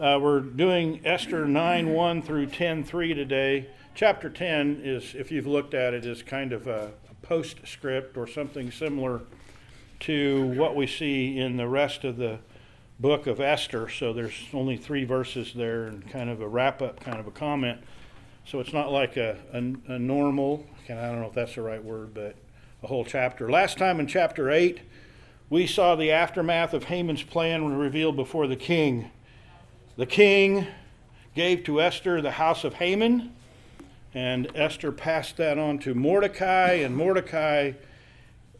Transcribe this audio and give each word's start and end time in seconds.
Uh, 0.00 0.18
we're 0.18 0.40
doing 0.40 0.98
Esther 1.04 1.44
9 1.44 1.92
1 1.92 2.22
through 2.22 2.46
10 2.46 2.84
3 2.84 3.12
today. 3.12 3.66
Chapter 3.94 4.30
10 4.30 4.80
is, 4.82 5.14
if 5.14 5.30
you've 5.30 5.46
looked 5.46 5.74
at 5.74 5.92
it, 5.92 6.06
is 6.06 6.22
kind 6.22 6.54
of 6.54 6.66
a, 6.66 6.92
a 7.10 7.14
postscript 7.26 8.16
or 8.16 8.26
something 8.26 8.70
similar 8.70 9.20
to 9.98 10.46
what 10.56 10.74
we 10.74 10.86
see 10.86 11.38
in 11.38 11.58
the 11.58 11.68
rest 11.68 12.04
of 12.04 12.16
the 12.16 12.38
book 12.98 13.26
of 13.26 13.40
Esther. 13.40 13.90
So 13.90 14.14
there's 14.14 14.46
only 14.54 14.78
three 14.78 15.04
verses 15.04 15.52
there 15.54 15.84
and 15.84 16.08
kind 16.08 16.30
of 16.30 16.40
a 16.40 16.48
wrap 16.48 16.80
up, 16.80 17.00
kind 17.00 17.18
of 17.18 17.26
a 17.26 17.30
comment. 17.30 17.78
So 18.46 18.58
it's 18.58 18.72
not 18.72 18.90
like 18.90 19.18
a, 19.18 19.36
a, 19.52 19.58
a 19.92 19.98
normal, 19.98 20.64
I 20.88 20.94
don't 20.94 21.20
know 21.20 21.26
if 21.26 21.34
that's 21.34 21.56
the 21.56 21.62
right 21.62 21.84
word, 21.84 22.14
but 22.14 22.36
a 22.82 22.86
whole 22.86 23.04
chapter. 23.04 23.50
Last 23.50 23.76
time 23.76 24.00
in 24.00 24.06
chapter 24.06 24.50
8, 24.50 24.80
we 25.50 25.66
saw 25.66 25.94
the 25.94 26.10
aftermath 26.10 26.72
of 26.72 26.84
Haman's 26.84 27.22
plan 27.22 27.76
revealed 27.76 28.16
before 28.16 28.46
the 28.46 28.56
king. 28.56 29.10
The 30.00 30.06
king 30.06 30.66
gave 31.34 31.62
to 31.64 31.82
Esther 31.82 32.22
the 32.22 32.30
house 32.30 32.64
of 32.64 32.72
Haman, 32.72 33.34
and 34.14 34.50
Esther 34.54 34.92
passed 34.92 35.36
that 35.36 35.58
on 35.58 35.78
to 35.80 35.92
Mordecai, 35.92 36.72
and 36.76 36.96
Mordecai 36.96 37.72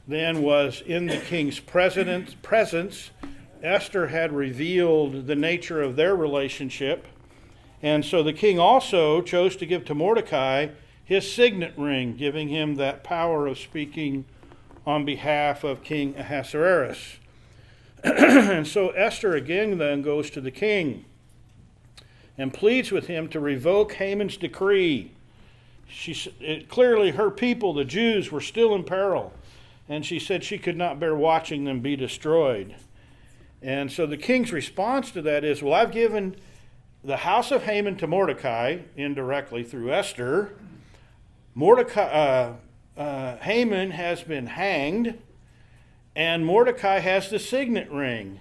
then 0.07 0.43
was 0.43 0.83
in 0.85 1.07
the 1.07 1.17
king's 1.17 1.59
presence. 1.59 3.11
Esther 3.63 4.09
had 4.09 4.35
revealed 4.35 5.27
the 5.27 5.35
nature 5.35 5.81
of 5.81 5.97
their 5.97 6.15
relationship, 6.15 7.07
and 7.81 8.05
so 8.05 8.23
the 8.23 8.35
king 8.35 8.59
also 8.59 9.23
chose 9.23 9.57
to 9.57 9.65
give 9.65 9.87
to 9.87 9.95
Mordecai 9.95 10.67
his 11.03 11.33
signet 11.33 11.73
ring, 11.79 12.17
giving 12.17 12.49
him 12.49 12.75
that 12.75 13.03
power 13.03 13.47
of 13.47 13.59
speaking 13.59 14.27
on 14.87 15.07
behalf 15.07 15.65
of 15.65 15.83
King 15.83 16.15
Ahasuerus. 16.19 17.17
and 18.05 18.67
so 18.67 18.91
Esther 18.91 19.35
again 19.35 19.79
then 19.79 20.03
goes 20.03 20.29
to 20.29 20.43
the 20.43 20.51
king 20.51 21.07
and 22.41 22.55
pleads 22.55 22.91
with 22.91 23.07
him 23.07 23.29
to 23.29 23.39
revoke 23.39 23.93
Haman's 23.93 24.39
decree. 24.39 25.11
She, 25.87 26.33
it, 26.41 26.71
clearly, 26.71 27.11
her 27.11 27.31
people, 27.31 27.75
the 27.75 27.85
Jews, 27.85 28.33
were 28.33 28.41
still 28.41 28.75
in 28.75 28.83
peril, 28.83 29.35
and 29.91 30.07
she 30.07 30.19
said 30.19 30.43
she 30.43 30.57
could 30.57 30.77
not 30.77 30.99
bear 30.99 31.15
watching 31.15 31.65
them 31.65 31.81
be 31.81 31.97
destroyed. 31.97 32.77
And 33.61 33.93
so 33.93 34.07
the 34.07 34.17
king's 34.17 34.53
response 34.53 35.11
to 35.11 35.21
that 35.21 35.45
is, 35.45 35.63
Well, 35.63 35.75
I've 35.75 35.93
given 35.93 36.35
the 37.05 37.19
house 37.19 37.51
of 37.51 37.65
Haman 37.65 37.97
to 37.97 38.07
Mordecai, 38.07 38.79
indirectly 38.97 39.63
through 39.63 39.93
Esther. 39.93 40.57
Mordecai, 41.55 42.01
uh, 42.01 42.55
uh, 42.99 43.37
Haman 43.37 43.91
has 43.91 44.23
been 44.23 44.47
hanged, 44.47 45.19
and 46.17 46.47
Mordecai 46.47 47.01
has 47.01 47.29
the 47.29 47.39
signet 47.39 47.91
ring. 47.91 48.41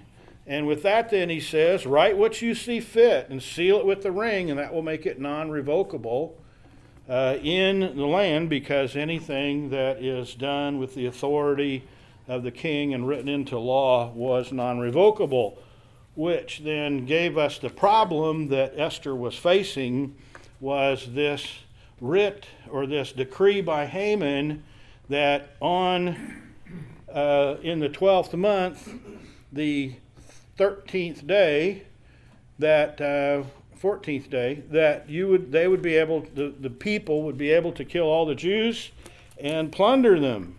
And 0.50 0.66
with 0.66 0.82
that, 0.82 1.12
then 1.12 1.30
he 1.30 1.40
says, 1.40 1.86
Write 1.86 2.18
what 2.18 2.42
you 2.42 2.56
see 2.56 2.80
fit 2.80 3.30
and 3.30 3.42
seal 3.42 3.78
it 3.78 3.86
with 3.86 4.02
the 4.02 4.12
ring, 4.12 4.50
and 4.50 4.58
that 4.58 4.74
will 4.74 4.82
make 4.82 5.06
it 5.06 5.22
non 5.22 5.52
revocable 5.52 6.42
uh, 7.08 7.38
in 7.44 7.80
the 7.80 8.06
land 8.08 8.50
because 8.50 8.96
anything 8.96 9.70
that 9.70 10.04
is 10.04 10.34
done 10.34 10.80
with 10.80 10.96
the 10.96 11.06
authority 11.06 11.88
of 12.28 12.42
the 12.42 12.50
king 12.50 12.96
and 12.96 13.08
written 13.08 13.30
into 13.30 13.60
law 13.60 14.12
was 14.14 14.52
non 14.52 14.80
revocable, 14.80 15.62
which 16.16 16.62
then 16.64 17.06
gave 17.06 17.38
us 17.38 17.60
the 17.60 17.70
problem 17.70 18.48
that 18.48 18.74
Esther 18.76 19.16
was 19.16 19.36
facing 19.36 20.16
was 20.60 21.14
this 21.14 21.60
writ 22.02 22.48
or 22.72 22.88
this 22.88 23.12
decree 23.12 23.62
by 23.62 23.86
Haman 23.86 24.64
that 25.10 25.52
on 25.60 26.42
uh, 27.14 27.58
in 27.62 27.80
the 27.80 27.90
12th 27.90 28.34
month, 28.34 28.96
the 29.54 29.94
13th 30.60 31.26
day, 31.26 31.84
that 32.60 33.00
uh, 33.00 33.44
14th 33.82 34.30
day, 34.30 34.64
that 34.70 35.10
you 35.10 35.30
would 35.30 35.52
they 35.54 35.68
would 35.70 35.82
be 35.82 35.96
able 35.96 36.28
the, 36.36 36.54
the 36.60 36.70
people 36.70 37.24
would 37.24 37.38
be 37.38 37.50
able 37.52 37.72
to 37.72 37.86
kill 37.86 38.06
all 38.06 38.26
the 38.26 38.36
Jews 38.36 38.92
and 39.40 39.72
plunder 39.72 40.20
them. 40.20 40.58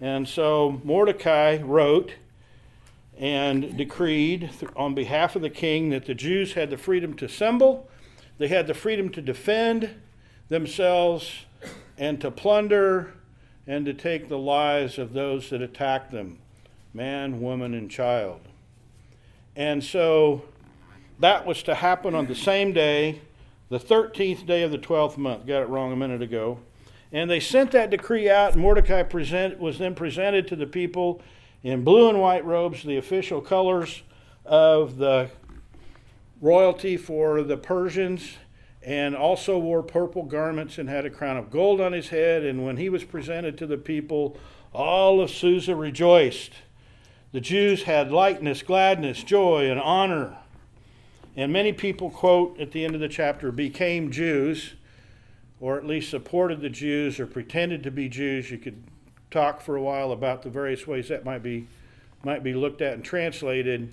And 0.00 0.26
so 0.26 0.80
Mordecai 0.82 1.58
wrote 1.58 2.12
and 3.18 3.76
decreed 3.76 4.50
on 4.74 4.94
behalf 4.94 5.36
of 5.36 5.42
the 5.42 5.50
king 5.50 5.90
that 5.90 6.06
the 6.06 6.14
Jews 6.14 6.54
had 6.54 6.70
the 6.70 6.78
freedom 6.78 7.14
to 7.14 7.26
assemble, 7.26 7.88
they 8.38 8.48
had 8.48 8.66
the 8.66 8.74
freedom 8.74 9.10
to 9.10 9.20
defend, 9.20 9.90
themselves 10.48 11.44
and 11.98 12.20
to 12.20 12.30
plunder 12.30 13.14
and 13.66 13.86
to 13.86 13.94
take 13.94 14.28
the 14.28 14.38
lives 14.38 14.98
of 14.98 15.12
those 15.12 15.50
that 15.50 15.62
attack 15.62 16.10
them 16.10 16.38
man, 16.92 17.40
woman, 17.40 17.74
and 17.74 17.90
child. 17.90 18.40
And 19.56 19.82
so 19.82 20.42
that 21.20 21.46
was 21.46 21.62
to 21.64 21.74
happen 21.74 22.14
on 22.14 22.26
the 22.26 22.34
same 22.34 22.72
day, 22.72 23.20
the 23.68 23.78
13th 23.78 24.46
day 24.46 24.62
of 24.62 24.70
the 24.70 24.78
12th 24.78 25.16
month. 25.16 25.46
Got 25.46 25.62
it 25.62 25.68
wrong 25.68 25.92
a 25.92 25.96
minute 25.96 26.22
ago. 26.22 26.58
And 27.12 27.30
they 27.30 27.40
sent 27.40 27.70
that 27.72 27.90
decree 27.90 28.28
out, 28.28 28.56
Mordecai 28.56 29.04
present, 29.04 29.60
was 29.60 29.78
then 29.78 29.94
presented 29.94 30.48
to 30.48 30.56
the 30.56 30.66
people 30.66 31.22
in 31.62 31.84
blue 31.84 32.08
and 32.08 32.20
white 32.20 32.44
robes, 32.44 32.82
the 32.82 32.96
official 32.96 33.40
colors 33.40 34.02
of 34.44 34.96
the 34.96 35.30
royalty 36.40 36.96
for 36.96 37.42
the 37.42 37.56
Persians 37.56 38.36
and 38.82 39.16
also 39.16 39.58
wore 39.58 39.82
purple 39.82 40.24
garments 40.24 40.76
and 40.76 40.88
had 40.88 41.06
a 41.06 41.10
crown 41.10 41.36
of 41.38 41.50
gold 41.50 41.80
on 41.80 41.92
his 41.92 42.08
head. 42.08 42.44
And 42.44 42.64
when 42.66 42.76
he 42.76 42.88
was 42.90 43.02
presented 43.04 43.56
to 43.58 43.66
the 43.66 43.78
people, 43.78 44.36
all 44.74 45.20
of 45.20 45.30
Susa 45.30 45.74
rejoiced. 45.74 46.52
The 47.34 47.40
Jews 47.40 47.82
had 47.82 48.12
lightness, 48.12 48.62
gladness, 48.62 49.24
joy, 49.24 49.68
and 49.68 49.80
honor. 49.80 50.36
And 51.36 51.52
many 51.52 51.72
people 51.72 52.08
quote 52.08 52.60
at 52.60 52.70
the 52.70 52.84
end 52.84 52.94
of 52.94 53.00
the 53.00 53.08
chapter, 53.08 53.50
became 53.50 54.12
Jews, 54.12 54.74
or 55.58 55.76
at 55.76 55.84
least 55.84 56.10
supported 56.10 56.60
the 56.60 56.70
Jews 56.70 57.18
or 57.18 57.26
pretended 57.26 57.82
to 57.82 57.90
be 57.90 58.08
Jews. 58.08 58.52
You 58.52 58.58
could 58.58 58.80
talk 59.32 59.60
for 59.60 59.74
a 59.74 59.82
while 59.82 60.12
about 60.12 60.42
the 60.42 60.48
various 60.48 60.86
ways 60.86 61.08
that 61.08 61.24
might 61.24 61.42
be, 61.42 61.66
might 62.22 62.44
be 62.44 62.54
looked 62.54 62.80
at 62.80 62.94
and 62.94 63.04
translated 63.04 63.92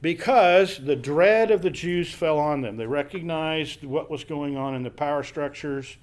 because 0.00 0.78
the 0.78 0.96
dread 0.96 1.50
of 1.50 1.60
the 1.60 1.68
Jews 1.68 2.14
fell 2.14 2.38
on 2.38 2.62
them. 2.62 2.78
They 2.78 2.86
recognized 2.86 3.84
what 3.84 4.10
was 4.10 4.24
going 4.24 4.56
on 4.56 4.74
in 4.74 4.82
the 4.82 4.88
power 4.88 5.22
structures. 5.22 5.98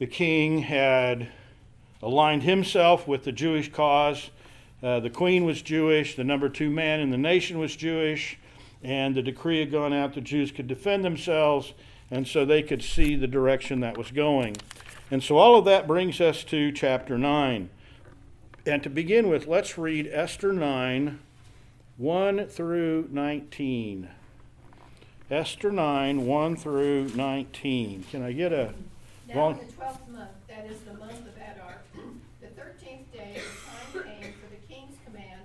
The 0.00 0.08
king 0.08 0.58
had 0.58 1.28
aligned 2.02 2.42
himself 2.42 3.06
with 3.06 3.22
the 3.22 3.30
Jewish 3.30 3.70
cause. 3.70 4.30
Uh, 4.82 5.00
the 5.00 5.10
queen 5.10 5.44
was 5.44 5.62
Jewish, 5.62 6.14
the 6.14 6.24
number 6.24 6.48
two 6.48 6.70
man 6.70 7.00
in 7.00 7.10
the 7.10 7.18
nation 7.18 7.58
was 7.58 7.74
Jewish, 7.74 8.38
and 8.82 9.14
the 9.14 9.22
decree 9.22 9.60
had 9.60 9.72
gone 9.72 9.92
out 9.92 10.14
the 10.14 10.20
Jews 10.20 10.52
could 10.52 10.68
defend 10.68 11.04
themselves, 11.04 11.74
and 12.10 12.26
so 12.26 12.44
they 12.44 12.62
could 12.62 12.82
see 12.82 13.16
the 13.16 13.26
direction 13.26 13.80
that 13.80 13.98
was 13.98 14.10
going. 14.10 14.56
And 15.10 15.22
so 15.22 15.38
all 15.38 15.56
of 15.56 15.64
that 15.64 15.86
brings 15.86 16.20
us 16.20 16.44
to 16.44 16.70
chapter 16.70 17.18
9. 17.18 17.70
And 18.66 18.82
to 18.82 18.90
begin 18.90 19.28
with, 19.28 19.46
let's 19.46 19.78
read 19.78 20.08
Esther 20.12 20.52
9 20.52 21.18
1 21.96 22.46
through 22.46 23.08
19. 23.10 24.08
Esther 25.30 25.72
9, 25.72 26.26
1 26.26 26.56
through 26.56 27.08
19. 27.08 28.04
Can 28.08 28.22
I 28.22 28.30
get 28.30 28.52
a. 28.52 28.72
Now, 29.28 29.50
in 29.50 29.58
the 29.58 29.72
twelfth 29.72 30.08
month, 30.08 30.30
that 30.48 30.64
is 30.70 30.80
the 30.82 30.94
month 30.94 31.20
of 31.20 31.36
Adar, 31.36 31.82
the 32.40 32.46
thirteenth 32.56 33.12
day, 33.12 33.42
the 33.92 34.00
time 34.00 34.06
came 34.08 34.32
for 34.40 34.48
the 34.48 34.62
king's 34.72 34.96
command 35.04 35.42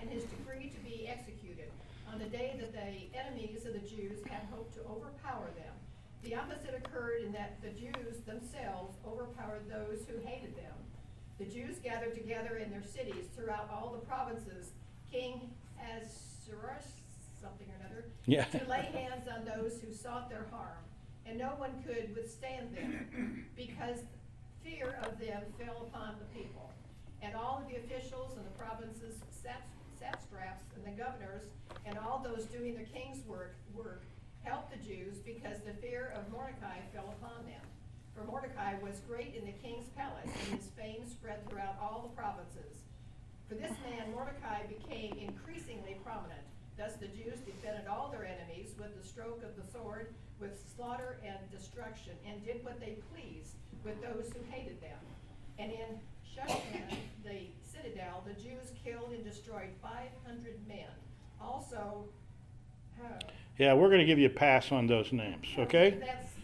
and 0.00 0.08
his 0.08 0.24
decree 0.24 0.70
to 0.70 0.80
be 0.88 1.08
executed, 1.08 1.68
on 2.10 2.18
the 2.18 2.26
day 2.26 2.56
that 2.60 2.72
the 2.72 3.18
enemies 3.18 3.66
of 3.66 3.74
the 3.74 3.84
Jews 3.84 4.24
had 4.30 4.46
hoped 4.50 4.72
to 4.76 4.80
overpower 4.88 5.50
them. 5.58 5.74
The 6.22 6.34
opposite 6.36 6.72
occurred 6.72 7.24
in 7.24 7.32
that 7.32 7.60
the 7.60 7.70
Jews 7.70 8.22
themselves 8.24 8.96
overpowered 9.06 9.68
those 9.68 10.06
who 10.08 10.24
hated 10.24 10.56
them. 10.56 10.72
The 11.38 11.44
Jews 11.44 11.76
gathered 11.82 12.14
together 12.14 12.56
in 12.56 12.70
their 12.70 12.82
cities 12.82 13.26
throughout 13.36 13.68
all 13.70 13.92
the 13.92 14.06
provinces. 14.06 14.70
King 15.12 15.50
Ahasuerus, 15.78 16.86
something 17.40 17.66
or 17.70 17.74
another, 17.84 18.04
Yeah. 18.24 18.44
to 18.44 18.64
lay 18.68 18.82
hands 18.82 19.28
on 19.28 19.44
those 19.44 19.80
who 19.80 19.92
sought 19.92 20.28
their 20.30 20.44
harm. 20.50 20.82
And 21.26 21.38
no 21.38 21.50
one 21.56 21.82
could 21.82 22.14
withstand 22.14 22.74
them, 22.76 23.46
because 23.56 24.00
fear 24.62 24.98
of 25.02 25.18
them 25.18 25.42
fell 25.58 25.82
upon 25.88 26.18
the 26.18 26.24
people. 26.38 26.70
And 27.20 27.34
all 27.34 27.58
of 27.58 27.68
the 27.68 27.76
officials 27.76 28.36
and 28.36 28.46
the 28.46 28.50
provinces, 28.58 29.20
satraps 29.98 30.64
and 30.76 30.84
the 30.84 30.90
governors, 31.02 31.50
and 31.84 31.98
all 31.98 32.18
those 32.22 32.44
doing 32.46 32.76
the 32.76 32.84
king's 32.84 33.24
work, 33.26 33.56
work 33.74 34.02
helped 34.44 34.70
the 34.70 34.76
Jews 34.86 35.18
because 35.18 35.58
the 35.66 35.72
fear 35.74 36.12
of 36.16 36.30
Mordecai 36.30 36.78
fell 36.94 37.12
upon 37.20 37.44
them. 37.46 37.60
For 38.16 38.24
Mordecai 38.24 38.74
was 38.82 39.00
great 39.06 39.34
in 39.34 39.44
the 39.44 39.52
king's 39.52 39.88
palace, 39.90 40.24
and 40.24 40.58
his 40.58 40.70
fame 40.70 41.04
spread 41.06 41.48
throughout 41.48 41.76
all 41.80 42.08
the 42.08 42.16
provinces. 42.16 42.80
For 43.48 43.54
this 43.54 43.72
man 43.84 44.10
Mordecai 44.12 44.64
became 44.66 45.18
increasingly 45.18 46.00
prominent. 46.02 46.40
Thus 46.78 46.94
the 46.94 47.08
Jews 47.08 47.40
defended 47.44 47.86
all 47.86 48.10
their 48.10 48.24
enemies 48.24 48.74
with 48.78 48.96
the 49.00 49.06
stroke 49.06 49.42
of 49.44 49.54
the 49.56 49.70
sword, 49.70 50.14
with 50.40 50.58
slaughter 50.74 51.18
and 51.24 51.38
destruction, 51.50 52.12
and 52.26 52.44
did 52.44 52.64
what 52.64 52.80
they 52.80 52.96
pleased 53.12 53.56
with 53.84 54.00
those 54.02 54.32
who 54.32 54.40
hated 54.50 54.80
them. 54.80 54.98
And 55.58 55.72
in 55.72 56.00
Shushan, 56.24 56.96
the 57.24 57.48
citadel, 57.62 58.24
the 58.26 58.34
Jews 58.34 58.72
killed 58.84 59.12
and 59.12 59.24
destroyed 59.24 59.70
500 59.82 60.56
men. 60.66 60.88
Also, 61.40 62.04
Yeah, 63.58 63.74
we're 63.74 63.88
going 63.88 64.00
to 64.00 64.06
give 64.06 64.18
you 64.18 64.26
a 64.26 64.30
pass 64.30 64.72
on 64.72 64.86
those 64.86 65.12
names, 65.12 65.46
okay? 65.58 65.96
That's. 66.00 66.35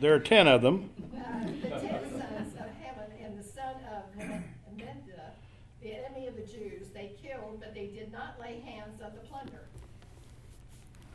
There 0.00 0.12
are 0.12 0.18
10 0.18 0.48
of 0.48 0.62
them. 0.62 0.90
Uh, 1.14 1.44
the 1.46 1.68
ten 1.68 2.02
sons 2.10 2.54
of 2.54 2.66
Haman 2.82 3.10
and 3.22 3.38
the 3.38 3.46
son 3.46 3.76
of 3.94 4.02
Amminadab, 4.20 5.34
the 5.80 5.94
enemy 5.94 6.26
of 6.26 6.34
the 6.34 6.42
Jews, 6.42 6.88
they 6.92 7.14
killed, 7.22 7.60
but 7.60 7.74
they 7.74 7.86
did 7.86 8.10
not 8.10 8.40
lay 8.40 8.60
hands 8.60 9.00
on 9.00 9.12
the 9.14 9.20
plunder. 9.20 9.68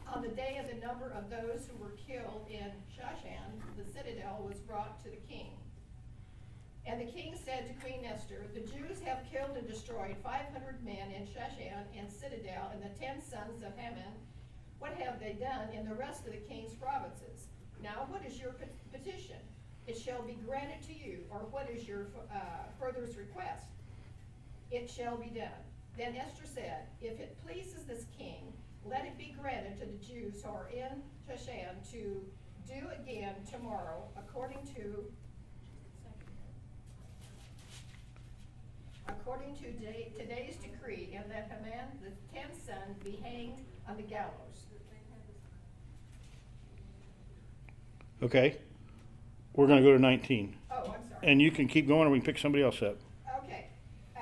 On 0.07 0.21
the 0.21 0.29
day 0.29 0.59
of 0.63 0.73
the 0.73 0.85
number 0.85 1.11
of 1.11 1.29
those 1.29 1.67
who 1.67 1.83
were 1.83 1.93
killed 2.07 2.47
in 2.49 2.71
Shushan, 2.89 3.59
the 3.77 3.83
citadel 3.91 4.45
was 4.47 4.59
brought 4.59 5.03
to 5.03 5.09
the 5.09 5.21
king. 5.27 5.51
And 6.87 7.01
the 7.01 7.11
king 7.11 7.35
said 7.35 7.67
to 7.67 7.85
Queen 7.85 8.05
Esther, 8.05 8.47
The 8.53 8.61
Jews 8.61 9.01
have 9.05 9.19
killed 9.29 9.57
and 9.57 9.67
destroyed 9.67 10.15
five 10.23 10.47
hundred 10.53 10.83
men 10.83 11.11
in 11.11 11.27
Shushan 11.27 11.83
and 11.95 12.09
citadel, 12.09 12.71
and 12.73 12.81
the 12.81 12.97
ten 12.97 13.21
sons 13.21 13.61
of 13.61 13.77
Haman. 13.77 14.15
What 14.79 14.93
have 14.93 15.19
they 15.19 15.33
done 15.33 15.69
in 15.77 15.87
the 15.87 15.93
rest 15.93 16.25
of 16.25 16.31
the 16.31 16.39
king's 16.47 16.73
provinces? 16.73 17.49
Now, 17.81 18.05
what 18.09 18.25
is 18.25 18.39
your 18.39 18.55
petition? 18.91 19.37
It 19.87 19.97
shall 19.97 20.21
be 20.21 20.37
granted 20.45 20.83
to 20.87 20.93
you, 20.93 21.19
or 21.31 21.39
what 21.51 21.69
is 21.69 21.87
your 21.87 22.07
uh, 22.33 22.37
furthest 22.79 23.17
request? 23.17 23.65
It 24.71 24.89
shall 24.89 25.17
be 25.17 25.29
done. 25.29 25.63
Then 25.97 26.15
Esther 26.15 26.45
said, 26.45 26.87
If 27.01 27.19
it 27.19 27.37
pleases 27.45 27.83
this 27.85 28.05
king, 28.17 28.53
let 28.85 29.05
it 29.05 29.17
be 29.17 29.35
granted 29.41 29.79
to 29.79 29.85
the 29.85 29.97
Jews 30.05 30.43
who 30.43 30.51
are 30.51 30.69
in 30.69 31.01
Shushan 31.27 31.89
to 31.91 32.21
do 32.67 32.87
again 33.01 33.35
tomorrow 33.49 34.03
according 34.15 34.59
to 34.75 35.05
according 39.07 39.55
to 39.55 39.73
today- 39.73 40.11
today's 40.17 40.55
decree, 40.57 41.13
and 41.15 41.29
that 41.31 41.49
Haman, 41.49 41.99
the 42.01 42.11
tenth 42.33 42.63
son, 42.63 42.95
be 43.03 43.15
hanged 43.17 43.65
on 43.87 43.97
the 43.97 44.03
gallows. 44.03 44.68
Okay? 48.21 48.57
We're 49.53 49.67
going 49.67 49.83
to 49.83 49.83
go 49.83 49.93
to 49.93 50.01
19. 50.01 50.55
Oh, 50.71 50.75
I'm 50.75 50.83
sorry. 50.85 50.97
And 51.23 51.41
you 51.41 51.51
can 51.51 51.67
keep 51.67 51.87
going 51.87 52.07
or 52.07 52.11
we 52.11 52.19
can 52.19 52.25
pick 52.25 52.37
somebody 52.37 52.63
else 52.63 52.81
up. 52.81 52.97
Okay, 53.43 53.67
uh, 54.15 54.19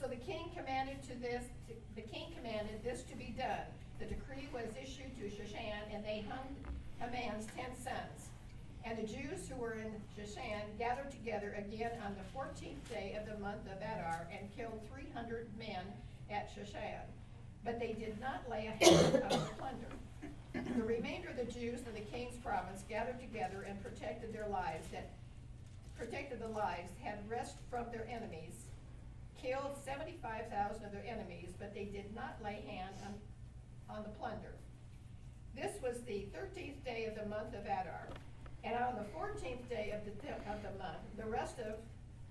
so 0.00 0.06
the 0.06 0.16
king 0.16 0.50
commanded 0.56 1.02
to 1.04 1.14
this, 1.20 1.44
the 1.96 2.02
king 2.02 2.26
commanded 2.36 2.82
this 2.84 3.02
to 3.04 3.16
be 3.16 3.34
done. 3.36 3.66
The 3.98 4.06
decree 4.06 4.48
was 4.52 4.68
issued 4.80 5.14
to 5.16 5.24
Shushan, 5.24 5.92
and 5.92 6.04
they 6.04 6.24
hung 6.28 6.46
Haman's 7.00 7.46
ten 7.56 7.74
sons. 7.76 8.30
And 8.84 8.96
the 8.96 9.02
Jews 9.02 9.48
who 9.48 9.60
were 9.60 9.74
in 9.74 9.92
Shushan 10.16 10.62
gathered 10.78 11.10
together 11.10 11.54
again 11.58 11.90
on 12.06 12.14
the 12.14 12.24
fourteenth 12.32 12.88
day 12.88 13.18
of 13.20 13.26
the 13.26 13.38
month 13.42 13.66
of 13.66 13.76
Adar, 13.78 14.28
and 14.32 14.48
killed 14.56 14.80
three 14.92 15.08
hundred 15.12 15.48
men 15.58 15.84
at 16.30 16.48
Shushan. 16.54 17.02
But 17.64 17.80
they 17.80 17.92
did 17.92 18.18
not 18.20 18.48
lay 18.48 18.66
a 18.66 18.84
hand 18.84 19.22
on 19.24 19.30
the 19.30 19.50
plunder. 19.58 19.88
The 20.54 20.82
remainder 20.82 21.28
of 21.28 21.36
the 21.36 21.52
Jews 21.52 21.80
in 21.86 21.94
the 21.94 22.08
king's 22.10 22.36
province 22.36 22.82
gathered 22.88 23.20
together 23.20 23.66
and 23.68 23.82
protected 23.82 24.32
their 24.32 24.48
lives, 24.48 24.86
that 24.92 25.10
protected 25.96 26.40
the 26.40 26.48
lives, 26.48 26.90
had 27.02 27.18
rest 27.28 27.56
from 27.70 27.86
their 27.92 28.06
enemies, 28.08 28.54
killed 29.40 29.76
seventy-five 29.84 30.48
thousand 30.50 30.84
of 30.84 30.92
their 30.92 31.04
enemies, 31.06 31.50
but 31.58 31.74
they 31.74 31.84
did 31.84 32.14
not 32.14 32.36
lay 32.42 32.62
hand 32.66 32.94
on, 33.06 33.96
on 33.96 34.02
the 34.02 34.08
plunder. 34.10 34.54
This 35.54 35.80
was 35.82 36.00
the 36.02 36.26
thirteenth 36.34 36.84
day 36.84 37.06
of 37.06 37.14
the 37.14 37.28
month 37.28 37.54
of 37.54 37.64
Adar, 37.64 38.08
and 38.64 38.74
on 38.76 38.94
the 38.96 39.04
fourteenth 39.12 39.68
day 39.68 39.92
of 39.94 40.04
the, 40.04 40.12
of 40.50 40.62
the 40.62 40.78
month, 40.78 41.02
the 41.16 41.26
rest 41.26 41.58
of, 41.58 41.74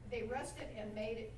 they 0.09 0.23
rested 0.23 0.67
and 0.79 0.93
made 0.95 1.17
it 1.17 1.33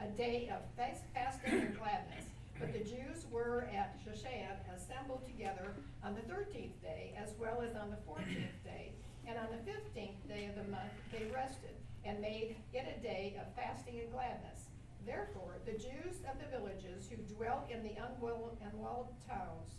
a 0.00 0.06
day 0.16 0.50
of 0.52 0.60
fast- 0.76 1.04
fasting 1.14 1.60
and 1.60 1.78
gladness. 1.78 2.24
But 2.58 2.72
the 2.72 2.80
Jews 2.80 3.26
were 3.30 3.68
at 3.74 3.98
Shushan 4.04 4.54
assembled 4.74 5.26
together 5.26 5.74
on 6.04 6.14
the 6.14 6.22
thirteenth 6.22 6.80
day, 6.80 7.14
as 7.18 7.34
well 7.38 7.60
as 7.60 7.74
on 7.74 7.90
the 7.90 7.98
fourteenth 8.06 8.62
day. 8.64 8.92
And 9.26 9.38
on 9.38 9.48
the 9.50 9.72
fifteenth 9.72 10.26
day 10.28 10.46
of 10.46 10.56
the 10.56 10.70
month, 10.70 10.92
they 11.10 11.26
rested, 11.34 11.74
and 12.04 12.20
made 12.20 12.56
it 12.72 12.86
a 12.98 13.02
day 13.02 13.36
of 13.40 13.54
fasting 13.54 14.00
and 14.00 14.12
gladness. 14.12 14.68
Therefore, 15.06 15.58
the 15.66 15.72
Jews 15.72 16.22
of 16.30 16.38
the 16.38 16.50
villages 16.56 17.08
who 17.10 17.16
dwelt 17.34 17.68
in 17.70 17.82
the 17.82 17.94
unwalled, 17.98 18.58
unwalled 18.72 19.08
towns 19.28 19.74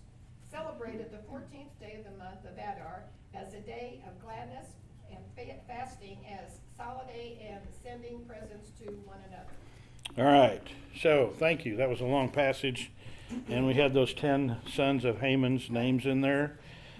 celebrated 0.51 1.11
the 1.11 1.23
fourteenth 1.29 1.77
day 1.79 1.95
of 1.99 2.11
the 2.11 2.17
month 2.17 2.43
of 2.43 2.53
Adar 2.57 3.03
as 3.33 3.53
a 3.53 3.59
day 3.59 4.03
of 4.07 4.21
gladness 4.21 4.67
and 5.09 5.23
fasting 5.67 6.17
as 6.27 6.59
holiday 6.77 7.49
and 7.49 7.61
sending 7.83 8.25
presents 8.25 8.69
to 8.79 8.85
one 9.05 9.19
another. 9.27 9.51
All 10.17 10.25
right. 10.25 10.61
So, 11.01 11.33
thank 11.39 11.65
you. 11.65 11.75
That 11.75 11.89
was 11.89 12.01
a 12.01 12.05
long 12.05 12.29
passage. 12.29 12.91
And 13.49 13.65
we 13.65 13.73
had 13.73 13.95
those 13.95 14.13
10 14.13 14.57
sons 14.71 15.05
of 15.05 15.21
Haman's 15.21 15.71
names 15.71 16.05
in 16.05 16.21
there. 16.21 16.59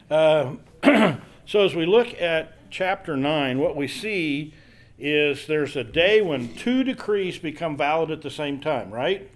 Uh, 0.10 0.56
so, 1.46 1.64
as 1.64 1.76
we 1.76 1.86
look 1.86 2.20
at 2.20 2.70
chapter 2.72 3.16
9, 3.16 3.60
what 3.60 3.76
we 3.76 3.88
see 3.88 4.54
is 4.98 5.46
there's 5.46 5.76
a 5.76 5.84
day 5.84 6.22
when 6.22 6.56
two 6.56 6.84
decrees 6.84 7.38
become 7.38 7.78
valid 7.78 8.10
at 8.10 8.24
the 8.24 8.32
same 8.32 8.60
time, 8.60 8.90
right? 8.90 9.30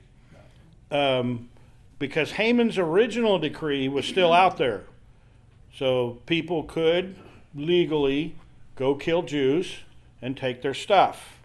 Um, 0.89 1.49
because 1.99 2.31
Haman's 2.31 2.79
original 2.79 3.37
decree 3.37 3.87
was 3.87 4.05
still 4.05 4.33
out 4.33 4.57
there. 4.57 4.85
So, 5.75 6.19
people 6.25 6.63
could 6.63 7.15
legally 7.53 8.35
go 8.75 8.95
kill 8.95 9.21
Jews 9.21 9.77
and 10.19 10.35
take 10.35 10.63
their 10.63 10.73
stuff. 10.73 11.36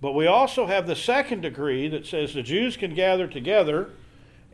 But 0.00 0.12
we 0.12 0.26
also 0.26 0.66
have 0.66 0.86
the 0.86 0.96
second 0.96 1.40
decree 1.42 1.88
that 1.88 2.06
says 2.06 2.34
the 2.34 2.42
Jews 2.42 2.76
can 2.76 2.94
gather 2.94 3.26
together 3.26 3.90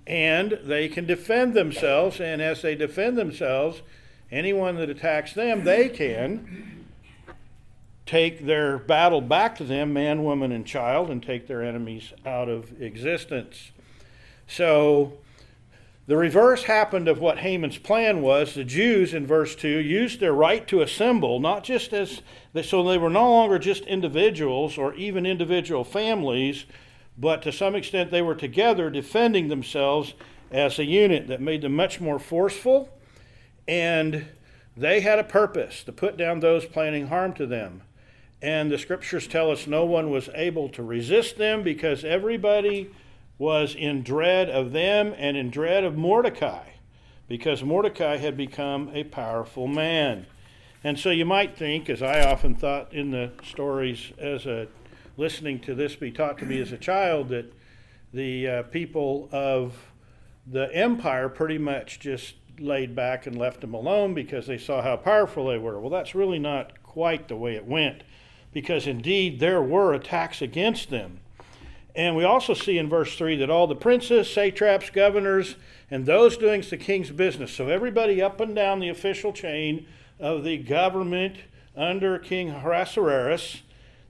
and 0.06 0.58
they 0.62 0.88
can 0.88 1.06
defend 1.06 1.54
themselves. 1.54 2.20
And 2.20 2.40
as 2.40 2.62
they 2.62 2.74
defend 2.74 3.18
themselves, 3.18 3.82
anyone 4.30 4.76
that 4.76 4.88
attacks 4.88 5.34
them, 5.34 5.64
they 5.64 5.88
can 5.88 6.86
take 8.06 8.44
their 8.44 8.78
battle 8.78 9.20
back 9.20 9.56
to 9.56 9.64
them, 9.64 9.92
man, 9.92 10.24
woman, 10.24 10.52
and 10.52 10.66
child, 10.66 11.10
and 11.10 11.22
take 11.22 11.46
their 11.46 11.62
enemies 11.62 12.12
out 12.26 12.48
of 12.48 12.80
existence. 12.80 13.70
So 14.46 15.18
the 16.06 16.16
reverse 16.16 16.64
happened 16.64 17.08
of 17.08 17.18
what 17.18 17.38
Haman's 17.38 17.78
plan 17.78 18.20
was. 18.20 18.54
The 18.54 18.64
Jews, 18.64 19.14
in 19.14 19.26
verse 19.26 19.54
2, 19.54 19.68
used 19.68 20.20
their 20.20 20.34
right 20.34 20.66
to 20.68 20.82
assemble, 20.82 21.40
not 21.40 21.64
just 21.64 21.94
as, 21.94 22.20
so 22.62 22.82
they 22.82 22.98
were 22.98 23.08
no 23.08 23.30
longer 23.30 23.58
just 23.58 23.84
individuals 23.84 24.76
or 24.76 24.94
even 24.94 25.24
individual 25.24 25.82
families, 25.82 26.66
but 27.16 27.40
to 27.42 27.52
some 27.52 27.74
extent 27.74 28.10
they 28.10 28.20
were 28.20 28.34
together 28.34 28.90
defending 28.90 29.48
themselves 29.48 30.12
as 30.50 30.78
a 30.78 30.84
unit 30.84 31.26
that 31.28 31.40
made 31.40 31.62
them 31.62 31.74
much 31.74 32.00
more 32.00 32.18
forceful. 32.18 32.90
And 33.66 34.26
they 34.76 35.00
had 35.00 35.18
a 35.18 35.24
purpose 35.24 35.84
to 35.84 35.92
put 35.92 36.18
down 36.18 36.40
those 36.40 36.66
planning 36.66 37.06
harm 37.06 37.32
to 37.34 37.46
them. 37.46 37.82
And 38.42 38.70
the 38.70 38.76
scriptures 38.76 39.26
tell 39.26 39.50
us 39.50 39.66
no 39.66 39.86
one 39.86 40.10
was 40.10 40.28
able 40.34 40.68
to 40.70 40.82
resist 40.82 41.38
them 41.38 41.62
because 41.62 42.04
everybody 42.04 42.90
was 43.38 43.74
in 43.74 44.02
dread 44.02 44.48
of 44.48 44.72
them 44.72 45.14
and 45.16 45.36
in 45.36 45.50
dread 45.50 45.84
of 45.84 45.96
Mordecai, 45.96 46.68
because 47.28 47.62
Mordecai 47.62 48.16
had 48.18 48.36
become 48.36 48.90
a 48.94 49.04
powerful 49.04 49.66
man. 49.66 50.26
And 50.82 50.98
so 50.98 51.10
you 51.10 51.24
might 51.24 51.56
think, 51.56 51.88
as 51.88 52.02
I 52.02 52.30
often 52.30 52.54
thought 52.54 52.92
in 52.92 53.10
the 53.10 53.32
stories 53.42 54.12
as 54.18 54.46
a 54.46 54.68
listening 55.16 55.60
to 55.60 55.74
this 55.74 55.96
be 55.96 56.10
taught 56.10 56.38
to 56.38 56.44
me 56.44 56.60
as 56.60 56.72
a 56.72 56.78
child, 56.78 57.28
that 57.30 57.52
the 58.12 58.48
uh, 58.48 58.62
people 58.64 59.28
of 59.32 59.74
the 60.46 60.72
empire 60.74 61.28
pretty 61.28 61.58
much 61.58 62.00
just 62.00 62.34
laid 62.58 62.94
back 62.94 63.26
and 63.26 63.36
left 63.36 63.60
them 63.60 63.74
alone 63.74 64.14
because 64.14 64.46
they 64.46 64.58
saw 64.58 64.82
how 64.82 64.96
powerful 64.96 65.46
they 65.46 65.58
were. 65.58 65.80
Well, 65.80 65.90
that's 65.90 66.14
really 66.14 66.38
not 66.38 66.82
quite 66.82 67.28
the 67.28 67.36
way 67.36 67.56
it 67.56 67.66
went, 67.66 68.04
because 68.52 68.86
indeed 68.86 69.40
there 69.40 69.62
were 69.62 69.94
attacks 69.94 70.42
against 70.42 70.90
them. 70.90 71.20
And 71.94 72.16
we 72.16 72.24
also 72.24 72.54
see 72.54 72.78
in 72.78 72.88
verse 72.88 73.16
3 73.16 73.36
that 73.36 73.50
all 73.50 73.66
the 73.66 73.76
princes, 73.76 74.30
satraps, 74.30 74.90
governors, 74.90 75.56
and 75.90 76.06
those 76.06 76.36
doing 76.36 76.62
the 76.68 76.76
king's 76.76 77.10
business, 77.10 77.52
so 77.52 77.68
everybody 77.68 78.20
up 78.20 78.40
and 78.40 78.54
down 78.54 78.80
the 78.80 78.88
official 78.88 79.32
chain 79.32 79.86
of 80.18 80.42
the 80.42 80.58
government 80.58 81.36
under 81.76 82.18
King 82.18 82.50
Ahasuerus, 82.50 83.62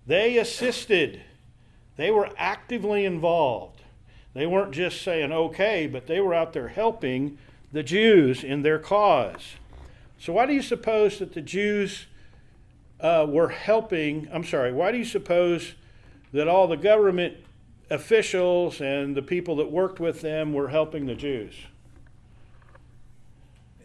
they 0.07 0.38
assisted. 0.38 1.21
They 1.97 2.11
were 2.11 2.31
actively 2.37 3.05
involved. 3.05 3.83
They 4.35 4.47
weren't 4.47 4.73
just 4.73 5.03
saying 5.03 5.33
okay, 5.33 5.87
but 5.87 6.07
they 6.07 6.21
were 6.21 6.35
out 6.35 6.53
there 6.53 6.69
helping 6.69 7.38
the 7.73 7.83
Jews 7.83 8.43
in 8.43 8.62
their 8.62 8.79
cause. 8.79 9.57
So, 10.19 10.33
why 10.33 10.47
do 10.47 10.53
you 10.53 10.62
suppose 10.62 11.19
that 11.19 11.35
the 11.35 11.41
Jews 11.41 12.07
uh, 13.00 13.26
were 13.29 13.49
helping? 13.49 14.29
I'm 14.33 14.45
sorry, 14.45 14.73
why 14.73 14.91
do 14.91 14.99
you 14.99 15.05
suppose 15.05 15.75
that 16.33 16.49
all 16.49 16.67
the 16.67 16.76
government 16.76 17.37
officials 17.91 18.81
and 18.81 19.17
the 19.17 19.23
people 19.23 19.57
that 19.57 19.71
worked 19.71 20.00
with 20.00 20.21
them 20.21 20.53
were 20.53 20.69
helping 20.69 21.07
the 21.07 21.14
Jews? 21.14 21.55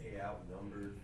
They 0.02 0.20
outnumbered 0.20 0.96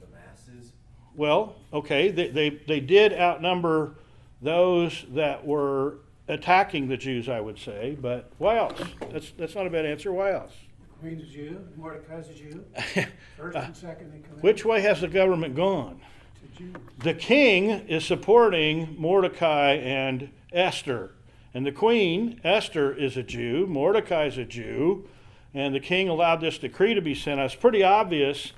the, 0.00 0.06
the 0.06 0.12
masses. 0.12 0.72
Well, 1.14 1.56
okay, 1.72 2.10
they, 2.10 2.28
they, 2.28 2.50
they 2.50 2.80
did 2.80 3.12
outnumber 3.12 3.94
those 4.40 5.04
that 5.10 5.46
were 5.46 5.98
attacking 6.28 6.88
the 6.88 6.96
Jews, 6.96 7.28
I 7.28 7.40
would 7.40 7.58
say, 7.58 7.96
but 8.00 8.30
why 8.38 8.56
else? 8.56 8.80
That's, 9.10 9.30
that's 9.32 9.54
not 9.54 9.66
a 9.66 9.70
bad 9.70 9.86
answer. 9.86 10.12
Why 10.12 10.32
else? 10.32 10.52
Queen's 11.00 11.22
a 11.22 11.26
Jew, 11.26 11.66
Mordecai's 11.76 12.28
a 12.28 12.34
Jew, 12.34 12.64
first 13.36 13.56
and 13.56 13.76
second 13.76 14.12
in 14.14 14.22
command 14.22 14.42
Which 14.42 14.64
way 14.64 14.80
has 14.82 15.00
the 15.00 15.08
government 15.08 15.56
gone? 15.56 16.00
to 16.40 16.58
Jews. 16.58 16.76
The 17.00 17.14
king 17.14 17.70
is 17.70 18.04
supporting 18.04 18.94
Mordecai 18.98 19.74
and 19.74 20.30
Esther. 20.52 21.12
And 21.54 21.66
the 21.66 21.72
queen, 21.72 22.40
Esther, 22.44 22.94
is 22.94 23.16
a 23.16 23.22
Jew, 23.22 23.66
Mordecai 23.66 24.26
is 24.26 24.38
a 24.38 24.44
Jew, 24.44 25.08
and 25.54 25.74
the 25.74 25.80
king 25.80 26.08
allowed 26.08 26.40
this 26.40 26.58
decree 26.58 26.94
to 26.94 27.02
be 27.02 27.14
sent 27.14 27.40
out. 27.40 27.46
It's 27.46 27.54
pretty 27.54 27.82
obvious 27.82 28.52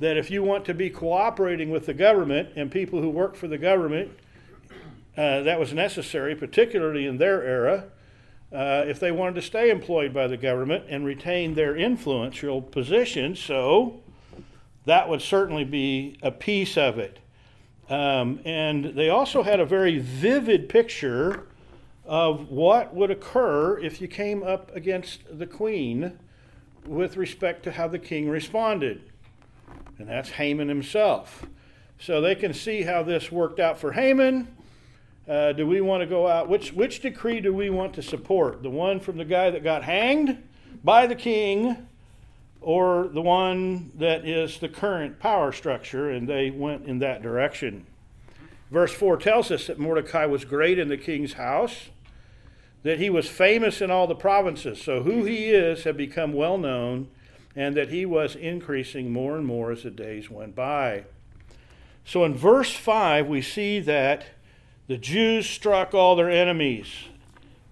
that 0.00 0.16
if 0.16 0.30
you 0.30 0.42
want 0.42 0.64
to 0.66 0.74
be 0.74 0.90
cooperating 0.90 1.70
with 1.70 1.86
the 1.86 1.94
government 1.94 2.50
and 2.54 2.70
people 2.70 3.02
who 3.02 3.10
work 3.10 3.34
for 3.34 3.48
the 3.48 3.58
government, 3.58 4.12
uh, 5.16 5.42
that 5.42 5.58
was 5.58 5.72
necessary, 5.72 6.36
particularly 6.36 7.06
in 7.06 7.18
their 7.18 7.42
era, 7.42 7.84
uh, 8.52 8.84
if 8.86 9.00
they 9.00 9.10
wanted 9.10 9.34
to 9.34 9.42
stay 9.42 9.68
employed 9.68 10.14
by 10.14 10.28
the 10.28 10.36
government 10.36 10.84
and 10.88 11.04
retain 11.04 11.54
their 11.54 11.76
influential 11.76 12.62
position. 12.62 13.34
So 13.34 14.00
that 14.84 15.08
would 15.08 15.20
certainly 15.20 15.64
be 15.64 16.16
a 16.22 16.30
piece 16.30 16.78
of 16.78 16.98
it. 16.98 17.18
Um, 17.88 18.40
and 18.44 18.84
they 18.84 19.08
also 19.08 19.42
had 19.42 19.60
a 19.60 19.64
very 19.64 19.98
vivid 19.98 20.68
picture 20.68 21.46
of 22.04 22.50
what 22.50 22.94
would 22.94 23.10
occur 23.10 23.78
if 23.78 24.00
you 24.00 24.08
came 24.08 24.42
up 24.42 24.74
against 24.74 25.20
the 25.38 25.46
queen 25.46 26.18
with 26.86 27.16
respect 27.16 27.62
to 27.64 27.72
how 27.72 27.88
the 27.88 27.98
king 27.98 28.28
responded. 28.28 29.02
And 29.98 30.08
that's 30.08 30.30
Haman 30.30 30.68
himself. 30.68 31.46
So 31.98 32.20
they 32.20 32.34
can 32.34 32.54
see 32.54 32.82
how 32.82 33.02
this 33.02 33.32
worked 33.32 33.58
out 33.58 33.78
for 33.78 33.92
Haman. 33.92 34.48
Uh, 35.28 35.52
do 35.52 35.66
we 35.66 35.80
want 35.80 36.00
to 36.00 36.06
go 36.06 36.26
out? 36.26 36.48
Which, 36.48 36.72
which 36.72 37.00
decree 37.00 37.40
do 37.40 37.52
we 37.52 37.68
want 37.68 37.94
to 37.94 38.02
support? 38.02 38.62
The 38.62 38.70
one 38.70 39.00
from 39.00 39.18
the 39.18 39.24
guy 39.24 39.50
that 39.50 39.62
got 39.62 39.82
hanged 39.82 40.42
by 40.84 41.06
the 41.06 41.16
king, 41.16 41.88
or 42.60 43.08
the 43.08 43.22
one 43.22 43.92
that 43.94 44.26
is 44.26 44.58
the 44.58 44.68
current 44.68 45.18
power 45.18 45.52
structure? 45.52 46.10
And 46.10 46.28
they 46.28 46.50
went 46.50 46.86
in 46.86 46.98
that 47.00 47.22
direction. 47.22 47.86
Verse 48.70 48.92
4 48.92 49.16
tells 49.16 49.50
us 49.50 49.66
that 49.66 49.78
Mordecai 49.78 50.26
was 50.26 50.44
great 50.44 50.78
in 50.78 50.88
the 50.88 50.98
king's 50.98 51.34
house, 51.34 51.88
that 52.82 52.98
he 52.98 53.08
was 53.08 53.28
famous 53.28 53.80
in 53.80 53.90
all 53.90 54.06
the 54.06 54.14
provinces. 54.14 54.80
So, 54.80 55.02
who 55.02 55.24
he 55.24 55.46
is 55.46 55.84
had 55.84 55.96
become 55.96 56.32
well 56.32 56.58
known, 56.58 57.08
and 57.56 57.76
that 57.76 57.88
he 57.88 58.04
was 58.04 58.36
increasing 58.36 59.10
more 59.10 59.36
and 59.36 59.46
more 59.46 59.72
as 59.72 59.82
the 59.82 59.90
days 59.90 60.30
went 60.30 60.54
by. 60.54 61.04
So, 62.04 62.24
in 62.24 62.34
verse 62.34 62.72
5, 62.72 63.26
we 63.26 63.42
see 63.42 63.80
that 63.80 64.26
the 64.86 64.98
Jews 64.98 65.48
struck 65.48 65.94
all 65.94 66.14
their 66.14 66.30
enemies, 66.30 66.88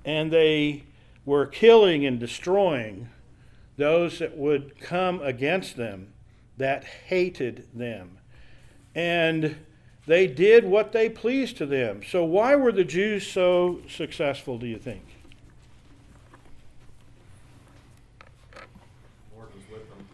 and 0.04 0.30
they 0.30 0.84
were 1.24 1.46
killing 1.46 2.06
and 2.06 2.18
destroying 2.18 3.08
those 3.76 4.18
that 4.18 4.36
would 4.36 4.78
come 4.80 5.20
against 5.22 5.76
them, 5.76 6.12
that 6.56 6.84
hated 6.84 7.68
them. 7.74 8.18
And 8.94 9.56
they 10.06 10.26
did 10.26 10.64
what 10.64 10.92
they 10.92 11.08
pleased 11.08 11.56
to 11.58 11.66
them. 11.66 12.02
So, 12.06 12.24
why 12.24 12.56
were 12.56 12.72
the 12.72 12.84
Jews 12.84 13.26
so 13.26 13.80
successful, 13.88 14.58
do 14.58 14.66
you 14.66 14.78
think? 14.78 15.04
Lord 19.36 19.48
was 19.54 19.64
with 19.70 19.88
them. 19.90 20.08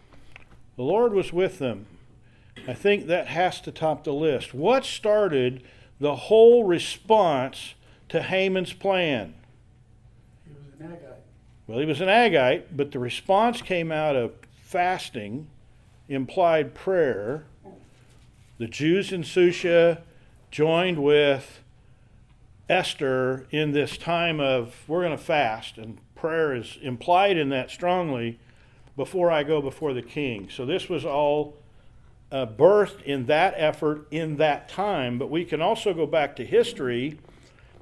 The 0.75 0.83
Lord 0.83 1.13
was 1.13 1.31
with 1.31 1.59
them. 1.59 1.85
I 2.67 2.73
think 2.73 3.07
that 3.07 3.27
has 3.27 3.61
to 3.61 3.71
top 3.71 4.03
the 4.03 4.13
list. 4.13 4.53
What 4.53 4.85
started 4.85 5.63
the 5.99 6.15
whole 6.15 6.63
response 6.63 7.75
to 8.09 8.21
Haman's 8.21 8.73
plan? 8.73 9.35
He 10.45 10.53
was 10.53 10.63
an 10.79 10.97
Agite. 10.97 11.12
Well, 11.65 11.79
he 11.79 11.85
was 11.85 12.01
an 12.01 12.09
Agite, 12.09 12.65
but 12.75 12.91
the 12.91 12.99
response 12.99 13.61
came 13.61 13.89
out 13.89 14.17
of 14.17 14.33
fasting, 14.61 15.47
implied 16.09 16.73
prayer. 16.73 17.45
The 18.57 18.67
Jews 18.67 19.13
in 19.13 19.23
Susha 19.23 20.01
joined 20.51 21.01
with 21.01 21.61
Esther 22.67 23.47
in 23.49 23.71
this 23.71 23.97
time 23.97 24.41
of 24.41 24.75
we're 24.87 25.03
going 25.03 25.17
to 25.17 25.23
fast, 25.23 25.77
and 25.77 25.99
prayer 26.15 26.53
is 26.53 26.77
implied 26.81 27.37
in 27.37 27.47
that 27.49 27.71
strongly 27.71 28.39
before 28.97 29.31
I 29.31 29.43
go 29.43 29.61
before 29.61 29.93
the 29.93 30.01
king. 30.01 30.49
So 30.49 30.65
this 30.65 30.89
was 30.89 31.05
all 31.05 31.55
uh, 32.29 32.45
birthed 32.45 33.03
in 33.03 33.27
that 33.27 33.53
effort 33.55 34.07
in 34.11 34.35
that 34.35 34.67
time, 34.67 35.17
but 35.17 35.29
we 35.29 35.45
can 35.45 35.61
also 35.61 35.93
go 35.93 36.05
back 36.05 36.35
to 36.35 36.45
history. 36.45 37.19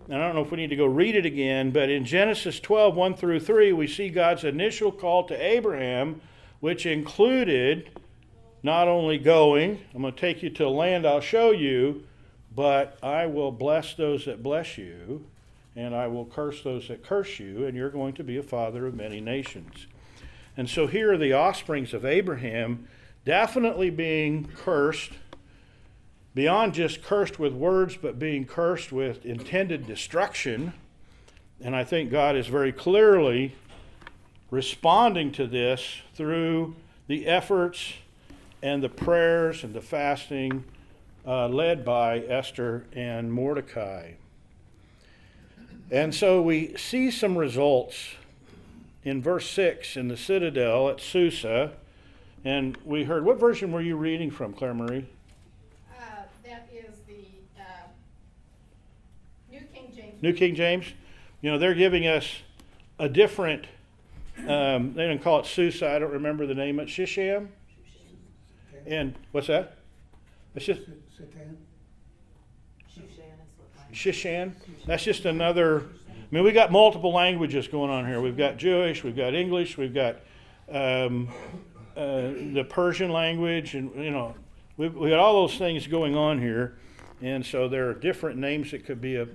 And 0.07 0.21
I 0.21 0.25
don't 0.25 0.35
know 0.35 0.41
if 0.41 0.51
we 0.51 0.57
need 0.57 0.71
to 0.71 0.75
go 0.75 0.85
read 0.85 1.15
it 1.15 1.25
again, 1.25 1.71
but 1.71 1.89
in 1.89 2.05
Genesis 2.05 2.59
12, 2.59 2.95
1 2.95 3.15
through 3.15 3.39
3, 3.39 3.73
we 3.73 3.87
see 3.87 4.09
God's 4.09 4.43
initial 4.43 4.91
call 4.91 5.25
to 5.27 5.35
Abraham, 5.35 6.21
which 6.59 6.85
included 6.85 7.89
not 8.63 8.87
only 8.87 9.17
going, 9.17 9.79
I'm 9.93 10.01
going 10.01 10.13
to 10.13 10.19
take 10.19 10.43
you 10.43 10.49
to 10.51 10.65
a 10.65 10.69
land 10.69 11.05
I'll 11.05 11.21
show 11.21 11.51
you, 11.51 12.03
but 12.53 12.97
I 13.01 13.25
will 13.25 13.51
bless 13.51 13.93
those 13.93 14.25
that 14.25 14.43
bless 14.43 14.77
you, 14.77 15.25
and 15.75 15.95
I 15.95 16.07
will 16.07 16.25
curse 16.25 16.61
those 16.61 16.87
that 16.89 17.03
curse 17.03 17.39
you, 17.39 17.65
and 17.65 17.75
you're 17.77 17.89
going 17.89 18.13
to 18.15 18.23
be 18.23 18.37
a 18.37 18.43
father 18.43 18.87
of 18.87 18.95
many 18.95 19.21
nations. 19.21 19.87
And 20.57 20.69
so 20.69 20.87
here 20.87 21.13
are 21.13 21.17
the 21.17 21.33
offsprings 21.33 21.93
of 21.93 22.05
Abraham 22.05 22.87
definitely 23.23 23.89
being 23.89 24.49
cursed, 24.57 25.11
beyond 26.33 26.73
just 26.73 27.03
cursed 27.03 27.39
with 27.39 27.53
words, 27.53 27.97
but 28.01 28.19
being 28.19 28.45
cursed 28.45 28.91
with 28.91 29.25
intended 29.25 29.87
destruction. 29.87 30.73
And 31.59 31.75
I 31.75 31.83
think 31.83 32.11
God 32.11 32.35
is 32.35 32.47
very 32.47 32.71
clearly 32.71 33.55
responding 34.49 35.31
to 35.33 35.47
this 35.47 36.01
through 36.15 36.75
the 37.07 37.27
efforts 37.27 37.93
and 38.61 38.83
the 38.83 38.89
prayers 38.89 39.63
and 39.63 39.73
the 39.73 39.81
fasting 39.81 40.63
uh, 41.25 41.47
led 41.47 41.85
by 41.85 42.19
Esther 42.19 42.85
and 42.93 43.31
Mordecai. 43.31 44.11
And 45.91 46.15
so 46.15 46.41
we 46.41 46.75
see 46.77 47.11
some 47.11 47.37
results 47.37 48.15
in 49.03 49.21
verse 49.21 49.49
6 49.49 49.97
in 49.97 50.07
the 50.07 50.17
citadel 50.17 50.89
at 50.89 51.01
Susa. 51.01 51.73
And 52.45 52.77
we 52.85 53.03
heard, 53.03 53.25
what 53.25 53.39
version 53.39 53.71
were 53.71 53.81
you 53.81 53.97
reading 53.97 54.31
from, 54.31 54.53
Claire 54.53 54.73
Marie? 54.73 55.05
Uh, 55.91 56.23
that 56.45 56.69
is 56.73 56.95
the, 57.07 57.25
uh, 57.59 57.63
New 59.51 59.61
King 59.73 59.91
James. 59.95 60.10
New 60.21 60.33
King 60.33 60.55
James? 60.55 60.85
You 61.41 61.51
know, 61.51 61.57
they're 61.57 61.73
giving 61.73 62.07
us 62.07 62.27
a 62.99 63.09
different, 63.09 63.65
um, 64.47 64.93
they 64.93 65.07
didn't 65.07 65.23
call 65.23 65.39
it 65.39 65.45
Susa, 65.45 65.89
I 65.89 65.99
don't 65.99 66.11
remember 66.11 66.45
the 66.45 66.55
name, 66.55 66.79
it's 66.79 66.91
Shisham? 66.91 67.47
And 68.85 69.15
what's 69.31 69.47
that? 69.47 69.77
It's 70.55 70.65
just 70.65 70.81
Satan. 71.17 71.57
Shishan. 73.93 74.53
That's 74.85 75.03
just 75.03 75.25
another. 75.25 75.81
I 75.81 76.35
mean, 76.35 76.43
we 76.43 76.51
got 76.51 76.71
multiple 76.71 77.13
languages 77.13 77.67
going 77.67 77.91
on 77.91 78.07
here. 78.07 78.21
We've 78.21 78.37
got 78.37 78.57
Jewish, 78.57 79.03
we've 79.03 79.15
got 79.15 79.33
English, 79.33 79.77
we've 79.77 79.93
got 79.93 80.17
um, 80.69 81.27
uh, 81.95 82.31
the 82.53 82.65
Persian 82.69 83.11
language, 83.11 83.75
and 83.75 83.93
you 83.95 84.11
know, 84.11 84.33
we've, 84.77 84.95
we 84.95 85.09
got 85.09 85.19
all 85.19 85.45
those 85.45 85.57
things 85.57 85.87
going 85.87 86.15
on 86.15 86.39
here. 86.39 86.77
And 87.21 87.45
so 87.45 87.67
there 87.67 87.89
are 87.89 87.93
different 87.93 88.39
names 88.39 88.71
that 88.71 88.85
could 88.85 89.01
be 89.01 89.17
a, 89.17 89.27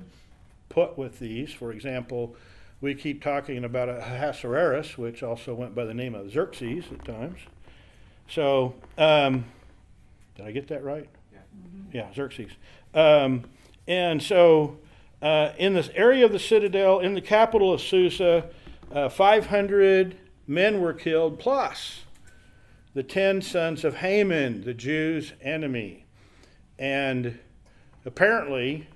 put 0.68 0.96
with 0.99 1.18
these. 1.18 1.52
For 1.52 1.73
example, 1.73 2.37
we 2.80 2.94
keep 2.94 3.23
talking 3.23 3.64
about 3.64 3.88
Ahasuerus, 3.88 4.99
which 4.99 5.23
also 5.23 5.54
went 5.54 5.75
by 5.75 5.85
the 5.85 5.94
name 5.94 6.14
of 6.14 6.30
Xerxes 6.30 6.85
at 6.92 7.04
times. 7.04 7.40
So, 8.28 8.75
um, 8.99 9.44
did 10.37 10.46
I 10.46 10.52
get 10.52 10.68
that 10.68 10.85
right? 10.85 11.08
Yeah. 11.32 11.38
Yeah, 11.92 12.12
Xerxes. 12.14 12.52
Um, 12.94 13.44
and 13.88 14.23
so, 14.23 14.78
uh, 15.23 15.52
in 15.58 15.75
this 15.75 15.88
area 15.94 16.25
of 16.25 16.32
the 16.32 16.38
citadel, 16.38 17.00
in 17.00 17.14
the 17.14 17.20
capital 17.20 17.73
of 17.73 17.80
Susa, 17.80 18.50
uh, 18.92 19.08
500 19.08 20.16
men 20.46 20.80
were 20.80 20.92
killed, 20.92 21.38
plus 21.38 22.02
the 22.94 23.02
10 23.02 23.42
sons 23.42 23.85
of 23.85 23.96
Haman, 23.96 24.64
the 24.64 24.75
Jews' 24.75 25.32
enemy. 25.40 26.04
And 26.78 27.38
apparently, 28.04 28.88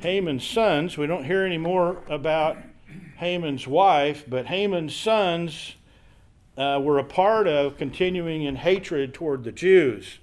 Haman's 0.00 0.46
sons, 0.46 0.96
we 0.96 1.06
don't 1.06 1.24
hear 1.24 1.44
any 1.44 1.58
more 1.58 1.98
about 2.08 2.56
Haman's 3.16 3.66
wife, 3.66 4.24
but 4.28 4.46
Haman's 4.46 4.94
sons 4.94 5.74
uh, 6.56 6.80
were 6.82 6.98
a 6.98 7.04
part 7.04 7.46
of 7.46 7.76
continuing 7.76 8.42
in 8.42 8.56
hatred 8.56 9.14
toward 9.14 9.44
the 9.44 9.52
Jews. 9.52 10.18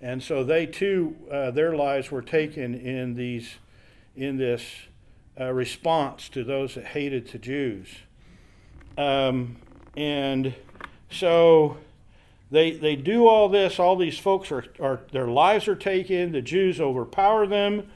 And 0.00 0.22
so 0.22 0.44
they 0.44 0.66
too, 0.66 1.16
uh, 1.30 1.50
their 1.50 1.74
lives 1.74 2.10
were 2.10 2.22
taken 2.22 2.74
in 2.74 3.14
these, 3.14 3.54
in 4.16 4.36
this 4.36 4.62
uh, 5.40 5.52
response 5.52 6.28
to 6.30 6.44
those 6.44 6.74
that 6.74 6.84
hated 6.84 7.28
the 7.28 7.38
Jews. 7.38 7.88
Um, 8.96 9.56
and 9.96 10.54
so 11.10 11.78
they 12.50 12.72
they 12.72 12.96
do 12.96 13.26
all 13.26 13.48
this. 13.48 13.78
All 13.78 13.96
these 13.96 14.18
folks 14.18 14.52
are, 14.52 14.64
are 14.80 15.00
their 15.12 15.26
lives 15.26 15.66
are 15.66 15.74
taken. 15.74 16.32
The 16.32 16.42
Jews 16.42 16.80
overpower 16.80 17.46
them, 17.46 17.88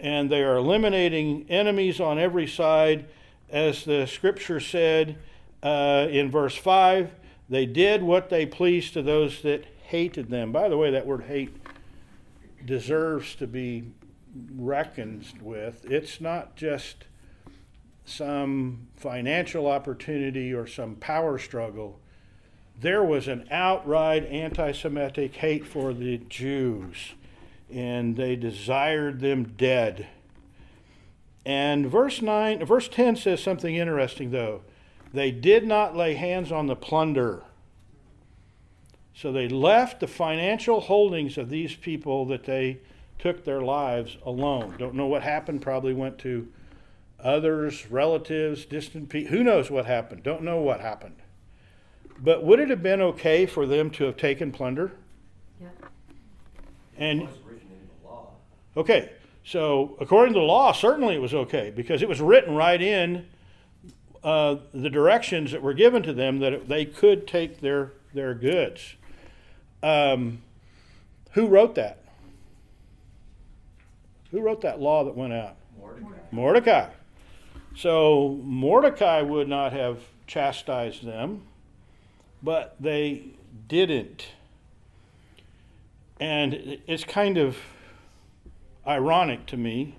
and 0.00 0.30
they 0.30 0.42
are 0.42 0.56
eliminating 0.56 1.46
enemies 1.48 2.00
on 2.00 2.18
every 2.18 2.46
side, 2.46 3.06
as 3.50 3.84
the 3.84 4.06
scripture 4.06 4.60
said 4.60 5.18
uh, 5.62 6.06
in 6.10 6.30
verse 6.30 6.56
five. 6.56 7.10
They 7.48 7.66
did 7.66 8.02
what 8.02 8.28
they 8.28 8.44
pleased 8.44 8.92
to 8.94 9.02
those 9.02 9.42
that 9.42 9.64
hated 9.84 10.28
them. 10.28 10.52
By 10.52 10.68
the 10.68 10.76
way, 10.76 10.90
that 10.90 11.06
word 11.06 11.24
hate 11.24 11.56
deserves 12.64 13.34
to 13.36 13.46
be 13.46 13.84
reckoned 14.56 15.24
with. 15.40 15.84
It's 15.90 16.20
not 16.20 16.56
just 16.56 17.04
some 18.04 18.88
financial 18.96 19.66
opportunity 19.66 20.52
or 20.52 20.66
some 20.66 20.96
power 20.96 21.38
struggle. 21.38 22.00
There 22.80 23.02
was 23.02 23.28
an 23.28 23.46
outright 23.50 24.24
anti 24.26 24.72
Semitic 24.72 25.34
hate 25.36 25.66
for 25.66 25.92
the 25.92 26.18
Jews, 26.18 27.14
and 27.72 28.16
they 28.16 28.36
desired 28.36 29.20
them 29.20 29.54
dead. 29.56 30.06
And 31.44 31.86
verse 31.86 32.20
9, 32.20 32.64
verse 32.64 32.88
10 32.88 33.16
says 33.16 33.42
something 33.42 33.74
interesting 33.74 34.30
though. 34.30 34.62
They 35.12 35.30
did 35.30 35.66
not 35.66 35.96
lay 35.96 36.14
hands 36.14 36.52
on 36.52 36.66
the 36.66 36.76
plunder. 36.76 37.42
So 39.14 39.32
they 39.32 39.48
left 39.48 40.00
the 40.00 40.06
financial 40.06 40.80
holdings 40.80 41.38
of 41.38 41.48
these 41.48 41.74
people 41.74 42.26
that 42.26 42.44
they 42.44 42.78
took 43.18 43.44
their 43.44 43.60
lives 43.60 44.16
alone. 44.24 44.76
Don't 44.78 44.94
know 44.94 45.06
what 45.06 45.22
happened, 45.22 45.60
probably 45.60 45.92
went 45.92 46.18
to 46.18 46.48
others, 47.18 47.90
relatives, 47.90 48.64
distant 48.64 49.08
people. 49.08 49.36
Who 49.36 49.42
knows 49.42 49.70
what 49.70 49.86
happened? 49.86 50.22
Don't 50.22 50.42
know 50.42 50.58
what 50.58 50.80
happened. 50.80 51.16
But 52.20 52.44
would 52.44 52.60
it 52.60 52.70
have 52.70 52.82
been 52.82 53.00
okay 53.00 53.46
for 53.46 53.66
them 53.66 53.90
to 53.92 54.04
have 54.04 54.16
taken 54.16 54.52
plunder? 54.52 54.92
Yeah. 55.60 55.68
And 56.96 57.22
It 57.22 57.28
was 57.28 57.38
written 57.44 57.68
into 57.70 57.86
the 58.02 58.08
law. 58.08 58.30
Okay, 58.78 59.10
so 59.44 59.96
according 60.00 60.34
to 60.34 60.38
the 60.38 60.46
law, 60.46 60.70
certainly 60.70 61.16
it 61.16 61.20
was 61.20 61.34
okay 61.34 61.72
because 61.74 62.00
it 62.00 62.08
was 62.08 62.20
written 62.20 62.54
right 62.54 62.80
in 62.80 63.26
uh, 64.22 64.54
the 64.72 64.88
directions 64.88 65.50
that 65.50 65.62
were 65.62 65.74
given 65.74 66.00
to 66.04 66.12
them 66.12 66.38
that 66.38 66.68
they 66.68 66.84
could 66.84 67.26
take 67.26 67.60
their 67.60 67.90
their 68.14 68.34
goods. 68.34 68.94
Um, 69.82 70.42
who 71.32 71.48
wrote 71.48 71.74
that? 71.74 72.04
Who 74.30 74.42
wrote 74.42 74.60
that 74.60 74.80
law 74.80 75.02
that 75.02 75.16
went 75.16 75.32
out? 75.32 75.56
Mordecai. 75.76 76.16
Mordecai. 76.30 76.90
So 77.74 78.38
Mordecai 78.44 79.22
would 79.22 79.48
not 79.48 79.72
have 79.72 79.98
chastised 80.28 81.04
them, 81.04 81.42
but 82.44 82.76
they 82.78 83.24
didn't. 83.66 84.26
And 86.20 86.78
it's 86.86 87.02
kind 87.02 87.38
of 87.38 87.56
ironic 88.88 89.44
to 89.46 89.56
me 89.56 89.94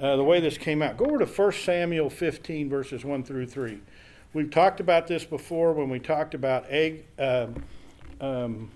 uh, 0.00 0.16
the 0.16 0.24
way 0.24 0.40
this 0.40 0.58
came 0.58 0.82
out. 0.82 0.96
Go 0.96 1.06
over 1.06 1.18
to 1.18 1.26
1 1.26 1.52
Samuel 1.52 2.10
15, 2.10 2.68
verses 2.68 3.04
1 3.04 3.24
through 3.24 3.46
3. 3.46 3.78
We've 4.34 4.50
talked 4.50 4.80
about 4.80 5.06
this 5.06 5.24
before 5.24 5.72
when 5.72 5.88
we 5.88 5.98
talked 5.98 6.34
about 6.34 6.70
Ag, 6.70 7.04
um, 7.18 7.62
um, 8.20 8.70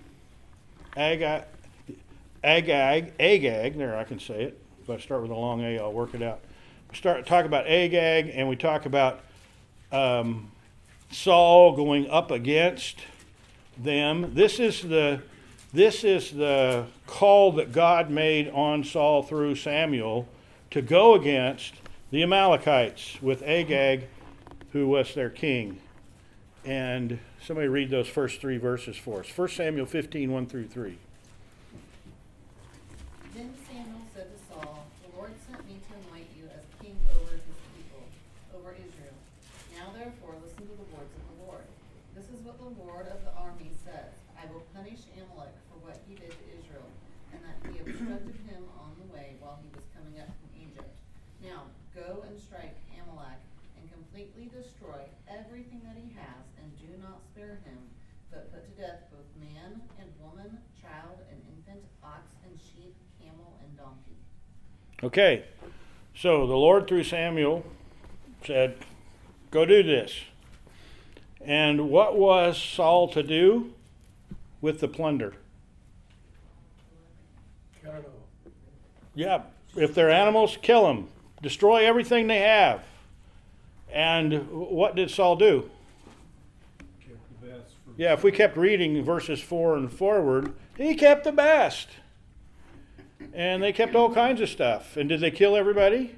Agag, 0.95 1.43
Agag, 2.43 3.13
Agag, 3.19 3.77
there 3.77 3.97
I 3.97 4.03
can 4.03 4.19
say 4.19 4.43
it. 4.43 4.61
If 4.81 4.89
I 4.89 4.97
start 4.97 5.21
with 5.21 5.31
a 5.31 5.35
long 5.35 5.63
A, 5.63 5.79
I'll 5.79 5.91
work 5.91 6.13
it 6.13 6.21
out. 6.21 6.39
We 6.89 6.95
start 6.95 7.25
talk 7.25 7.45
about 7.45 7.67
Agag, 7.67 8.31
and 8.33 8.47
we 8.47 8.55
talk 8.55 8.85
about 8.85 9.21
um, 9.91 10.51
Saul 11.11 11.75
going 11.75 12.09
up 12.09 12.31
against 12.31 12.99
them. 13.77 14.33
This 14.33 14.59
is 14.59 14.81
the 14.81 15.21
this 15.73 16.03
is 16.03 16.31
the 16.31 16.85
call 17.05 17.51
that 17.53 17.71
God 17.71 18.09
made 18.09 18.49
on 18.49 18.83
Saul 18.83 19.23
through 19.23 19.55
Samuel 19.55 20.27
to 20.71 20.81
go 20.81 21.15
against 21.15 21.75
the 22.11 22.23
Amalekites 22.23 23.21
with 23.21 23.43
Agag, 23.43 24.07
who 24.71 24.87
was 24.87 25.13
their 25.13 25.29
king. 25.29 25.79
And 26.65 27.19
somebody 27.41 27.67
read 27.67 27.89
those 27.89 28.07
first 28.07 28.41
three 28.41 28.57
verses 28.57 28.97
for 28.97 29.19
us. 29.21 29.27
1 29.35 29.47
Samuel 29.49 29.85
15, 29.85 30.31
1 30.31 30.45
through 30.47 30.67
3. 30.67 30.97
Then 33.35 33.53
Samuel 33.67 34.01
said 34.15 34.27
to 34.31 34.39
Saul, 34.51 34.85
The 35.03 35.17
Lord 35.17 35.31
sent 35.47 35.65
me 35.67 35.79
to 35.79 35.91
anoint 36.07 36.27
you 36.35 36.49
as 36.51 36.63
king 36.83 36.95
over 37.15 37.31
his 37.31 37.59
people, 37.75 38.03
over 38.55 38.71
Israel. 38.71 39.15
Now 39.75 39.91
therefore 39.95 40.35
listen 40.43 40.67
to 40.67 40.75
the 40.75 40.89
words 40.95 41.11
of 41.11 41.23
the 41.27 41.37
Lord. 41.47 41.63
This 42.15 42.27
is 42.31 42.39
what 42.43 42.57
the 42.57 42.71
Lord 42.83 43.07
of 43.07 43.23
the 43.23 43.31
army 43.37 43.71
says, 43.85 44.11
I 44.35 44.49
will 44.51 44.65
punish 44.73 45.05
Amalek 45.15 45.53
for 45.71 45.77
what 45.85 46.01
he 46.09 46.17
did 46.19 46.33
to 46.33 46.45
Israel, 46.49 46.89
and 47.31 47.39
that 47.45 47.57
he 47.69 47.79
obstructed 47.79 48.37
him 48.49 48.63
on 48.81 48.97
the 48.99 49.07
way 49.13 49.39
while 49.39 49.61
he 49.63 49.69
was 49.71 49.85
coming 49.95 50.19
up 50.19 50.29
from 50.29 50.51
Egypt. 50.57 50.91
Now 51.45 51.69
go 51.93 52.25
and 52.25 52.37
strike 52.37 52.77
Amalek, 52.93 53.41
and 53.77 53.85
completely 53.89 54.49
destroy 54.53 55.01
everything 55.29 55.81
that 55.85 55.97
he 55.97 56.09
has, 56.17 56.41
and 56.61 56.69
do 56.77 56.89
not 57.01 57.21
spare 57.33 57.61
him, 57.65 57.81
but 58.29 58.49
put 58.53 58.65
to 58.65 58.73
death 58.77 59.09
both 59.09 59.29
man 59.41 59.81
and 59.97 60.09
woman, 60.21 60.61
child 60.77 61.21
and 61.29 61.37
infant, 61.53 61.81
ox 62.05 62.33
and 62.45 62.53
sheep, 62.61 62.93
camel 63.17 63.57
and 63.65 63.73
donkey. 63.77 64.17
Okay, 65.03 65.45
so 66.15 66.47
the 66.47 66.55
Lord 66.55 66.87
through 66.87 67.03
Samuel 67.03 67.63
said, 68.43 68.77
Go 69.51 69.65
do 69.65 69.83
this. 69.83 70.21
And 71.39 71.89
what 71.89 72.17
was 72.17 72.61
Saul 72.61 73.07
to 73.09 73.21
do 73.23 73.73
with 74.59 74.79
the 74.79 74.87
plunder? 74.87 75.33
Kill 77.81 77.91
it 77.91 78.05
all. 78.05 78.51
Yeah, 79.13 79.41
if 79.75 79.93
they're 79.93 80.09
animals, 80.09 80.57
kill 80.61 80.87
them. 80.87 81.09
Destroy 81.41 81.85
everything 81.85 82.27
they 82.27 82.39
have. 82.39 82.83
And 83.91 84.49
what 84.49 84.95
did 84.95 85.11
Saul 85.11 85.35
do? 85.35 85.69
Yeah, 87.97 88.13
if 88.13 88.23
we 88.23 88.31
kept 88.31 88.57
reading 88.57 89.03
verses 89.03 89.41
4 89.41 89.77
and 89.77 89.91
forward, 89.91 90.53
he 90.77 90.93
kept 90.93 91.23
the 91.23 91.31
best. 91.31 91.87
And 93.33 93.61
they 93.61 93.73
kept 93.73 93.95
all 93.95 94.13
kinds 94.13 94.41
of 94.41 94.49
stuff. 94.49 94.97
And 94.97 95.09
did 95.09 95.19
they 95.19 95.31
kill 95.31 95.55
everybody? 95.55 96.15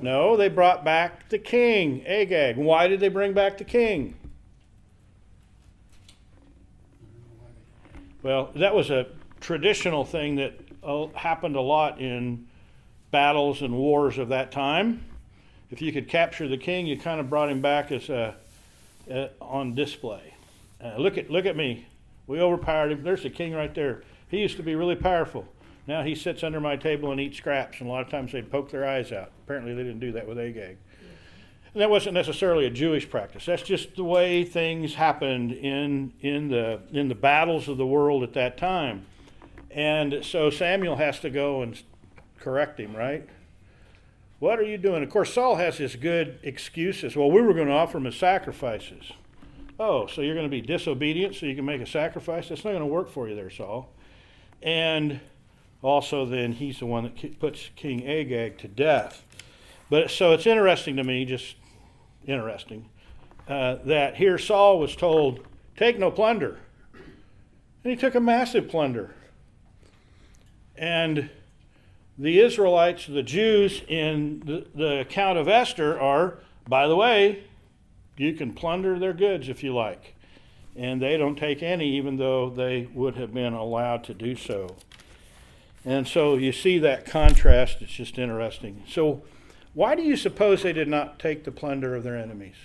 No, 0.00 0.36
they 0.36 0.48
brought 0.48 0.84
back 0.84 1.28
the 1.28 1.38
king, 1.38 2.04
Agag. 2.06 2.56
Why 2.56 2.88
did 2.88 3.00
they 3.00 3.08
bring 3.08 3.32
back 3.32 3.58
the 3.58 3.64
king? 3.64 4.16
Well, 8.22 8.50
that 8.56 8.74
was 8.74 8.90
a 8.90 9.06
traditional 9.40 10.04
thing 10.04 10.36
that 10.36 10.58
uh, 10.82 11.06
happened 11.14 11.54
a 11.54 11.60
lot 11.60 12.00
in 12.00 12.48
battles 13.12 13.62
and 13.62 13.74
wars 13.74 14.18
of 14.18 14.28
that 14.30 14.50
time. 14.50 15.04
If 15.70 15.80
you 15.80 15.92
could 15.92 16.08
capture 16.08 16.48
the 16.48 16.56
king, 16.56 16.86
you 16.86 16.98
kind 16.98 17.20
of 17.20 17.30
brought 17.30 17.48
him 17.48 17.60
back 17.60 17.92
as 17.92 18.08
a, 18.08 18.34
uh, 19.10 19.28
on 19.40 19.74
display. 19.74 20.34
Uh, 20.82 20.96
look 20.96 21.16
at 21.16 21.30
look 21.30 21.46
at 21.46 21.56
me. 21.56 21.86
We 22.26 22.40
overpowered 22.40 22.92
him. 22.92 23.02
There's 23.02 23.22
the 23.22 23.30
king 23.30 23.54
right 23.54 23.74
there. 23.74 24.02
He 24.28 24.38
used 24.38 24.56
to 24.56 24.62
be 24.62 24.74
really 24.74 24.96
powerful. 24.96 25.46
Now 25.86 26.02
he 26.02 26.14
sits 26.14 26.42
under 26.42 26.60
my 26.60 26.76
table 26.76 27.12
and 27.12 27.20
eats 27.20 27.38
scraps, 27.38 27.80
and 27.80 27.88
a 27.88 27.92
lot 27.92 28.02
of 28.02 28.10
times 28.10 28.32
they'd 28.32 28.50
poke 28.50 28.70
their 28.70 28.86
eyes 28.86 29.12
out. 29.12 29.30
Apparently, 29.44 29.74
they 29.74 29.82
didn't 29.82 30.00
do 30.00 30.12
that 30.12 30.26
with 30.26 30.38
Agag. 30.38 30.78
And 31.72 31.82
that 31.82 31.90
wasn't 31.90 32.14
necessarily 32.14 32.64
a 32.64 32.70
Jewish 32.70 33.08
practice. 33.08 33.44
That's 33.44 33.62
just 33.62 33.96
the 33.96 34.04
way 34.04 34.44
things 34.44 34.94
happened 34.94 35.52
in 35.52 36.12
in 36.20 36.48
the 36.48 36.80
in 36.90 37.08
the 37.08 37.14
battles 37.14 37.68
of 37.68 37.76
the 37.76 37.86
world 37.86 38.22
at 38.22 38.32
that 38.32 38.56
time. 38.56 39.04
And 39.70 40.24
so 40.24 40.48
Samuel 40.48 40.96
has 40.96 41.20
to 41.20 41.30
go 41.30 41.60
and 41.62 41.80
correct 42.40 42.80
him, 42.80 42.96
right? 42.96 43.28
What 44.38 44.58
are 44.58 44.64
you 44.64 44.78
doing? 44.78 45.02
Of 45.02 45.10
course, 45.10 45.32
Saul 45.32 45.56
has 45.56 45.76
his 45.76 45.96
good 45.96 46.38
excuses. 46.42 47.14
Well, 47.14 47.30
we 47.30 47.42
were 47.42 47.54
going 47.54 47.68
to 47.68 47.72
offer 47.74 47.98
him 47.98 48.06
as 48.06 48.16
sacrifices. 48.16 49.12
Oh, 49.78 50.06
so 50.06 50.22
you're 50.22 50.34
going 50.34 50.46
to 50.46 50.50
be 50.50 50.62
disobedient 50.62 51.34
so 51.34 51.46
you 51.46 51.54
can 51.54 51.64
make 51.64 51.82
a 51.82 51.86
sacrifice? 51.86 52.48
That's 52.48 52.64
not 52.64 52.70
going 52.70 52.80
to 52.80 52.86
work 52.86 53.10
for 53.10 53.28
you 53.28 53.34
there, 53.34 53.50
Saul. 53.50 53.92
And 54.62 55.20
also, 55.82 56.24
then 56.24 56.52
he's 56.52 56.78
the 56.78 56.86
one 56.86 57.04
that 57.04 57.38
puts 57.38 57.70
King 57.76 58.06
Agag 58.06 58.58
to 58.58 58.68
death. 58.68 59.24
But 59.88 60.10
so 60.10 60.32
it's 60.32 60.46
interesting 60.46 60.96
to 60.96 61.04
me, 61.04 61.24
just 61.24 61.56
interesting, 62.26 62.88
uh, 63.48 63.76
that 63.84 64.16
here 64.16 64.38
Saul 64.38 64.80
was 64.80 64.96
told, 64.96 65.46
take 65.76 65.98
no 65.98 66.10
plunder. 66.10 66.58
And 67.84 67.92
he 67.92 67.96
took 67.96 68.14
a 68.14 68.20
massive 68.20 68.68
plunder. 68.68 69.14
And 70.76 71.30
the 72.18 72.40
Israelites, 72.40 73.06
the 73.06 73.22
Jews 73.22 73.82
in 73.86 74.40
the, 74.44 74.66
the 74.74 75.00
account 75.00 75.38
of 75.38 75.48
Esther 75.48 76.00
are, 76.00 76.38
by 76.68 76.88
the 76.88 76.96
way, 76.96 77.44
you 78.16 78.32
can 78.32 78.52
plunder 78.54 78.98
their 78.98 79.12
goods 79.12 79.48
if 79.48 79.62
you 79.62 79.74
like. 79.74 80.14
And 80.74 81.00
they 81.00 81.16
don't 81.16 81.36
take 81.36 81.62
any, 81.62 81.96
even 81.96 82.16
though 82.16 82.50
they 82.50 82.88
would 82.92 83.16
have 83.16 83.32
been 83.32 83.52
allowed 83.52 84.04
to 84.04 84.14
do 84.14 84.34
so. 84.34 84.76
And 85.86 86.06
so 86.08 86.34
you 86.34 86.50
see 86.50 86.78
that 86.80 87.06
contrast, 87.06 87.80
it's 87.80 87.92
just 87.92 88.18
interesting. 88.18 88.82
So, 88.88 89.22
why 89.72 89.94
do 89.94 90.02
you 90.02 90.16
suppose 90.16 90.64
they 90.64 90.72
did 90.72 90.88
not 90.88 91.20
take 91.20 91.44
the 91.44 91.52
plunder 91.52 91.94
of 91.94 92.02
their 92.02 92.16
enemies? 92.16 92.56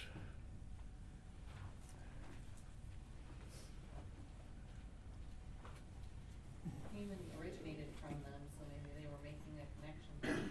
Haman 6.95 7.17
originated 7.39 7.85
from 8.01 8.13
them, 8.23 8.41
so 8.57 8.65
maybe 8.69 8.89
they 8.99 9.07
were 9.07 9.21
making 9.23 9.53
a 9.61 10.25
connection. 10.25 10.49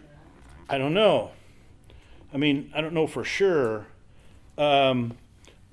I 0.68 0.78
don't 0.78 0.94
know. 0.94 1.33
I 2.33 2.37
mean, 2.37 2.70
I 2.72 2.80
don't 2.80 2.94
know 2.94 3.09
for 3.09 3.24
sure. 3.24 3.87
Um, 4.56 5.16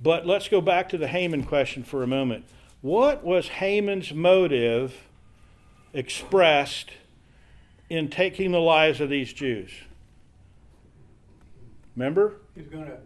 But 0.01 0.25
let's 0.25 0.47
go 0.47 0.61
back 0.61 0.89
to 0.89 0.97
the 0.97 1.07
Haman 1.07 1.43
question 1.43 1.83
for 1.83 2.01
a 2.01 2.07
moment. 2.07 2.45
What 2.81 3.23
was 3.23 3.47
Haman's 3.49 4.13
motive 4.13 5.07
expressed 5.97 6.91
in 7.89 8.09
taking 8.09 8.51
the 8.51 8.59
lives 8.59 9.01
of 9.01 9.09
these 9.09 9.33
Jews? 9.33 9.71
Remember? 11.95 12.35
He's 12.55 12.67
gonna 12.67 12.97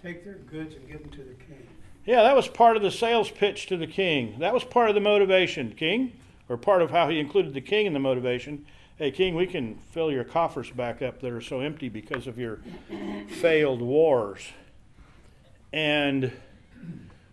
take 0.00 0.24
their 0.24 0.34
goods 0.34 0.76
and 0.76 0.88
give 0.88 1.00
them 1.00 1.10
to 1.10 1.18
the 1.18 1.34
king. 1.34 1.66
Yeah, 2.04 2.22
that 2.22 2.36
was 2.36 2.48
part 2.48 2.76
of 2.76 2.82
the 2.82 2.90
sales 2.90 3.30
pitch 3.30 3.66
to 3.66 3.76
the 3.76 3.86
king. 3.86 4.36
That 4.38 4.54
was 4.54 4.64
part 4.64 4.88
of 4.88 4.94
the 4.94 5.00
motivation, 5.00 5.72
king, 5.72 6.12
or 6.48 6.56
part 6.56 6.82
of 6.82 6.90
how 6.90 7.08
he 7.08 7.18
included 7.18 7.54
the 7.54 7.60
king 7.60 7.86
in 7.86 7.92
the 7.92 8.00
motivation. 8.00 8.64
Hey, 8.96 9.10
king, 9.10 9.34
we 9.34 9.46
can 9.46 9.76
fill 9.90 10.12
your 10.12 10.24
coffers 10.24 10.70
back 10.70 11.02
up 11.02 11.20
that 11.20 11.32
are 11.32 11.40
so 11.40 11.60
empty 11.60 11.88
because 11.88 12.26
of 12.26 12.38
your 12.38 12.60
failed 13.28 13.80
wars. 13.80 14.48
And 15.72 16.30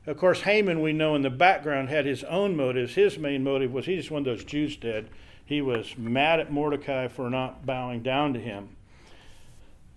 of 0.09 0.17
course, 0.17 0.41
Haman, 0.41 0.81
we 0.81 0.91
know 0.91 1.13
in 1.13 1.21
the 1.21 1.29
background, 1.29 1.89
had 1.89 2.07
his 2.07 2.23
own 2.23 2.55
motives. 2.55 2.95
His 2.95 3.19
main 3.19 3.43
motive 3.43 3.71
was 3.71 3.85
he 3.85 3.95
just 3.95 4.09
wanted 4.09 4.25
those 4.25 4.43
Jews 4.43 4.75
dead. 4.75 5.07
He 5.45 5.61
was 5.61 5.95
mad 5.99 6.39
at 6.39 6.51
Mordecai 6.51 7.07
for 7.07 7.29
not 7.29 7.63
bowing 7.63 8.01
down 8.01 8.33
to 8.33 8.39
him. 8.39 8.69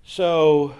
So 0.04 0.74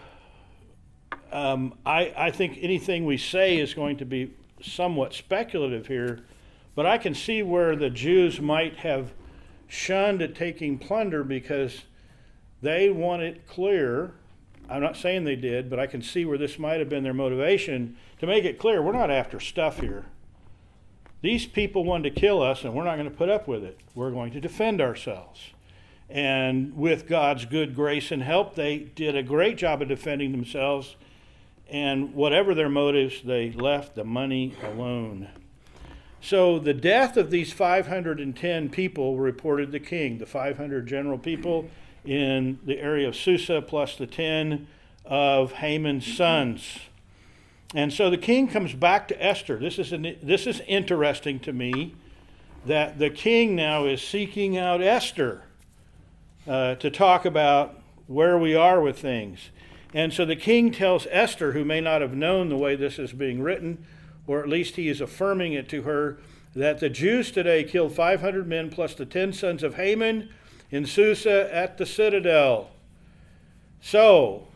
um, 1.32 1.72
I, 1.86 2.12
I 2.14 2.30
think 2.30 2.58
anything 2.60 3.06
we 3.06 3.16
say 3.16 3.56
is 3.56 3.72
going 3.72 3.96
to 3.98 4.04
be 4.04 4.34
somewhat 4.60 5.14
speculative 5.14 5.86
here, 5.86 6.20
but 6.74 6.84
I 6.84 6.98
can 6.98 7.14
see 7.14 7.42
where 7.42 7.74
the 7.74 7.88
Jews 7.88 8.38
might 8.38 8.76
have 8.76 9.14
shunned 9.66 10.20
at 10.20 10.34
taking 10.34 10.78
plunder 10.78 11.24
because 11.24 11.84
they 12.60 12.90
want 12.90 13.22
it 13.22 13.48
clear. 13.48 14.12
I'm 14.68 14.82
not 14.82 14.98
saying 14.98 15.24
they 15.24 15.36
did, 15.36 15.70
but 15.70 15.78
I 15.78 15.86
can 15.86 16.02
see 16.02 16.26
where 16.26 16.36
this 16.36 16.58
might 16.58 16.80
have 16.80 16.90
been 16.90 17.02
their 17.02 17.14
motivation 17.14 17.96
to 18.22 18.28
make 18.28 18.44
it 18.44 18.56
clear 18.56 18.80
we're 18.80 18.92
not 18.92 19.10
after 19.10 19.40
stuff 19.40 19.80
here. 19.80 20.04
These 21.22 21.44
people 21.44 21.84
wanted 21.84 22.14
to 22.14 22.20
kill 22.20 22.40
us, 22.40 22.62
and 22.62 22.72
we're 22.72 22.84
not 22.84 22.94
going 22.94 23.10
to 23.10 23.16
put 23.16 23.28
up 23.28 23.48
with 23.48 23.64
it. 23.64 23.80
We're 23.96 24.12
going 24.12 24.30
to 24.32 24.40
defend 24.40 24.80
ourselves. 24.80 25.50
And 26.08 26.76
with 26.76 27.08
God's 27.08 27.46
good 27.46 27.74
grace 27.74 28.12
and 28.12 28.22
help, 28.22 28.54
they 28.54 28.78
did 28.78 29.16
a 29.16 29.24
great 29.24 29.56
job 29.56 29.82
of 29.82 29.88
defending 29.88 30.30
themselves. 30.30 30.94
And 31.68 32.14
whatever 32.14 32.54
their 32.54 32.68
motives, 32.68 33.22
they 33.24 33.50
left 33.50 33.96
the 33.96 34.04
money 34.04 34.54
alone. 34.62 35.28
So 36.20 36.60
the 36.60 36.74
death 36.74 37.16
of 37.16 37.32
these 37.32 37.52
510 37.52 38.68
people 38.68 39.16
reported 39.18 39.72
the 39.72 39.80
king, 39.80 40.18
the 40.18 40.26
500 40.26 40.86
general 40.86 41.18
people 41.18 41.68
in 42.04 42.60
the 42.64 42.78
area 42.78 43.08
of 43.08 43.16
Susa, 43.16 43.60
plus 43.60 43.96
the 43.96 44.06
10 44.06 44.68
of 45.04 45.54
Haman's 45.54 46.06
sons. 46.16 46.78
And 47.74 47.92
so 47.92 48.10
the 48.10 48.18
king 48.18 48.48
comes 48.48 48.74
back 48.74 49.08
to 49.08 49.24
Esther. 49.24 49.56
This 49.56 49.78
is, 49.78 49.92
an, 49.92 50.16
this 50.22 50.46
is 50.46 50.60
interesting 50.66 51.40
to 51.40 51.52
me 51.52 51.94
that 52.66 52.98
the 52.98 53.10
king 53.10 53.56
now 53.56 53.86
is 53.86 54.02
seeking 54.02 54.58
out 54.58 54.82
Esther 54.82 55.42
uh, 56.46 56.74
to 56.76 56.90
talk 56.90 57.24
about 57.24 57.80
where 58.06 58.36
we 58.36 58.54
are 58.54 58.80
with 58.80 58.98
things. 58.98 59.50
And 59.94 60.12
so 60.12 60.24
the 60.24 60.36
king 60.36 60.70
tells 60.70 61.06
Esther, 61.10 61.52
who 61.52 61.64
may 61.64 61.80
not 61.80 62.00
have 62.00 62.14
known 62.14 62.48
the 62.48 62.56
way 62.56 62.76
this 62.76 62.98
is 62.98 63.12
being 63.12 63.42
written, 63.42 63.84
or 64.26 64.40
at 64.40 64.48
least 64.48 64.76
he 64.76 64.88
is 64.88 65.00
affirming 65.00 65.52
it 65.52 65.68
to 65.70 65.82
her, 65.82 66.18
that 66.54 66.80
the 66.80 66.90
Jews 66.90 67.30
today 67.30 67.64
killed 67.64 67.94
500 67.94 68.46
men 68.46 68.70
plus 68.70 68.94
the 68.94 69.06
10 69.06 69.32
sons 69.32 69.62
of 69.62 69.74
Haman 69.74 70.28
in 70.70 70.86
Susa 70.86 71.52
at 71.54 71.78
the 71.78 71.86
citadel. 71.86 72.70
So, 73.80 74.48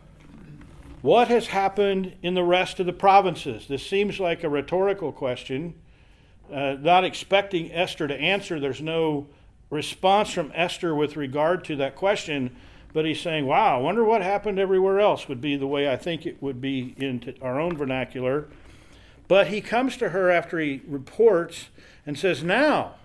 what 1.06 1.28
has 1.28 1.46
happened 1.46 2.16
in 2.20 2.34
the 2.34 2.42
rest 2.42 2.80
of 2.80 2.86
the 2.86 2.92
provinces? 2.92 3.68
This 3.68 3.86
seems 3.86 4.18
like 4.18 4.42
a 4.42 4.48
rhetorical 4.48 5.12
question. 5.12 5.74
Uh, 6.52 6.76
not 6.80 7.04
expecting 7.04 7.72
Esther 7.72 8.08
to 8.08 8.14
answer, 8.16 8.58
there's 8.58 8.82
no 8.82 9.28
response 9.70 10.32
from 10.32 10.50
Esther 10.52 10.96
with 10.96 11.14
regard 11.14 11.64
to 11.66 11.76
that 11.76 11.94
question, 11.94 12.56
but 12.92 13.04
he's 13.04 13.20
saying, 13.20 13.46
Wow, 13.46 13.78
I 13.78 13.80
wonder 13.80 14.02
what 14.02 14.20
happened 14.20 14.58
everywhere 14.58 14.98
else, 14.98 15.28
would 15.28 15.40
be 15.40 15.54
the 15.54 15.68
way 15.68 15.88
I 15.88 15.96
think 15.96 16.26
it 16.26 16.42
would 16.42 16.60
be 16.60 16.96
in 16.98 17.36
our 17.40 17.60
own 17.60 17.76
vernacular. 17.76 18.48
But 19.28 19.46
he 19.46 19.60
comes 19.60 19.96
to 19.98 20.08
her 20.08 20.28
after 20.28 20.58
he 20.58 20.82
reports 20.88 21.68
and 22.04 22.18
says, 22.18 22.42
Now, 22.42 22.96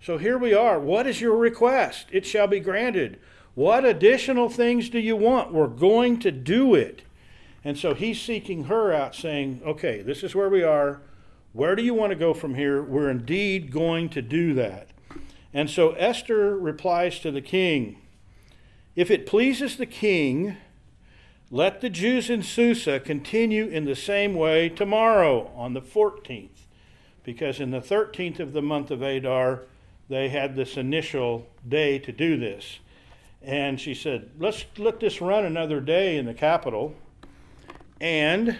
so 0.00 0.18
here 0.18 0.38
we 0.38 0.54
are. 0.54 0.78
What 0.78 1.08
is 1.08 1.20
your 1.20 1.36
request? 1.36 2.06
It 2.12 2.24
shall 2.24 2.46
be 2.46 2.60
granted. 2.60 3.18
What 3.56 3.84
additional 3.84 4.48
things 4.48 4.88
do 4.88 5.00
you 5.00 5.16
want? 5.16 5.52
We're 5.52 5.66
going 5.66 6.20
to 6.20 6.30
do 6.30 6.76
it. 6.76 7.02
And 7.68 7.76
so 7.76 7.92
he's 7.92 8.18
seeking 8.18 8.64
her 8.64 8.94
out, 8.94 9.14
saying, 9.14 9.60
Okay, 9.62 10.00
this 10.00 10.22
is 10.22 10.34
where 10.34 10.48
we 10.48 10.62
are. 10.62 11.02
Where 11.52 11.76
do 11.76 11.82
you 11.82 11.92
want 11.92 12.12
to 12.12 12.16
go 12.16 12.32
from 12.32 12.54
here? 12.54 12.82
We're 12.82 13.10
indeed 13.10 13.70
going 13.70 14.08
to 14.08 14.22
do 14.22 14.54
that. 14.54 14.88
And 15.52 15.68
so 15.68 15.90
Esther 15.90 16.58
replies 16.58 17.18
to 17.20 17.30
the 17.30 17.42
king 17.42 17.98
If 18.96 19.10
it 19.10 19.26
pleases 19.26 19.76
the 19.76 19.84
king, 19.84 20.56
let 21.50 21.82
the 21.82 21.90
Jews 21.90 22.30
in 22.30 22.42
Susa 22.42 22.98
continue 22.98 23.66
in 23.66 23.84
the 23.84 23.94
same 23.94 24.32
way 24.32 24.70
tomorrow 24.70 25.52
on 25.54 25.74
the 25.74 25.82
14th, 25.82 26.64
because 27.22 27.60
in 27.60 27.70
the 27.70 27.82
13th 27.82 28.40
of 28.40 28.54
the 28.54 28.62
month 28.62 28.90
of 28.90 29.02
Adar, 29.02 29.64
they 30.08 30.30
had 30.30 30.56
this 30.56 30.78
initial 30.78 31.46
day 31.68 31.98
to 31.98 32.12
do 32.12 32.38
this. 32.38 32.78
And 33.42 33.78
she 33.78 33.92
said, 33.92 34.30
Let's 34.38 34.64
let 34.78 35.00
this 35.00 35.20
run 35.20 35.44
another 35.44 35.82
day 35.82 36.16
in 36.16 36.24
the 36.24 36.32
capital, 36.32 36.94
and 38.00 38.58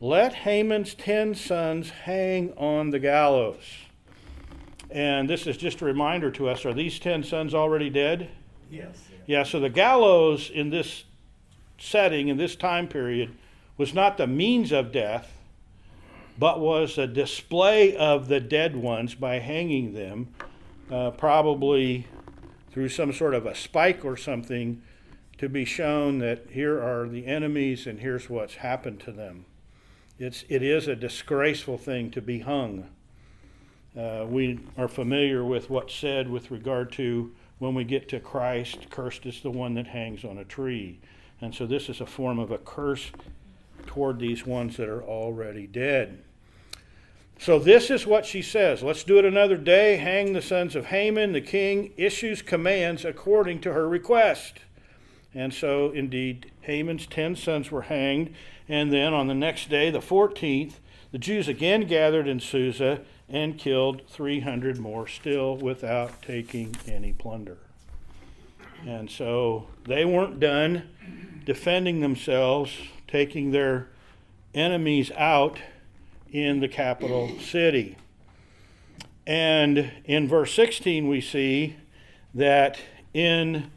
let 0.00 0.34
Haman's 0.34 0.94
ten 0.94 1.34
sons 1.34 1.90
hang 1.90 2.52
on 2.54 2.90
the 2.90 2.98
gallows. 2.98 3.62
And 4.94 5.28
this 5.28 5.46
is 5.48 5.56
just 5.56 5.80
a 5.80 5.84
reminder 5.84 6.30
to 6.32 6.48
us 6.48 6.64
are 6.64 6.72
these 6.72 7.00
10 7.00 7.24
sons 7.24 7.52
already 7.52 7.90
dead? 7.90 8.30
Yes. 8.70 9.08
Yeah, 9.26 9.42
so 9.42 9.58
the 9.58 9.68
gallows 9.68 10.50
in 10.50 10.70
this 10.70 11.04
setting, 11.78 12.28
in 12.28 12.36
this 12.36 12.54
time 12.54 12.86
period, 12.86 13.34
was 13.76 13.92
not 13.92 14.18
the 14.18 14.28
means 14.28 14.70
of 14.70 14.92
death, 14.92 15.32
but 16.38 16.60
was 16.60 16.96
a 16.96 17.08
display 17.08 17.96
of 17.96 18.28
the 18.28 18.38
dead 18.38 18.76
ones 18.76 19.14
by 19.16 19.40
hanging 19.40 19.94
them, 19.94 20.28
uh, 20.92 21.10
probably 21.10 22.06
through 22.70 22.88
some 22.88 23.12
sort 23.12 23.34
of 23.34 23.46
a 23.46 23.54
spike 23.54 24.04
or 24.04 24.16
something, 24.16 24.80
to 25.38 25.48
be 25.48 25.64
shown 25.64 26.18
that 26.18 26.46
here 26.50 26.80
are 26.80 27.08
the 27.08 27.26
enemies 27.26 27.86
and 27.86 28.00
here's 28.00 28.30
what's 28.30 28.56
happened 28.56 29.00
to 29.00 29.12
them. 29.12 29.44
It's, 30.18 30.44
it 30.48 30.62
is 30.62 30.86
a 30.86 30.94
disgraceful 30.94 31.78
thing 31.78 32.10
to 32.12 32.22
be 32.22 32.40
hung. 32.40 32.88
Uh, 33.98 34.26
we 34.28 34.60
are 34.76 34.88
familiar 34.88 35.44
with 35.44 35.70
what's 35.70 35.94
said 35.94 36.28
with 36.28 36.50
regard 36.50 36.92
to 36.92 37.32
when 37.58 37.74
we 37.74 37.84
get 37.84 38.08
to 38.10 38.20
Christ, 38.20 38.90
cursed 38.90 39.26
is 39.26 39.40
the 39.40 39.50
one 39.50 39.74
that 39.74 39.86
hangs 39.86 40.24
on 40.24 40.38
a 40.38 40.44
tree. 40.44 41.00
And 41.40 41.54
so 41.54 41.66
this 41.66 41.88
is 41.88 42.00
a 42.00 42.06
form 42.06 42.38
of 42.38 42.50
a 42.50 42.58
curse 42.58 43.10
toward 43.86 44.18
these 44.18 44.46
ones 44.46 44.76
that 44.76 44.88
are 44.88 45.02
already 45.02 45.66
dead. 45.66 46.22
So 47.38 47.58
this 47.58 47.90
is 47.90 48.06
what 48.06 48.24
she 48.24 48.42
says. 48.42 48.82
Let's 48.82 49.04
do 49.04 49.18
it 49.18 49.24
another 49.24 49.56
day. 49.56 49.96
Hang 49.96 50.32
the 50.32 50.42
sons 50.42 50.76
of 50.76 50.86
Haman. 50.86 51.32
The 51.32 51.40
king 51.40 51.92
issues 51.96 52.42
commands 52.42 53.04
according 53.04 53.60
to 53.62 53.72
her 53.72 53.88
request. 53.88 54.60
And 55.34 55.52
so, 55.52 55.90
indeed, 55.90 56.52
Haman's 56.60 57.06
ten 57.06 57.34
sons 57.34 57.70
were 57.70 57.82
hanged. 57.82 58.34
And 58.68 58.92
then 58.92 59.12
on 59.12 59.26
the 59.26 59.34
next 59.34 59.68
day, 59.68 59.90
the 59.90 59.98
14th, 59.98 60.74
the 61.10 61.18
Jews 61.18 61.48
again 61.48 61.86
gathered 61.86 62.28
in 62.28 62.40
Susa 62.40 63.00
and 63.28 63.58
killed 63.58 64.02
300 64.08 64.78
more 64.78 65.06
still 65.06 65.56
without 65.56 66.22
taking 66.22 66.74
any 66.86 67.12
plunder. 67.12 67.58
And 68.86 69.10
so 69.10 69.66
they 69.86 70.04
weren't 70.04 70.40
done 70.40 70.88
defending 71.44 72.00
themselves, 72.00 72.76
taking 73.08 73.50
their 73.50 73.88
enemies 74.54 75.10
out 75.12 75.58
in 76.30 76.60
the 76.60 76.68
capital 76.68 77.38
city. 77.40 77.96
And 79.26 79.90
in 80.04 80.28
verse 80.28 80.52
16, 80.54 81.08
we 81.08 81.20
see 81.20 81.76
that 82.34 82.78
in 83.14 83.70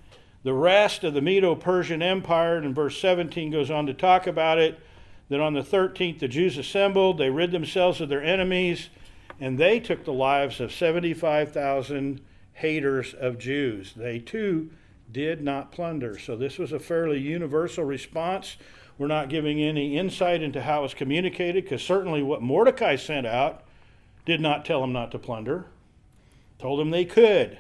the 0.48 0.54
rest 0.54 1.04
of 1.04 1.14
the 1.14 1.20
Medo 1.20 1.56
Persian 1.56 2.02
Empire, 2.02 2.56
and 2.56 2.74
verse 2.74 2.98
17 3.02 3.52
goes 3.52 3.70
on 3.70 3.86
to 3.86 3.94
talk 3.94 4.28
about 4.28 4.58
it, 4.58 4.80
that 5.28 5.42
on 5.42 5.54
the 5.54 5.62
13th 5.62 6.20
the 6.20 6.28
Jews 6.30 6.58
assembled, 6.58 7.18
they 7.18 7.30
rid 7.30 7.52
themselves 7.52 8.00
of 8.00 8.08
their 8.08 8.24
enemies, 8.24 8.88
and 9.42 9.58
they 9.58 9.78
took 9.82 10.06
the 10.06 10.14
lives 10.14 10.62
of 10.62 10.72
75,000 10.72 12.22
haters 12.54 13.14
of 13.14 13.38
Jews. 13.38 13.92
They 13.94 14.20
too 14.20 14.70
did 15.12 15.42
not 15.42 15.74
plunder. 15.74 16.18
So 16.18 16.38
this 16.38 16.58
was 16.58 16.72
a 16.72 16.80
fairly 16.80 17.20
universal 17.20 17.84
response. 17.84 18.56
We're 18.98 19.08
not 19.08 19.28
giving 19.28 19.62
any 19.62 19.98
insight 19.98 20.42
into 20.42 20.62
how 20.62 20.80
it 20.80 20.84
was 20.84 20.94
communicated 20.94 21.66
because 21.66 21.84
certainly 21.84 22.24
what 22.24 22.42
Mordecai 22.42 22.96
sent 22.96 23.28
out 23.28 23.66
did 24.26 24.40
not 24.40 24.64
tell 24.64 24.80
them 24.80 24.94
not 24.94 25.12
to 25.12 25.20
plunder, 25.20 25.66
told 26.58 26.80
them 26.80 26.92
they 26.92 27.04
could. 27.04 27.58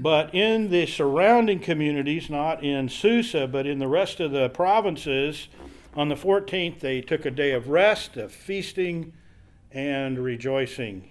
But 0.00 0.32
in 0.32 0.70
the 0.70 0.86
surrounding 0.86 1.58
communities, 1.58 2.30
not 2.30 2.62
in 2.62 2.88
Susa, 2.88 3.48
but 3.48 3.66
in 3.66 3.80
the 3.80 3.88
rest 3.88 4.20
of 4.20 4.30
the 4.30 4.48
provinces, 4.48 5.48
On 5.96 6.08
the 6.08 6.14
14th, 6.14 6.78
they 6.78 7.00
took 7.00 7.26
a 7.26 7.30
day 7.30 7.50
of 7.50 7.70
rest, 7.70 8.16
of 8.16 8.30
feasting, 8.30 9.12
and 9.72 10.16
rejoicing. 10.18 11.10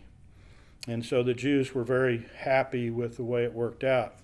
And 0.87 1.05
so 1.05 1.23
the 1.23 1.33
Jews 1.33 1.75
were 1.75 1.83
very 1.83 2.25
happy 2.37 2.89
with 2.89 3.17
the 3.17 3.23
way 3.23 3.43
it 3.43 3.53
worked 3.53 3.83
out. 3.83 4.15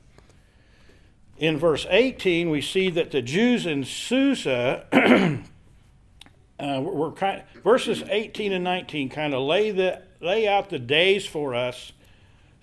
In 1.38 1.58
verse 1.58 1.86
18, 1.90 2.50
we 2.50 2.62
see 2.62 2.90
that 2.92 3.12
the 3.12 3.22
Jews 3.22 3.66
in 3.66 3.84
Susa, 3.84 4.86
uh, 6.60 6.82
were 6.82 7.12
kind, 7.12 7.44
verses 7.62 8.04
18 8.08 8.54
and 8.54 8.64
19 8.64 9.10
kind 9.10 9.34
of 9.34 9.42
lay, 9.42 9.72
the, 9.72 10.02
lay 10.22 10.48
out 10.48 10.70
the 10.70 10.80
days 10.80 11.26
for 11.26 11.54
us 11.54 11.92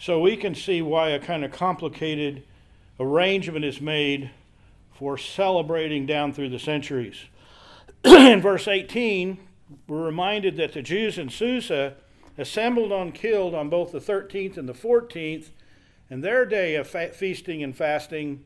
so 0.00 0.18
we 0.18 0.34
can 0.34 0.54
see 0.54 0.80
why 0.80 1.10
a 1.10 1.18
kind 1.18 1.44
of 1.44 1.52
complicated 1.52 2.42
arrangement 2.98 3.66
is 3.66 3.82
made 3.82 4.30
for 4.94 5.18
celebrating 5.18 6.06
down 6.06 6.32
through 6.32 6.48
the 6.48 6.58
centuries. 6.58 7.26
in 8.04 8.40
verse 8.40 8.66
18, 8.66 9.38
we're 9.86 10.06
reminded 10.06 10.56
that 10.56 10.72
the 10.72 10.80
Jews 10.80 11.18
in 11.18 11.28
Susa 11.28 11.96
assembled 12.38 12.92
on 12.92 13.12
killed 13.12 13.54
on 13.54 13.68
both 13.68 13.92
the 13.92 14.00
13th 14.00 14.56
and 14.56 14.66
the 14.66 14.72
14th, 14.72 15.48
and 16.08 16.24
their 16.24 16.46
day 16.46 16.76
of 16.76 16.88
fa- 16.88 17.12
feasting 17.12 17.62
and 17.62 17.76
fasting 17.76 18.42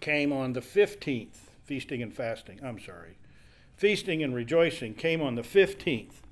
came 0.00 0.32
on 0.32 0.54
the 0.54 0.62
15th. 0.62 1.36
Feasting 1.64 2.02
and 2.02 2.14
fasting, 2.14 2.58
I'm 2.64 2.80
sorry. 2.80 3.18
Feasting 3.76 4.22
and 4.22 4.34
rejoicing 4.34 4.94
came 4.94 5.20
on 5.20 5.34
the 5.34 5.42
15th. 5.42 6.22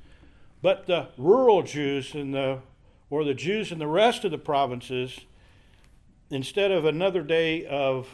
But 0.62 0.86
the 0.86 1.08
rural 1.18 1.62
Jews 1.62 2.14
in 2.14 2.30
the 2.30 2.60
or 3.12 3.24
the 3.24 3.34
Jews 3.34 3.70
in 3.70 3.78
the 3.78 3.86
rest 3.86 4.24
of 4.24 4.30
the 4.30 4.38
provinces, 4.38 5.20
instead 6.30 6.70
of 6.70 6.86
another 6.86 7.22
day 7.22 7.66
of 7.66 8.08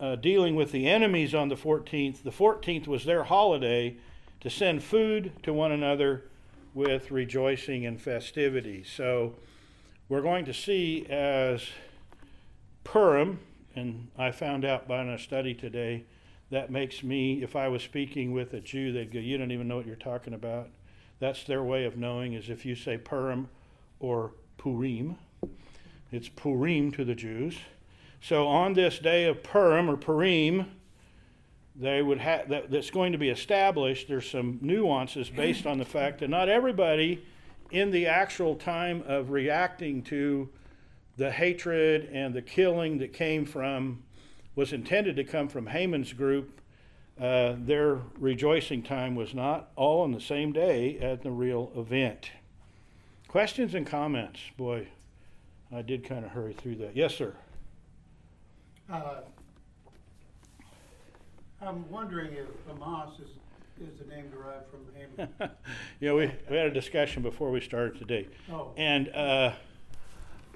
uh, 0.00 0.16
dealing 0.16 0.56
with 0.56 0.72
the 0.72 0.88
enemies 0.88 1.36
on 1.36 1.50
the 1.50 1.54
14th, 1.54 2.24
the 2.24 2.32
14th 2.32 2.88
was 2.88 3.04
their 3.04 3.22
holiday 3.22 3.96
to 4.40 4.50
send 4.50 4.82
food 4.82 5.30
to 5.44 5.52
one 5.52 5.70
another 5.70 6.24
with 6.74 7.12
rejoicing 7.12 7.86
and 7.86 8.02
festivity. 8.02 8.82
So 8.82 9.36
we're 10.08 10.20
going 10.20 10.46
to 10.46 10.52
see 10.52 11.06
as 11.08 11.68
Purim, 12.82 13.38
and 13.76 14.08
I 14.18 14.32
found 14.32 14.64
out 14.64 14.88
by 14.88 15.04
a 15.04 15.16
study 15.16 15.54
today, 15.54 16.06
that 16.50 16.72
makes 16.72 17.04
me, 17.04 17.40
if 17.40 17.54
I 17.54 17.68
was 17.68 17.84
speaking 17.84 18.32
with 18.32 18.52
a 18.52 18.60
Jew, 18.60 18.90
they'd 18.90 19.12
go, 19.12 19.20
You 19.20 19.38
don't 19.38 19.52
even 19.52 19.68
know 19.68 19.76
what 19.76 19.86
you're 19.86 19.94
talking 19.94 20.34
about. 20.34 20.70
That's 21.20 21.44
their 21.44 21.62
way 21.62 21.84
of 21.84 21.96
knowing, 21.96 22.32
is 22.32 22.50
if 22.50 22.66
you 22.66 22.74
say 22.74 22.98
Purim 22.98 23.48
or 24.00 24.32
Purim. 24.56 25.16
It's 26.10 26.28
Purim 26.28 26.92
to 26.92 27.04
the 27.04 27.14
Jews. 27.14 27.56
So 28.20 28.46
on 28.46 28.72
this 28.72 28.98
day 28.98 29.24
of 29.24 29.42
Purim 29.42 29.90
or 29.90 29.96
Purim, 29.96 30.70
they 31.76 32.02
would 32.02 32.18
have 32.18 32.48
that, 32.48 32.70
that's 32.70 32.90
going 32.90 33.12
to 33.12 33.18
be 33.18 33.28
established. 33.28 34.08
There's 34.08 34.30
some 34.30 34.58
nuances 34.62 35.28
based 35.28 35.66
on 35.66 35.78
the 35.78 35.84
fact 35.84 36.20
that 36.20 36.30
not 36.30 36.48
everybody, 36.48 37.24
in 37.70 37.90
the 37.90 38.06
actual 38.06 38.54
time 38.54 39.02
of 39.06 39.30
reacting 39.30 40.02
to 40.04 40.48
the 41.16 41.30
hatred 41.30 42.08
and 42.12 42.32
the 42.32 42.42
killing 42.42 42.98
that 42.98 43.12
came 43.12 43.44
from, 43.44 44.02
was 44.54 44.72
intended 44.72 45.16
to 45.16 45.24
come 45.24 45.48
from 45.48 45.66
Haman's 45.66 46.12
group. 46.12 46.60
Uh, 47.20 47.54
their 47.58 47.98
rejoicing 48.18 48.82
time 48.82 49.14
was 49.14 49.34
not 49.34 49.70
all 49.76 50.02
on 50.02 50.12
the 50.12 50.20
same 50.20 50.52
day 50.52 50.98
at 50.98 51.22
the 51.22 51.30
real 51.30 51.72
event. 51.76 52.30
Questions 53.34 53.74
and 53.74 53.84
comments? 53.84 54.38
Boy, 54.56 54.86
I 55.74 55.82
did 55.82 56.04
kind 56.08 56.24
of 56.24 56.30
hurry 56.30 56.52
through 56.52 56.76
that. 56.76 56.96
Yes, 56.96 57.16
sir. 57.16 57.34
Uh, 58.88 59.22
I'm 61.60 61.90
wondering 61.90 62.32
if 62.32 62.46
Hamas 62.68 63.10
is, 63.20 63.30
is 63.82 63.98
the 63.98 64.06
name 64.06 64.30
derived 64.30 64.66
from 64.70 64.86
Haman. 64.94 65.50
yeah, 66.00 66.12
we, 66.12 66.30
we 66.48 66.56
had 66.56 66.66
a 66.66 66.70
discussion 66.70 67.24
before 67.24 67.50
we 67.50 67.60
started 67.60 67.98
today. 67.98 68.28
Oh, 68.52 68.70
And 68.76 69.08
uh, 69.08 69.54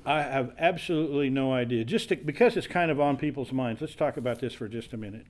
I 0.06 0.22
have 0.22 0.52
absolutely 0.56 1.30
no 1.30 1.52
idea. 1.52 1.84
Just 1.84 2.10
to, 2.10 2.16
because 2.16 2.56
it's 2.56 2.68
kind 2.68 2.92
of 2.92 3.00
on 3.00 3.16
people's 3.16 3.50
minds, 3.50 3.80
let's 3.80 3.96
talk 3.96 4.16
about 4.16 4.38
this 4.38 4.54
for 4.54 4.68
just 4.68 4.92
a 4.92 4.96
minute. 4.96 5.26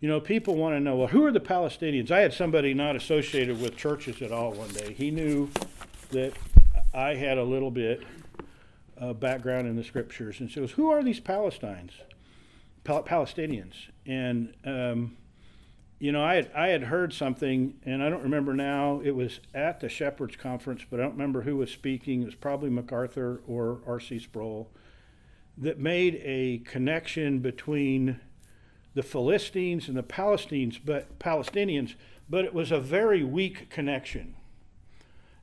You 0.00 0.10
know, 0.10 0.20
people 0.20 0.56
want 0.56 0.76
to 0.76 0.80
know, 0.80 0.96
well, 0.96 1.08
who 1.08 1.24
are 1.24 1.32
the 1.32 1.40
Palestinians? 1.40 2.10
I 2.10 2.20
had 2.20 2.34
somebody 2.34 2.74
not 2.74 2.96
associated 2.96 3.62
with 3.62 3.78
churches 3.78 4.20
at 4.20 4.30
all 4.30 4.52
one 4.52 4.68
day. 4.68 4.92
He 4.92 5.10
knew 5.10 5.48
that 6.10 6.32
I 6.92 7.14
had 7.14 7.38
a 7.38 7.44
little 7.44 7.70
bit 7.70 8.02
of 8.96 9.20
background 9.20 9.68
in 9.68 9.76
the 9.76 9.84
scriptures 9.84 10.40
and 10.40 10.50
says, 10.50 10.72
Who 10.72 10.90
are 10.90 11.02
these 11.02 11.20
Palestinians? 11.20 11.92
Pal- 12.82 13.04
Palestinians. 13.04 13.74
And, 14.06 14.54
um, 14.64 15.16
you 16.00 16.10
know, 16.10 16.24
I 16.24 16.34
had, 16.34 16.50
I 16.52 16.68
had 16.68 16.84
heard 16.84 17.12
something, 17.12 17.74
and 17.84 18.02
I 18.02 18.08
don't 18.08 18.24
remember 18.24 18.54
now. 18.54 19.00
It 19.04 19.12
was 19.12 19.38
at 19.54 19.78
the 19.78 19.88
Shepherds 19.88 20.34
Conference, 20.34 20.84
but 20.90 20.98
I 20.98 21.04
don't 21.04 21.12
remember 21.12 21.42
who 21.42 21.56
was 21.56 21.70
speaking. 21.70 22.22
It 22.22 22.26
was 22.26 22.34
probably 22.34 22.70
MacArthur 22.70 23.40
or 23.46 23.80
R.C. 23.86 24.18
Sproul 24.18 24.68
that 25.56 25.78
made 25.78 26.20
a 26.24 26.58
connection 26.58 27.38
between 27.38 28.18
the 28.94 29.02
Philistines 29.02 29.86
and 29.86 29.96
the 29.96 30.02
Palestinians, 30.02 30.80
but 30.84 31.18
Palestinians, 31.20 31.94
but 32.28 32.44
it 32.44 32.54
was 32.54 32.72
a 32.72 32.80
very 32.80 33.22
weak 33.22 33.70
connection. 33.70 34.34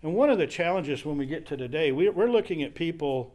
And 0.04 0.14
one 0.14 0.30
of 0.30 0.38
the 0.38 0.48
challenges 0.48 1.06
when 1.06 1.18
we 1.18 1.26
get 1.26 1.48
to 1.48 1.58
today, 1.58 1.92
we, 1.92 2.08
are 2.08 2.30
looking 2.30 2.62
at 2.62 2.76
people 2.76 3.34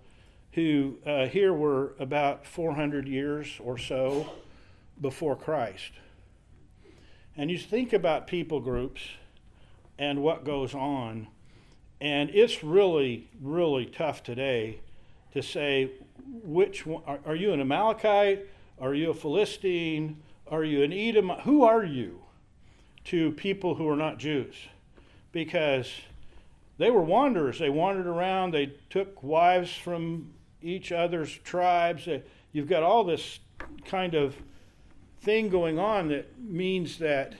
who 0.52 0.98
uh, 1.04 1.26
here 1.26 1.52
were 1.52 1.94
about 1.98 2.46
400 2.46 3.08
years 3.08 3.58
or 3.58 3.78
so 3.78 4.30
before 5.00 5.34
Christ. 5.34 5.92
And 7.36 7.50
you 7.50 7.58
think 7.58 7.92
about 7.92 8.26
people 8.26 8.60
groups 8.60 9.00
and 9.98 10.22
what 10.22 10.44
goes 10.44 10.74
on, 10.74 11.28
and 12.00 12.30
it's 12.30 12.62
really, 12.62 13.28
really 13.40 13.86
tough 13.86 14.22
today 14.22 14.80
to 15.32 15.42
say 15.42 15.90
which 16.44 16.86
one 16.86 17.02
are, 17.06 17.20
are 17.26 17.34
you 17.34 17.52
an 17.52 17.60
Amalekite? 17.60 18.46
Are 18.80 18.94
you 18.94 19.10
a 19.10 19.14
Philistine? 19.14 20.22
Are 20.48 20.64
you 20.64 20.82
an 20.82 20.92
Edomite? 20.92 21.40
Who 21.40 21.64
are 21.64 21.84
you 21.84 22.20
to 23.04 23.32
people 23.32 23.76
who 23.76 23.88
are 23.88 23.96
not 23.96 24.18
Jews? 24.18 24.54
Because 25.32 25.90
they 26.78 26.90
were 26.90 27.02
wanderers. 27.02 27.58
They 27.58 27.70
wandered 27.70 28.06
around. 28.06 28.52
They 28.52 28.72
took 28.90 29.22
wives 29.22 29.72
from 29.72 30.32
each 30.60 30.92
other's 30.92 31.32
tribes. 31.44 32.08
Uh, 32.08 32.20
you've 32.52 32.68
got 32.68 32.82
all 32.82 33.04
this 33.04 33.40
kind 33.84 34.14
of 34.14 34.34
thing 35.20 35.48
going 35.48 35.78
on 35.78 36.08
that 36.08 36.38
means 36.40 36.98
that 36.98 37.34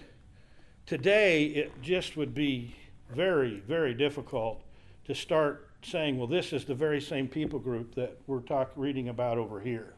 today 0.87 1.47
it 1.47 1.83
just 1.83 2.16
would 2.16 2.35
be 2.35 2.77
very, 3.11 3.61
very 3.61 3.95
difficult 3.95 4.62
to 5.05 5.14
start 5.14 5.68
saying, 5.83 6.16
well, 6.16 6.29
this 6.29 6.53
is 6.53 6.64
the 6.64 6.75
very 6.75 7.01
same 7.01 7.27
people 7.27 7.59
group 7.59 7.95
that 7.95 8.16
we're 8.27 8.40
talk, 8.40 8.71
reading 8.77 9.09
about 9.09 9.38
over 9.38 9.61
here. 9.61 9.95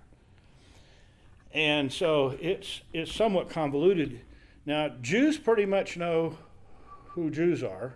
And 1.53 1.92
so 1.92 2.37
it's, 2.40 2.81
it's 2.92 3.12
somewhat 3.12 3.51
convoluted. 3.51 4.20
Now, 4.66 4.88
Jews 5.03 5.38
pretty 5.38 5.66
much 5.66 5.97
know 5.97 6.37
who 7.11 7.31
Jews 7.31 7.62
are. 7.62 7.94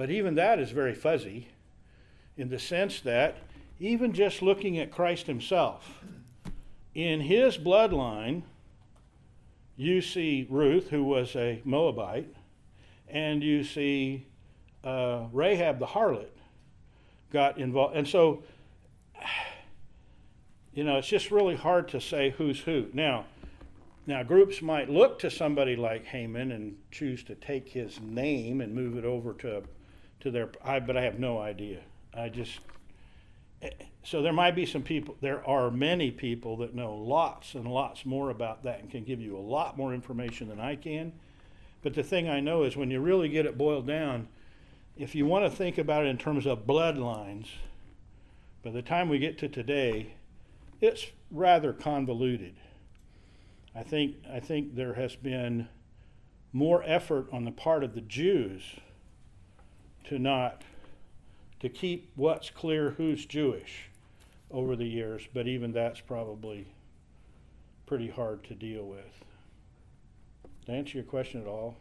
But 0.00 0.08
even 0.10 0.36
that 0.36 0.58
is 0.58 0.70
very 0.70 0.94
fuzzy 0.94 1.48
in 2.38 2.48
the 2.48 2.58
sense 2.58 3.02
that 3.02 3.36
even 3.78 4.14
just 4.14 4.40
looking 4.40 4.78
at 4.78 4.90
Christ 4.90 5.26
himself, 5.26 6.00
in 6.94 7.20
his 7.20 7.58
bloodline, 7.58 8.44
you 9.76 10.00
see 10.00 10.46
Ruth, 10.48 10.88
who 10.88 11.04
was 11.04 11.36
a 11.36 11.60
Moabite, 11.66 12.34
and 13.08 13.44
you 13.44 13.62
see 13.62 14.26
uh, 14.82 15.26
Rahab 15.34 15.78
the 15.78 15.88
harlot 15.88 16.32
got 17.30 17.58
involved. 17.58 17.94
And 17.94 18.08
so, 18.08 18.42
you 20.72 20.82
know, 20.82 20.96
it's 20.96 21.08
just 21.08 21.30
really 21.30 21.56
hard 21.56 21.88
to 21.88 22.00
say 22.00 22.30
who's 22.30 22.60
who. 22.60 22.86
Now, 22.94 23.26
now, 24.06 24.22
groups 24.22 24.62
might 24.62 24.88
look 24.88 25.18
to 25.18 25.30
somebody 25.30 25.76
like 25.76 26.06
Haman 26.06 26.52
and 26.52 26.78
choose 26.90 27.22
to 27.24 27.34
take 27.34 27.68
his 27.68 28.00
name 28.00 28.62
and 28.62 28.74
move 28.74 28.96
it 28.96 29.04
over 29.04 29.34
to 29.34 29.62
to 30.20 30.30
their, 30.30 30.50
I, 30.64 30.80
but 30.80 30.96
I 30.96 31.02
have 31.02 31.18
no 31.18 31.38
idea. 31.38 31.80
I 32.14 32.28
just, 32.28 32.60
so 34.02 34.22
there 34.22 34.32
might 34.32 34.54
be 34.54 34.66
some 34.66 34.82
people, 34.82 35.16
there 35.20 35.46
are 35.46 35.70
many 35.70 36.10
people 36.10 36.56
that 36.58 36.74
know 36.74 36.94
lots 36.94 37.54
and 37.54 37.66
lots 37.66 38.06
more 38.06 38.30
about 38.30 38.64
that 38.64 38.80
and 38.80 38.90
can 38.90 39.04
give 39.04 39.20
you 39.20 39.36
a 39.36 39.40
lot 39.40 39.76
more 39.76 39.92
information 39.92 40.48
than 40.48 40.60
I 40.60 40.76
can. 40.76 41.12
But 41.82 41.94
the 41.94 42.02
thing 42.02 42.28
I 42.28 42.40
know 42.40 42.64
is 42.64 42.76
when 42.76 42.90
you 42.90 43.00
really 43.00 43.28
get 43.28 43.46
it 43.46 43.56
boiled 43.56 43.86
down, 43.86 44.28
if 44.96 45.14
you 45.14 45.24
want 45.26 45.50
to 45.50 45.56
think 45.56 45.78
about 45.78 46.04
it 46.04 46.08
in 46.08 46.18
terms 46.18 46.46
of 46.46 46.66
bloodlines, 46.66 47.46
by 48.62 48.70
the 48.70 48.82
time 48.82 49.08
we 49.08 49.18
get 49.18 49.38
to 49.38 49.48
today, 49.48 50.14
it's 50.80 51.06
rather 51.30 51.72
convoluted. 51.72 52.54
I 53.74 53.82
think, 53.82 54.16
I 54.30 54.40
think 54.40 54.74
there 54.74 54.94
has 54.94 55.16
been 55.16 55.68
more 56.52 56.82
effort 56.84 57.28
on 57.32 57.44
the 57.44 57.52
part 57.52 57.84
of 57.84 57.94
the 57.94 58.00
Jews 58.00 58.62
to 60.04 60.18
not 60.18 60.62
to 61.60 61.68
keep 61.68 62.10
what's 62.16 62.50
clear 62.50 62.90
who's 62.90 63.26
Jewish 63.26 63.90
over 64.50 64.74
the 64.74 64.86
years, 64.86 65.28
but 65.32 65.46
even 65.46 65.72
that's 65.72 66.00
probably 66.00 66.66
pretty 67.86 68.08
hard 68.08 68.42
to 68.44 68.54
deal 68.54 68.84
with. 68.84 69.24
To 70.66 70.72
answer 70.72 70.98
your 70.98 71.04
question 71.04 71.40
at 71.40 71.46
all? 71.46 71.76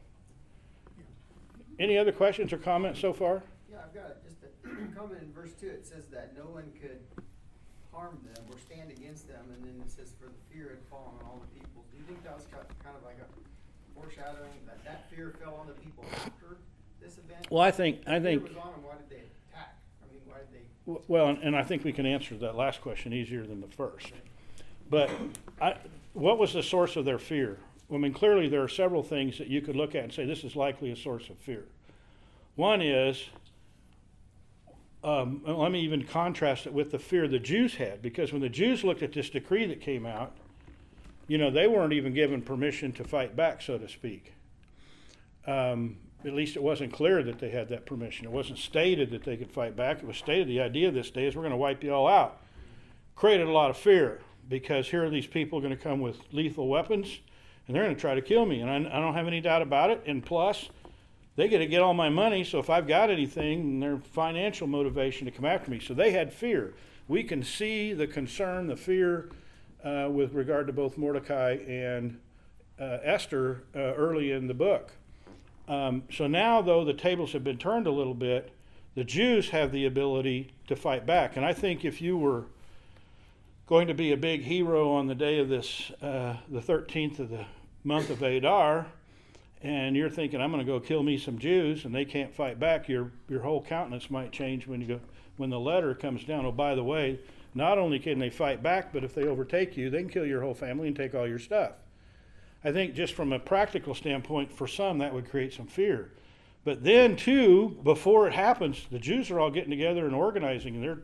Any 1.79 1.97
other 1.97 2.11
questions 2.11 2.51
or 2.51 2.57
comments 2.57 2.99
so 2.99 3.13
far? 3.13 3.41
Yeah, 3.71 3.77
I've 3.85 3.93
got 3.93 4.23
just 4.23 4.43
a 4.43 4.49
comment 4.97 5.21
in 5.23 5.31
verse 5.31 5.53
two, 5.59 5.67
it 5.67 5.87
says 5.87 6.05
that 6.11 6.35
no 6.37 6.43
one 6.43 6.71
could 6.81 6.99
harm 7.93 8.19
them 8.33 8.43
or 8.51 8.57
stand 8.59 8.91
against 8.91 9.27
them, 9.27 9.43
and 9.53 9.63
then 9.63 9.81
it 9.85 9.91
says 9.91 10.13
for 10.19 10.27
the 10.27 10.41
fear 10.51 10.69
had 10.75 10.83
fallen 10.89 11.15
on 11.19 11.25
all 11.25 11.39
the 11.39 11.59
people. 11.59 11.83
Do 11.91 11.97
you 11.97 12.03
think 12.03 12.23
that 12.23 12.35
was 12.35 12.45
kind 12.51 12.95
of 12.95 13.03
like 13.03 13.17
a 13.23 13.27
foreshadowing, 13.95 14.65
that 14.67 14.83
that 14.85 15.09
fear 15.09 15.33
fell 15.41 15.55
on 15.55 15.67
the 15.67 15.73
people 15.73 16.05
after 16.13 16.57
this 17.09 17.17
event? 17.17 17.47
Well, 17.49 17.61
I 17.61 17.71
think, 17.71 18.01
I 18.07 18.19
think, 18.19 18.47
Fear 18.47 18.55
was 18.55 18.63
on 18.63 18.71
them, 18.71 18.83
why 18.83 18.93
did 18.95 19.09
they 19.09 19.23
attack? 19.51 19.75
I 20.03 20.11
mean, 20.11 20.21
why 20.25 20.37
did 20.39 20.47
they? 20.53 20.65
w- 20.85 21.03
well, 21.07 21.37
and 21.41 21.55
I 21.55 21.63
think 21.63 21.83
we 21.83 21.91
can 21.91 22.05
answer 22.05 22.35
that 22.37 22.55
last 22.55 22.81
question 22.81 23.13
easier 23.13 23.45
than 23.45 23.61
the 23.61 23.67
first. 23.67 24.11
But 24.89 25.09
I, 25.61 25.75
what 26.13 26.37
was 26.37 26.53
the 26.53 26.63
source 26.63 26.95
of 26.95 27.05
their 27.05 27.19
fear? 27.19 27.57
I 27.91 27.97
mean, 27.97 28.13
clearly 28.13 28.47
there 28.47 28.61
are 28.61 28.67
several 28.67 29.01
things 29.01 29.37
that 29.39 29.47
you 29.47 29.61
could 29.61 29.75
look 29.75 29.95
at 29.95 30.03
and 30.03 30.13
say 30.13 30.25
this 30.25 30.43
is 30.43 30.55
likely 30.55 30.91
a 30.91 30.95
source 30.95 31.29
of 31.29 31.37
fear. 31.37 31.65
One 32.55 32.81
is, 32.81 33.23
um, 35.03 35.41
and 35.47 35.57
let 35.57 35.71
me 35.71 35.81
even 35.81 36.03
contrast 36.03 36.67
it 36.67 36.73
with 36.73 36.91
the 36.91 36.99
fear 36.99 37.27
the 37.27 37.39
Jews 37.39 37.75
had, 37.75 38.01
because 38.01 38.31
when 38.31 38.41
the 38.41 38.49
Jews 38.49 38.83
looked 38.83 39.01
at 39.01 39.13
this 39.13 39.29
decree 39.29 39.65
that 39.67 39.81
came 39.81 40.05
out, 40.05 40.33
you 41.27 41.37
know, 41.37 41.49
they 41.49 41.67
weren't 41.67 41.93
even 41.93 42.13
given 42.13 42.41
permission 42.41 42.91
to 42.93 43.03
fight 43.03 43.35
back, 43.35 43.61
so 43.61 43.77
to 43.77 43.87
speak. 43.87 44.33
Um, 45.47 45.97
at 46.25 46.33
least 46.33 46.55
it 46.55 46.63
wasn't 46.63 46.91
clear 46.91 47.23
that 47.23 47.39
they 47.39 47.49
had 47.49 47.69
that 47.69 47.85
permission. 47.85 48.25
It 48.25 48.31
wasn't 48.31 48.59
stated 48.59 49.11
that 49.11 49.23
they 49.23 49.37
could 49.37 49.51
fight 49.51 49.75
back. 49.75 49.99
It 49.99 50.05
was 50.05 50.17
stated 50.17 50.47
the 50.47 50.59
idea 50.59 50.91
this 50.91 51.09
day 51.09 51.25
is 51.25 51.35
we're 51.35 51.43
going 51.43 51.51
to 51.51 51.57
wipe 51.57 51.83
you 51.83 51.93
all 51.93 52.07
out. 52.07 52.41
Created 53.15 53.47
a 53.47 53.51
lot 53.51 53.69
of 53.69 53.77
fear 53.77 54.21
because 54.47 54.89
here 54.89 55.05
are 55.05 55.09
these 55.09 55.27
people 55.27 55.61
going 55.61 55.75
to 55.75 55.81
come 55.81 56.01
with 56.01 56.17
lethal 56.31 56.67
weapons 56.67 57.19
and 57.67 57.75
they're 57.75 57.83
going 57.83 57.95
to 57.95 58.01
try 58.01 58.15
to 58.15 58.21
kill 58.21 58.45
me. 58.45 58.61
And 58.61 58.69
I, 58.69 58.97
I 58.97 58.99
don't 58.99 59.13
have 59.13 59.27
any 59.27 59.41
doubt 59.41 59.61
about 59.61 59.91
it. 59.91 60.03
And 60.05 60.25
plus, 60.25 60.69
they 61.35 61.47
get 61.47 61.59
to 61.59 61.67
get 61.67 61.81
all 61.81 61.93
my 61.93 62.09
money. 62.09 62.43
So 62.43 62.59
if 62.59 62.69
I've 62.69 62.87
got 62.87 63.09
anything, 63.09 63.79
their 63.79 63.97
financial 63.97 64.67
motivation 64.67 65.25
to 65.25 65.31
come 65.31 65.45
after 65.45 65.71
me. 65.71 65.79
So 65.79 65.93
they 65.93 66.11
had 66.11 66.33
fear. 66.33 66.73
We 67.07 67.23
can 67.23 67.43
see 67.43 67.93
the 67.93 68.07
concern, 68.07 68.67
the 68.67 68.75
fear 68.75 69.29
uh, 69.83 70.09
with 70.11 70.33
regard 70.33 70.67
to 70.67 70.73
both 70.73 70.97
Mordecai 70.97 71.57
and 71.67 72.19
uh, 72.79 72.97
Esther 73.03 73.63
uh, 73.75 73.79
early 73.79 74.31
in 74.31 74.47
the 74.47 74.53
book. 74.53 74.91
Um, 75.69 76.03
so 76.11 76.25
now, 76.25 76.63
though, 76.63 76.83
the 76.83 76.95
tables 76.95 77.31
have 77.33 77.43
been 77.43 77.59
turned 77.59 77.85
a 77.85 77.91
little 77.91 78.15
bit, 78.15 78.51
the 78.95 79.03
Jews 79.03 79.51
have 79.51 79.71
the 79.71 79.85
ability 79.85 80.51
to 80.67 80.75
fight 80.75 81.05
back. 81.05 81.37
And 81.37 81.45
I 81.45 81.53
think 81.53 81.85
if 81.85 82.01
you 82.01 82.17
were 82.17 82.45
going 83.67 83.87
to 83.87 83.93
be 83.93 84.11
a 84.11 84.17
big 84.17 84.41
hero 84.41 84.91
on 84.91 85.05
the 85.05 85.13
day 85.13 85.37
of 85.39 85.47
this, 85.47 85.91
uh, 86.01 86.37
the 86.49 86.59
13th 86.59 87.19
of 87.19 87.29
the 87.29 87.45
month 87.83 88.09
of 88.09 88.23
Adar, 88.23 88.87
and 89.61 89.95
you're 89.95 90.09
thinking, 90.09 90.41
I'm 90.41 90.51
going 90.51 90.65
to 90.65 90.69
go 90.69 90.79
kill 90.79 91.03
me 91.03 91.19
some 91.19 91.37
Jews, 91.37 91.85
and 91.85 91.93
they 91.93 92.03
can't 92.05 92.33
fight 92.33 92.59
back, 92.59 92.89
your, 92.89 93.11
your 93.29 93.41
whole 93.41 93.61
countenance 93.61 94.09
might 94.09 94.31
change 94.31 94.65
when, 94.65 94.81
you 94.81 94.87
go, 94.87 94.99
when 95.37 95.51
the 95.51 95.59
letter 95.59 95.93
comes 95.93 96.23
down. 96.23 96.47
Oh, 96.47 96.51
by 96.51 96.73
the 96.73 96.83
way, 96.83 97.19
not 97.53 97.77
only 97.77 97.99
can 97.99 98.17
they 98.17 98.31
fight 98.31 98.63
back, 98.63 98.91
but 98.91 99.03
if 99.03 99.13
they 99.13 99.23
overtake 99.23 99.77
you, 99.77 99.91
they 99.91 99.99
can 99.99 100.09
kill 100.09 100.25
your 100.25 100.41
whole 100.41 100.55
family 100.55 100.87
and 100.87 100.95
take 100.95 101.13
all 101.13 101.27
your 101.27 101.39
stuff. 101.39 101.73
I 102.63 102.71
think 102.71 102.93
just 102.93 103.13
from 103.13 103.31
a 103.31 103.39
practical 103.39 103.95
standpoint, 103.95 104.51
for 104.51 104.67
some, 104.67 104.97
that 104.97 105.13
would 105.13 105.29
create 105.29 105.53
some 105.53 105.67
fear. 105.67 106.11
But 106.65 106.83
then, 106.83 107.15
too, 107.15 107.77
before 107.83 108.27
it 108.27 108.33
happens, 108.33 108.85
the 108.91 108.99
Jews 108.99 109.31
are 109.31 109.39
all 109.39 109.49
getting 109.49 109.69
together 109.69 110.05
and 110.05 110.13
organizing, 110.13 110.75
and 110.75 110.83
they're 110.83 110.99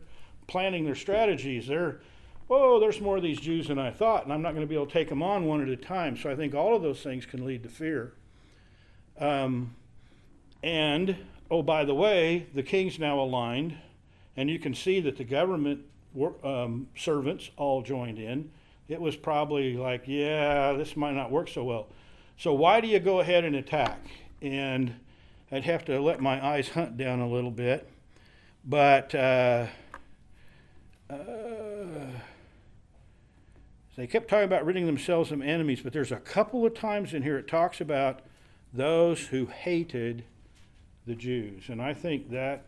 planning 0.47 0.83
their 0.83 0.95
strategies. 0.95 1.67
They're, 1.67 2.01
oh, 2.49 2.79
there's 2.79 2.99
more 2.99 3.17
of 3.17 3.23
these 3.23 3.39
Jews 3.39 3.69
than 3.69 3.79
I 3.79 3.91
thought, 3.91 4.25
and 4.25 4.33
I'm 4.33 4.41
not 4.41 4.51
going 4.51 4.65
to 4.65 4.69
be 4.69 4.75
able 4.75 4.87
to 4.87 4.93
take 4.93 5.09
them 5.09 5.23
on 5.23 5.45
one 5.45 5.61
at 5.61 5.69
a 5.69 5.77
time. 5.77 6.17
So 6.17 6.29
I 6.29 6.35
think 6.35 6.53
all 6.53 6.75
of 6.75 6.81
those 6.81 7.01
things 7.01 7.25
can 7.25 7.45
lead 7.45 7.63
to 7.63 7.69
fear. 7.69 8.13
Um, 9.17 9.75
and, 10.61 11.15
oh, 11.49 11.63
by 11.63 11.85
the 11.85 11.95
way, 11.95 12.47
the 12.53 12.63
king's 12.63 12.99
now 12.99 13.19
aligned, 13.19 13.77
and 14.35 14.49
you 14.49 14.59
can 14.59 14.75
see 14.75 14.99
that 14.99 15.15
the 15.15 15.23
government 15.23 15.85
um, 16.43 16.87
servants 16.97 17.49
all 17.55 17.81
joined 17.81 18.19
in. 18.19 18.51
It 18.87 19.01
was 19.01 19.15
probably 19.15 19.75
like, 19.75 20.03
yeah, 20.05 20.73
this 20.73 20.95
might 20.95 21.13
not 21.13 21.31
work 21.31 21.49
so 21.49 21.63
well. 21.63 21.87
So 22.37 22.53
why 22.53 22.81
do 22.81 22.87
you 22.87 22.99
go 22.99 23.19
ahead 23.19 23.43
and 23.43 23.55
attack? 23.55 23.99
And 24.41 24.95
I'd 25.51 25.63
have 25.63 25.85
to 25.85 25.99
let 25.99 26.19
my 26.19 26.45
eyes 26.45 26.69
hunt 26.69 26.97
down 26.97 27.19
a 27.19 27.27
little 27.27 27.51
bit. 27.51 27.89
But 28.63 29.13
uh, 29.15 29.67
uh, 31.09 31.15
they 33.95 34.07
kept 34.07 34.27
talking 34.27 34.45
about 34.45 34.65
ridding 34.65 34.85
themselves 34.85 35.31
of 35.31 35.41
enemies, 35.41 35.81
but 35.81 35.93
there's 35.93 36.11
a 36.11 36.17
couple 36.17 36.65
of 36.65 36.73
times 36.73 37.13
in 37.13 37.23
here 37.23 37.37
it 37.37 37.47
talks 37.47 37.79
about 37.79 38.21
those 38.73 39.27
who 39.27 39.45
hated 39.45 40.25
the 41.07 41.15
Jews. 41.15 41.69
And 41.69 41.81
I 41.81 41.93
think 41.93 42.31
that, 42.31 42.65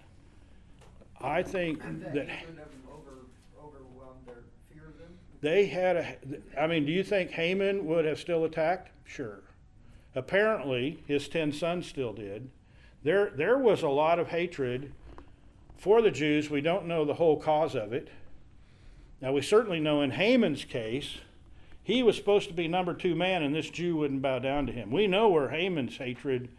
I 1.19 1.43
think 1.43 1.82
that 1.82 2.13
that 2.13 2.30
hatred 2.30 2.60
of 2.60 2.69
them 2.69 2.84
over, 2.89 3.25
overwhelmed 3.62 4.25
their 4.25 4.43
fear 4.71 4.88
of 4.88 4.97
them? 4.97 5.17
They 5.41 5.67
had 5.67 5.95
a, 5.95 6.15
I 6.60 6.67
mean, 6.67 6.86
do 6.86 6.91
you 6.91 7.04
think 7.04 7.32
Haman 7.32 7.86
would 7.86 8.06
have 8.06 8.19
still 8.19 8.43
attacked? 8.43 8.89
Sure. 9.04 9.41
Apparently, 10.15 11.04
his 11.08 11.28
ten 11.28 11.52
sons 11.52 11.86
still 11.86 12.13
did. 12.13 12.50
There, 13.04 13.32
there 13.36 13.58
was 13.58 13.84
a 13.84 13.89
lot 13.89 14.19
of 14.19 14.30
hatred 14.30 14.91
for 15.78 16.02
the 16.02 16.12
Jews. 16.12 16.50
We 16.50 16.62
don't 16.62 16.88
know 16.88 17.06
the 17.06 17.13
whole 17.13 17.39
cause 17.39 17.76
of 17.76 17.93
it. 17.93 18.10
Now, 19.21 19.32
we 19.32 19.41
certainly 19.41 19.80
know 19.80 20.02
in 20.02 20.12
Haman's 20.12 20.65
case, 20.65 21.17
he 21.84 22.04
was 22.04 22.17
supposed 22.17 22.50
to 22.50 22.54
be 22.54 22.67
number 22.67 22.93
two 22.93 23.15
man, 23.15 23.43
and 23.43 23.56
this 23.56 23.69
Jew 23.69 23.95
wouldn't 23.95 24.21
bow 24.21 24.39
down 24.39 24.65
to 24.67 24.73
him. 24.73 24.91
We 24.91 25.08
know 25.08 25.30
where 25.30 25.50
Haman's 25.50 25.97
hatred 25.97 26.50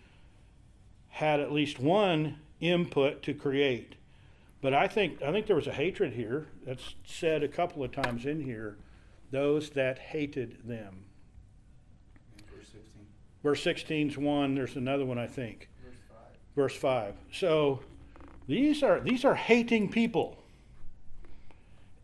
had 1.09 1.41
at 1.41 1.53
least 1.53 1.79
one 1.79 2.39
input 2.61 3.23
to 3.25 3.35
create. 3.35 3.97
But 4.61 4.75
I 4.75 4.89
think 4.89 5.23
I 5.23 5.31
think 5.31 5.47
there 5.47 5.57
was 5.57 5.69
a 5.69 5.73
hatred 5.73 6.15
here 6.15 6.49
that's 6.67 6.97
said 7.05 7.43
a 7.43 7.49
couple 7.49 7.85
of 7.85 7.93
times 7.93 8.27
in 8.27 8.43
here. 8.43 8.77
Those 9.31 9.71
that 9.71 9.99
hated 9.99 10.59
them. 10.65 11.05
Verse 12.53 12.67
sixteen. 12.67 13.07
Verse 13.43 13.63
16 13.63 14.11
is 14.11 14.19
one. 14.19 14.55
There's 14.55 14.77
another 14.77 15.05
one 15.05 15.19
I 15.19 15.27
think. 15.27 15.69
Verse 15.85 15.97
five. 16.09 16.37
Verse 16.57 16.77
five. 16.77 17.15
So 17.33 17.81
these 18.49 18.83
are 18.83 18.99
these 19.01 19.25
are 19.25 19.37
hating 19.37 19.91
people, 19.91 20.43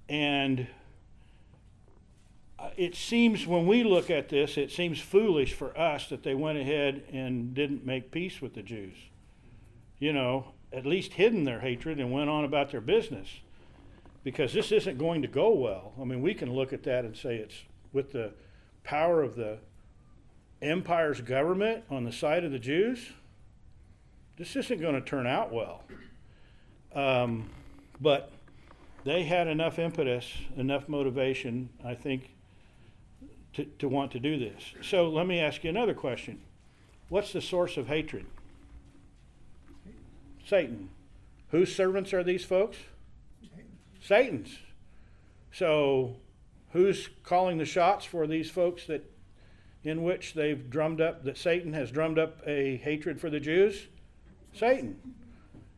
and 0.09 0.69
uh, 2.59 2.71
it 2.77 2.95
seems 2.95 3.47
when 3.47 3.67
we 3.67 3.83
look 3.83 4.11
at 4.11 4.29
this, 4.29 4.57
it 4.57 4.71
seems 4.71 5.01
foolish 5.01 5.55
for 5.55 5.77
us 5.77 6.09
that 6.09 6.23
they 6.23 6.35
went 6.35 6.59
ahead 6.59 7.03
and 7.12 7.53
didn't 7.53 7.85
make 7.85 8.12
peace 8.12 8.40
with 8.40 8.55
the 8.55 8.62
Jews. 8.62 8.97
You 9.99 10.12
know, 10.12 10.54
at 10.75 10.85
least 10.85 11.15
hidden 11.15 11.45
their 11.45 11.61
hatred 11.61 12.01
and 12.01 12.13
went 12.13 12.29
on 12.29 12.45
about 12.45 12.71
their 12.71 12.81
business. 12.81 13.29
Because 14.23 14.53
this 14.53 14.73
isn't 14.73 14.99
going 14.99 15.23
to 15.23 15.29
go 15.29 15.53
well. 15.53 15.93
I 16.01 16.05
mean, 16.05 16.23
we 16.23 16.35
can 16.35 16.53
look 16.53 16.73
at 16.73 16.83
that 16.85 17.05
and 17.05 17.17
say 17.17 17.37
it's 17.37 17.63
with 17.93 18.13
the 18.13 18.33
power 18.83 19.23
of 19.23 19.37
the 19.37 19.59
empire's 20.63 21.21
government 21.21 21.85
on 21.91 22.05
the 22.05 22.13
side 22.13 22.45
of 22.45 22.51
the 22.51 22.59
Jews. 22.59 23.11
This 24.37 24.57
isn't 24.57 24.81
going 24.81 24.95
to 24.95 25.01
turn 25.01 25.27
out 25.27 25.53
well. 25.53 25.85
Um, 26.95 27.51
but 28.01 28.33
they 29.05 29.25
had 29.25 29.47
enough 29.47 29.79
impetus, 29.79 30.27
enough 30.57 30.89
motivation, 30.89 31.69
I 31.85 31.95
think, 31.95 32.31
to, 33.53 33.65
to 33.79 33.89
want 33.89 34.11
to 34.13 34.21
do 34.21 34.39
this. 34.39 34.63
So 34.83 35.09
let 35.09 35.27
me 35.27 35.39
ask 35.39 35.63
you 35.63 35.71
another 35.71 35.95
question. 35.95 36.41
What's 37.09 37.33
the 37.33 37.41
source 37.41 37.77
of 37.77 37.87
hatred? 37.87 38.27
Satan. 40.45 40.91
Whose 41.49 41.75
servants 41.75 42.13
are 42.13 42.25
these 42.25 42.45
folks? 42.45 42.79
Satan's. 44.01 44.59
So 45.53 46.17
who's 46.73 47.09
calling 47.23 47.59
the 47.59 47.65
shots 47.65 48.05
for 48.05 48.27
these 48.27 48.51
folks 48.51 48.87
that 48.87 49.11
in 49.83 50.03
which 50.03 50.35
they've 50.35 50.69
drummed 50.71 51.01
up 51.01 51.25
that 51.25 51.37
Satan 51.37 51.73
has 51.75 51.90
drummed 51.90 52.19
up 52.19 52.40
a 52.47 52.77
hatred 52.77 53.21
for 53.21 53.31
the 53.31 53.40
Jews? 53.40 53.87
Satan. 54.53 54.97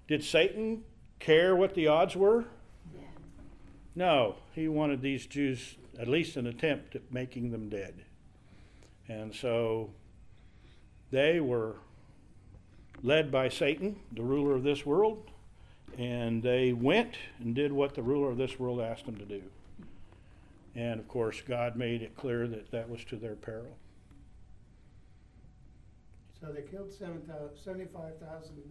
Did 0.08 0.24
Satan 0.24 0.84
care 1.18 1.56
what 1.56 1.74
the 1.74 1.88
odds 1.88 2.16
were? 2.16 2.44
No, 3.94 4.36
he 4.54 4.68
wanted 4.68 5.00
these 5.00 5.26
Jews 5.26 5.76
at 5.98 6.08
least 6.08 6.36
an 6.36 6.46
attempt 6.46 6.94
at 6.94 7.12
making 7.12 7.50
them 7.50 7.68
dead. 7.68 8.04
And 9.08 9.34
so 9.34 9.90
they 11.10 11.40
were 11.40 11.76
led 13.02 13.30
by 13.30 13.48
Satan, 13.48 13.96
the 14.12 14.22
ruler 14.22 14.54
of 14.54 14.62
this 14.62 14.84
world, 14.84 15.30
and 15.98 16.42
they 16.42 16.72
went 16.72 17.16
and 17.38 17.54
did 17.54 17.72
what 17.72 17.94
the 17.94 18.02
ruler 18.02 18.30
of 18.30 18.36
this 18.36 18.58
world 18.58 18.80
asked 18.80 19.06
them 19.06 19.16
to 19.16 19.24
do. 19.24 19.42
And 20.74 21.00
of 21.00 21.08
course, 21.08 21.40
God 21.40 21.76
made 21.76 22.02
it 22.02 22.16
clear 22.16 22.46
that 22.48 22.70
that 22.70 22.88
was 22.88 23.04
to 23.04 23.16
their 23.16 23.34
peril. 23.34 23.76
So 26.38 26.52
they 26.52 26.62
killed 26.62 26.92
seven 26.92 27.22
seventy-five 27.64 28.18
thousand 28.18 28.62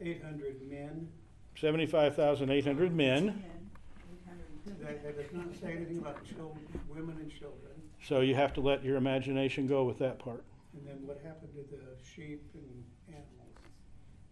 eight 0.00 0.22
hundred 0.22 0.60
men. 0.68 1.08
75,800 1.60 2.94
men. 2.94 3.44
That, 4.80 5.02
that 5.02 5.16
does 5.16 5.32
not 5.32 5.46
say 5.60 5.72
anything 5.72 5.98
about 5.98 6.24
children, 6.24 6.64
women 6.88 7.16
and 7.20 7.30
children. 7.30 7.72
So 8.02 8.20
you 8.20 8.34
have 8.34 8.54
to 8.54 8.60
let 8.60 8.84
your 8.84 8.96
imagination 8.96 9.66
go 9.66 9.84
with 9.84 9.98
that 9.98 10.18
part. 10.18 10.44
And 10.72 10.86
then 10.86 11.06
what 11.06 11.20
happened 11.24 11.50
to 11.54 11.76
the 11.76 11.82
sheep 12.14 12.42
and 12.54 12.64
animals? 12.64 12.89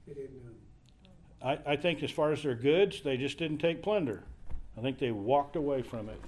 They 0.08 0.14
didn't, 0.14 0.38
I, 1.42 1.58
I 1.72 1.76
think 1.76 2.02
as 2.02 2.10
far 2.10 2.32
as 2.32 2.42
their 2.42 2.54
goods, 2.54 3.02
they 3.02 3.16
just 3.16 3.38
didn't 3.38 3.58
take 3.58 3.82
plunder. 3.82 4.24
I 4.76 4.80
think 4.80 4.98
they 4.98 5.12
walked 5.12 5.56
away 5.56 5.82
from 5.82 6.08
it. 6.08 6.20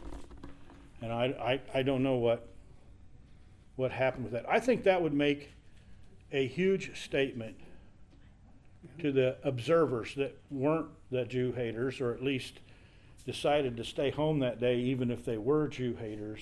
And 1.02 1.12
I, 1.12 1.60
I, 1.74 1.78
I 1.78 1.82
don't 1.82 2.02
know 2.02 2.16
what, 2.16 2.48
what 3.76 3.90
happened 3.90 4.24
with 4.24 4.32
that. 4.34 4.48
I 4.48 4.60
think 4.60 4.84
that 4.84 5.02
would 5.02 5.14
make 5.14 5.50
a 6.32 6.46
huge 6.46 7.02
statement 7.02 7.56
to 8.98 9.12
the 9.12 9.36
observers 9.42 10.14
that 10.14 10.38
weren't 10.50 10.88
the 11.10 11.24
Jew 11.24 11.52
haters, 11.52 12.00
or 12.00 12.12
at 12.12 12.22
least 12.22 12.60
decided 13.26 13.76
to 13.76 13.84
stay 13.84 14.10
home 14.10 14.38
that 14.40 14.60
day, 14.60 14.78
even 14.78 15.10
if 15.10 15.24
they 15.24 15.38
were 15.38 15.68
Jew 15.68 15.94
haters. 15.94 16.40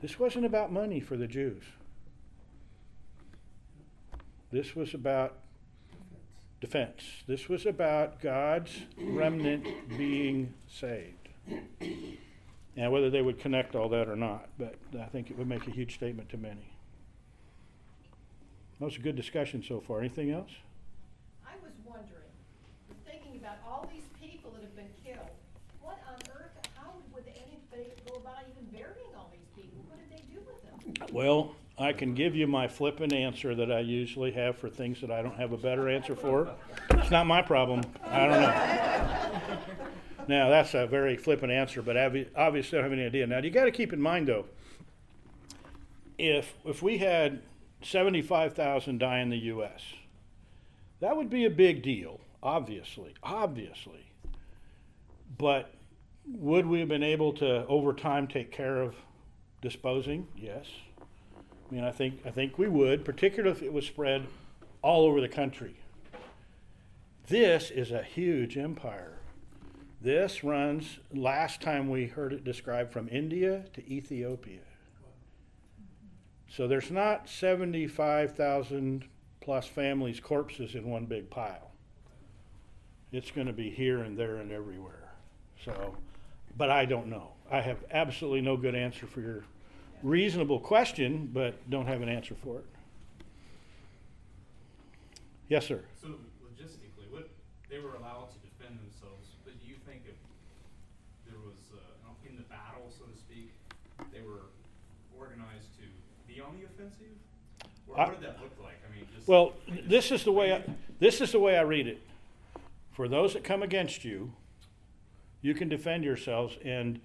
This 0.00 0.18
wasn't 0.18 0.46
about 0.46 0.72
money 0.72 1.00
for 1.00 1.16
the 1.16 1.26
Jews. 1.26 1.62
This 4.50 4.74
was 4.76 4.94
about 4.94 5.38
defense. 6.64 7.02
This 7.26 7.46
was 7.46 7.66
about 7.66 8.22
God's 8.22 8.72
remnant 8.96 9.66
being 9.98 10.54
saved. 10.66 11.28
And 12.76 12.90
whether 12.90 13.10
they 13.10 13.20
would 13.20 13.38
connect 13.38 13.74
all 13.74 13.90
that 13.90 14.08
or 14.08 14.16
not, 14.16 14.48
but 14.58 14.76
I 14.98 15.04
think 15.04 15.30
it 15.30 15.36
would 15.36 15.46
make 15.46 15.66
a 15.66 15.70
huge 15.70 15.94
statement 15.94 16.30
to 16.30 16.38
many. 16.38 16.72
That 18.80 18.86
was 18.86 18.96
a 18.96 19.00
good 19.00 19.14
discussion 19.14 19.62
so 19.62 19.80
far. 19.80 20.00
Anything 20.00 20.30
else? 20.30 20.50
I 21.46 21.52
was 21.62 21.72
wondering, 21.84 22.32
thinking 23.06 23.36
about 23.40 23.58
all 23.68 23.86
these 23.92 24.08
people 24.18 24.50
that 24.52 24.62
have 24.62 24.74
been 24.74 24.90
killed, 25.04 25.30
what 25.82 25.98
on 26.08 26.16
earth, 26.34 26.50
how 26.74 26.92
would 27.12 27.24
anybody 27.28 27.92
go 28.08 28.16
about 28.16 28.38
even 28.50 28.64
burying 28.72 29.14
all 29.14 29.30
these 29.30 29.46
people? 29.54 29.84
What 29.88 29.98
did 30.00 30.10
they 30.18 30.24
do 30.34 30.40
with 30.46 30.62
them? 30.64 31.14
Well, 31.14 31.54
I 31.76 31.92
can 31.92 32.14
give 32.14 32.36
you 32.36 32.46
my 32.46 32.68
flippant 32.68 33.12
answer 33.12 33.54
that 33.54 33.72
I 33.72 33.80
usually 33.80 34.30
have 34.32 34.56
for 34.56 34.68
things 34.68 35.00
that 35.00 35.10
I 35.10 35.22
don't 35.22 35.36
have 35.36 35.52
a 35.52 35.56
better 35.56 35.88
answer 35.88 36.14
for. 36.14 36.54
It's 36.90 37.10
not 37.10 37.26
my 37.26 37.42
problem. 37.42 37.82
I 38.04 38.26
don't 38.26 38.40
know. 38.40 39.64
Now, 40.28 40.48
that's 40.48 40.72
a 40.74 40.86
very 40.86 41.16
flippant 41.16 41.52
answer, 41.52 41.82
but 41.82 41.96
obvi- 41.96 42.28
obviously 42.34 42.78
I 42.78 42.82
don't 42.82 42.90
have 42.90 42.98
any 42.98 43.06
idea. 43.06 43.26
Now, 43.26 43.38
you 43.38 43.50
got 43.50 43.64
to 43.64 43.70
keep 43.70 43.92
in 43.92 44.00
mind, 44.00 44.28
though, 44.28 44.46
if, 46.16 46.54
if 46.64 46.82
we 46.82 46.98
had 46.98 47.42
75,000 47.82 48.98
die 48.98 49.18
in 49.18 49.28
the 49.28 49.38
U.S., 49.38 49.82
that 51.00 51.16
would 51.16 51.28
be 51.28 51.44
a 51.44 51.50
big 51.50 51.82
deal, 51.82 52.20
obviously, 52.42 53.14
obviously. 53.22 54.06
But 55.36 55.74
would 56.26 56.66
we 56.66 56.78
have 56.80 56.88
been 56.88 57.02
able 57.02 57.32
to, 57.34 57.66
over 57.66 57.92
time, 57.92 58.26
take 58.26 58.50
care 58.50 58.80
of 58.80 58.94
disposing? 59.60 60.26
Yes. 60.36 60.66
I 61.70 61.74
mean, 61.74 61.84
I 61.84 61.90
think, 61.90 62.20
I 62.24 62.30
think 62.30 62.58
we 62.58 62.68
would, 62.68 63.04
particularly 63.04 63.56
if 63.56 63.62
it 63.62 63.72
was 63.72 63.86
spread 63.86 64.26
all 64.82 65.06
over 65.06 65.20
the 65.20 65.28
country. 65.28 65.76
This 67.26 67.70
is 67.70 67.90
a 67.90 68.02
huge 68.02 68.56
empire. 68.58 69.18
This 70.00 70.44
runs, 70.44 70.98
last 71.14 71.62
time 71.62 71.88
we 71.88 72.06
heard 72.06 72.34
it 72.34 72.44
described, 72.44 72.92
from 72.92 73.08
India 73.08 73.64
to 73.72 73.90
Ethiopia. 73.90 74.60
So 76.50 76.68
there's 76.68 76.90
not 76.90 77.28
75,000 77.28 79.06
plus 79.40 79.66
families' 79.66 80.20
corpses 80.20 80.74
in 80.74 80.88
one 80.88 81.06
big 81.06 81.30
pile. 81.30 81.70
It's 83.10 83.30
going 83.30 83.46
to 83.46 83.52
be 83.52 83.70
here 83.70 84.02
and 84.02 84.18
there 84.18 84.36
and 84.36 84.52
everywhere. 84.52 85.12
So, 85.64 85.96
but 86.56 86.70
I 86.70 86.84
don't 86.84 87.06
know. 87.06 87.32
I 87.50 87.62
have 87.62 87.78
absolutely 87.90 88.42
no 88.42 88.56
good 88.56 88.74
answer 88.74 89.06
for 89.06 89.20
your 89.20 89.44
reasonable 90.04 90.60
question, 90.60 91.28
but 91.32 91.68
don't 91.70 91.86
have 91.86 92.02
an 92.02 92.08
answer 92.08 92.34
for 92.44 92.58
it. 92.58 92.66
Yes, 95.48 95.66
sir. 95.66 95.80
So 96.00 96.08
logistically, 96.44 97.10
what, 97.10 97.28
they 97.70 97.78
were 97.78 97.94
allowed 97.94 98.28
to 98.32 98.38
defend 98.38 98.78
themselves, 98.78 99.28
but 99.44 99.58
do 99.60 99.66
you 99.66 99.76
think 99.86 100.02
if 100.06 100.14
there 101.26 101.38
was, 101.44 101.56
uh, 101.74 102.28
in 102.28 102.36
the 102.36 102.42
battle, 102.42 102.90
so 102.96 103.04
to 103.06 103.18
speak, 103.18 103.52
they 104.12 104.20
were 104.20 104.42
organized 105.18 105.74
to 105.78 105.84
be 106.32 106.40
on 106.40 106.56
the 106.60 106.66
offensive? 106.66 107.16
Or 107.88 107.98
I- 107.98 108.08
what 108.08 108.20
did 108.20 108.28
that 108.28 108.40
look 108.42 108.52
like? 108.62 108.76
I 108.88 108.94
mean, 108.94 109.06
just. 109.14 109.26
Well, 109.26 109.54
just- 109.66 109.88
this 109.88 110.12
is 110.12 110.24
the 110.24 110.32
way 110.32 110.52
I, 110.52 110.64
this 110.98 111.20
is 111.22 111.32
the 111.32 111.40
way 111.40 111.56
I 111.56 111.62
read 111.62 111.86
it. 111.86 112.00
For 112.92 113.08
those 113.08 113.32
that 113.32 113.42
come 113.42 113.62
against 113.62 114.04
you, 114.04 114.32
you 115.40 115.54
can 115.54 115.68
defend 115.68 116.04
yourselves, 116.04 116.58
and 116.64 117.00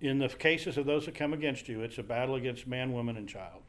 in 0.00 0.18
the 0.18 0.28
cases 0.28 0.76
of 0.76 0.86
those 0.86 1.06
that 1.06 1.14
come 1.14 1.32
against 1.32 1.68
you, 1.68 1.82
it's 1.82 1.98
a 1.98 2.02
battle 2.02 2.34
against 2.34 2.66
man, 2.66 2.92
woman, 2.92 3.16
and 3.16 3.28
child. 3.28 3.62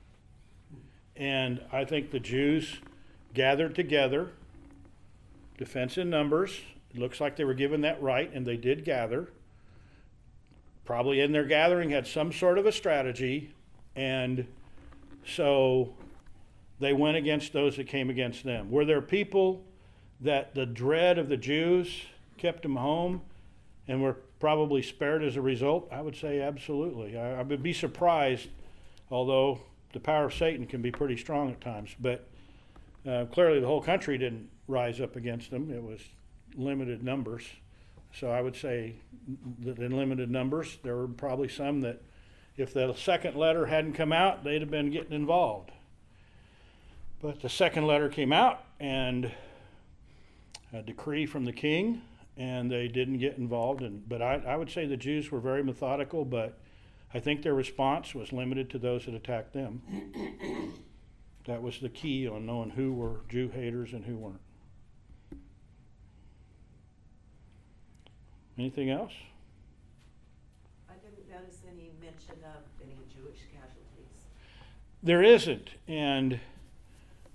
And 1.15 1.61
I 1.71 1.85
think 1.85 2.11
the 2.11 2.19
Jews 2.19 2.77
gathered 3.33 3.75
together, 3.75 4.31
defense 5.57 5.97
in 5.97 6.09
numbers. 6.09 6.59
It 6.93 6.99
looks 6.99 7.19
like 7.19 7.35
they 7.35 7.43
were 7.43 7.53
given 7.53 7.81
that 7.81 8.01
right, 8.01 8.31
and 8.33 8.45
they 8.45 8.57
did 8.57 8.85
gather. 8.85 9.29
Probably 10.85 11.21
in 11.21 11.31
their 11.31 11.45
gathering 11.45 11.89
had 11.89 12.07
some 12.07 12.31
sort 12.31 12.57
of 12.57 12.65
a 12.65 12.71
strategy, 12.71 13.53
and 13.95 14.47
so 15.25 15.93
they 16.79 16.93
went 16.93 17.17
against 17.17 17.53
those 17.53 17.75
that 17.77 17.87
came 17.87 18.09
against 18.09 18.43
them. 18.43 18.69
Were 18.69 18.85
there 18.85 19.01
people 19.01 19.63
that 20.21 20.55
the 20.55 20.65
dread 20.65 21.17
of 21.17 21.29
the 21.29 21.37
Jews 21.37 22.03
kept 22.37 22.63
them 22.63 22.75
home 22.75 23.21
and 23.87 24.01
were 24.01 24.17
probably 24.39 24.81
spared 24.81 25.23
as 25.23 25.35
a 25.35 25.41
result? 25.41 25.87
I 25.91 26.01
would 26.01 26.15
say 26.15 26.41
absolutely. 26.41 27.17
I, 27.17 27.39
I 27.39 27.41
would 27.41 27.63
be 27.63 27.73
surprised, 27.73 28.49
although 29.09 29.61
the 29.93 29.99
power 29.99 30.25
of 30.25 30.33
Satan 30.33 30.65
can 30.65 30.81
be 30.81 30.91
pretty 30.91 31.17
strong 31.17 31.51
at 31.51 31.61
times. 31.61 31.95
But 31.99 32.27
uh, 33.07 33.25
clearly, 33.25 33.59
the 33.59 33.67
whole 33.67 33.81
country 33.81 34.17
didn't 34.17 34.49
rise 34.67 34.99
up 34.99 35.15
against 35.15 35.49
them, 35.49 35.71
it 35.71 35.81
was 35.81 36.01
limited 36.55 37.03
numbers. 37.03 37.43
So 38.13 38.29
I 38.29 38.41
would 38.41 38.55
say 38.55 38.95
that 39.59 39.77
in 39.79 39.95
limited 39.95 40.31
numbers, 40.31 40.77
there 40.83 40.95
were 40.95 41.07
probably 41.07 41.47
some 41.47 41.81
that, 41.81 42.01
if 42.57 42.73
the 42.73 42.93
second 42.95 43.35
letter 43.35 43.67
hadn't 43.67 43.93
come 43.93 44.11
out, 44.11 44.43
they'd 44.43 44.61
have 44.61 44.71
been 44.71 44.89
getting 44.89 45.13
involved. 45.13 45.71
But 47.21 47.41
the 47.41 47.49
second 47.49 47.85
letter 47.85 48.09
came 48.09 48.33
out 48.33 48.63
and 48.79 49.31
a 50.73 50.81
decree 50.81 51.25
from 51.25 51.45
the 51.45 51.53
king, 51.53 52.01
and 52.37 52.71
they 52.71 52.87
didn't 52.87 53.17
get 53.17 53.37
involved. 53.37 53.81
And 53.81 54.07
but 54.07 54.21
I, 54.21 54.35
I 54.47 54.55
would 54.55 54.69
say 54.69 54.85
the 54.85 54.97
Jews 54.97 55.31
were 55.31 55.39
very 55.39 55.63
methodical, 55.63 56.23
but 56.23 56.59
I 57.13 57.19
think 57.19 57.41
their 57.41 57.55
response 57.55 58.13
was 58.13 58.31
limited 58.31 58.69
to 58.71 58.79
those 58.79 59.05
that 59.05 59.15
attacked 59.15 59.53
them. 59.53 59.81
that 61.45 61.61
was 61.61 61.79
the 61.79 61.89
key 61.89 62.27
on 62.27 62.45
knowing 62.45 62.69
who 62.71 62.93
were 62.93 63.21
Jew 63.29 63.49
haters 63.49 63.93
and 63.93 64.05
who 64.05 64.17
weren't. 64.17 64.41
Anything 68.57 68.89
else? 68.89 69.13
I 70.89 70.93
didn't 70.93 71.29
notice 71.29 71.61
any 71.71 71.91
mention 72.01 72.43
of 72.43 72.63
any 72.83 72.97
Jewish 73.13 73.39
casualties. 73.53 74.25
There 75.03 75.23
isn't, 75.23 75.69
and 75.87 76.39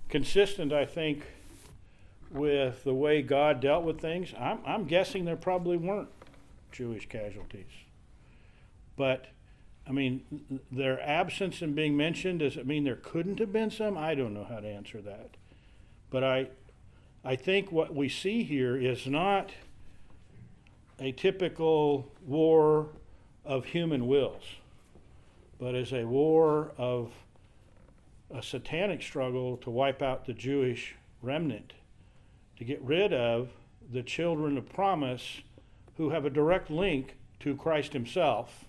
consistent, 0.09 0.73
I 0.73 0.85
think, 0.85 1.23
with 2.33 2.83
the 2.83 2.93
way 2.93 3.21
God 3.21 3.59
dealt 3.59 3.83
with 3.83 4.01
things. 4.01 4.33
I'm, 4.39 4.59
I'm 4.65 4.85
guessing 4.85 5.25
there 5.25 5.35
probably 5.35 5.77
weren't 5.77 6.09
Jewish 6.71 7.07
casualties, 7.07 7.71
but 8.97 9.27
I 9.87 9.91
mean, 9.91 10.61
their 10.71 11.01
absence 11.01 11.61
in 11.61 11.73
being 11.73 11.95
mentioned 11.97 12.39
does 12.39 12.57
it 12.57 12.65
mean 12.65 12.83
there 12.83 12.95
couldn't 12.95 13.39
have 13.39 13.51
been 13.51 13.69
some? 13.69 13.97
I 13.97 14.15
don't 14.15 14.33
know 14.33 14.45
how 14.45 14.59
to 14.59 14.67
answer 14.67 15.01
that, 15.01 15.31
but 16.09 16.23
I, 16.23 16.47
I 17.23 17.35
think 17.35 17.71
what 17.71 17.93
we 17.93 18.09
see 18.09 18.43
here 18.43 18.75
is 18.75 19.05
not 19.05 19.51
a 20.99 21.11
typical 21.11 22.11
war 22.25 22.89
of 23.45 23.65
human 23.65 24.07
wills, 24.07 24.43
but 25.59 25.75
is 25.75 25.91
a 25.91 26.05
war 26.05 26.71
of 26.77 27.11
a 28.33 28.41
satanic 28.41 29.01
struggle 29.01 29.57
to 29.57 29.69
wipe 29.69 30.01
out 30.01 30.25
the 30.25 30.33
Jewish 30.33 30.95
remnant, 31.21 31.73
to 32.57 32.63
get 32.63 32.81
rid 32.81 33.13
of 33.13 33.49
the 33.91 34.03
children 34.03 34.57
of 34.57 34.69
promise 34.69 35.41
who 35.97 36.09
have 36.09 36.25
a 36.25 36.29
direct 36.29 36.69
link 36.69 37.17
to 37.39 37.55
Christ 37.55 37.93
Himself. 37.93 38.65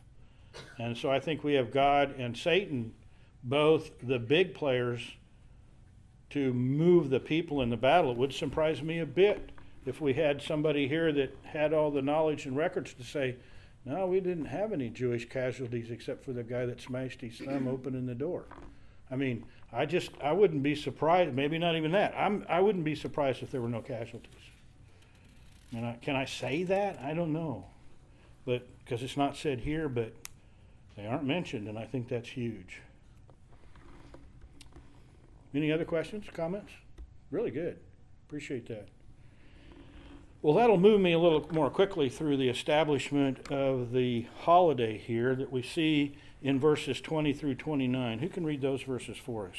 And 0.78 0.96
so 0.96 1.10
I 1.10 1.20
think 1.20 1.42
we 1.42 1.54
have 1.54 1.72
God 1.72 2.14
and 2.18 2.36
Satan, 2.36 2.92
both 3.42 3.90
the 4.02 4.18
big 4.18 4.54
players, 4.54 5.00
to 6.30 6.52
move 6.52 7.10
the 7.10 7.20
people 7.20 7.62
in 7.62 7.70
the 7.70 7.76
battle. 7.76 8.10
It 8.10 8.16
would 8.16 8.32
surprise 8.32 8.82
me 8.82 8.98
a 8.98 9.06
bit 9.06 9.50
if 9.86 10.00
we 10.00 10.14
had 10.14 10.42
somebody 10.42 10.88
here 10.88 11.12
that 11.12 11.36
had 11.44 11.72
all 11.72 11.90
the 11.90 12.02
knowledge 12.02 12.46
and 12.46 12.56
records 12.56 12.94
to 12.94 13.04
say, 13.04 13.36
no, 13.84 14.06
we 14.06 14.20
didn't 14.20 14.46
have 14.46 14.72
any 14.72 14.88
Jewish 14.88 15.28
casualties 15.28 15.90
except 15.90 16.24
for 16.24 16.32
the 16.32 16.42
guy 16.42 16.64
that 16.66 16.80
smashed 16.80 17.20
his 17.20 17.38
thumb 17.38 17.68
opening 17.68 18.06
the 18.06 18.14
door. 18.14 18.46
I 19.10 19.16
mean, 19.16 19.44
I 19.72 19.86
just 19.86 20.10
I 20.22 20.32
wouldn't 20.32 20.62
be 20.62 20.74
surprised. 20.74 21.34
Maybe 21.34 21.58
not 21.58 21.76
even 21.76 21.92
that. 21.92 22.14
I'm 22.16 22.44
I 22.48 22.60
wouldn't 22.60 22.84
be 22.84 22.94
surprised 22.94 23.42
if 23.42 23.50
there 23.50 23.60
were 23.60 23.68
no 23.68 23.80
casualties. 23.80 24.30
And 25.72 25.84
I, 25.86 25.98
can 26.00 26.14
I 26.14 26.24
say 26.24 26.62
that? 26.64 27.00
I 27.02 27.14
don't 27.14 27.32
know, 27.32 27.66
but 28.46 28.66
because 28.84 29.02
it's 29.02 29.16
not 29.16 29.36
said 29.36 29.60
here, 29.60 29.88
but 29.88 30.12
they 30.96 31.06
aren't 31.06 31.24
mentioned, 31.24 31.66
and 31.66 31.76
I 31.78 31.84
think 31.84 32.08
that's 32.08 32.28
huge. 32.28 32.80
Any 35.54 35.72
other 35.72 35.84
questions, 35.84 36.26
comments? 36.32 36.72
Really 37.30 37.50
good. 37.50 37.78
Appreciate 38.28 38.66
that. 38.68 38.88
Well, 40.42 40.54
that'll 40.54 40.78
move 40.78 41.00
me 41.00 41.12
a 41.12 41.18
little 41.18 41.48
more 41.52 41.70
quickly 41.70 42.08
through 42.08 42.36
the 42.36 42.48
establishment 42.48 43.50
of 43.50 43.92
the 43.92 44.26
holiday 44.40 44.98
here 44.98 45.34
that 45.34 45.50
we 45.50 45.62
see 45.62 46.16
in 46.44 46.60
verses 46.60 47.00
20 47.00 47.32
through 47.32 47.54
29. 47.56 48.18
Who 48.18 48.28
can 48.28 48.44
read 48.44 48.60
those 48.60 48.82
verses 48.82 49.16
for 49.16 49.48
us? 49.48 49.56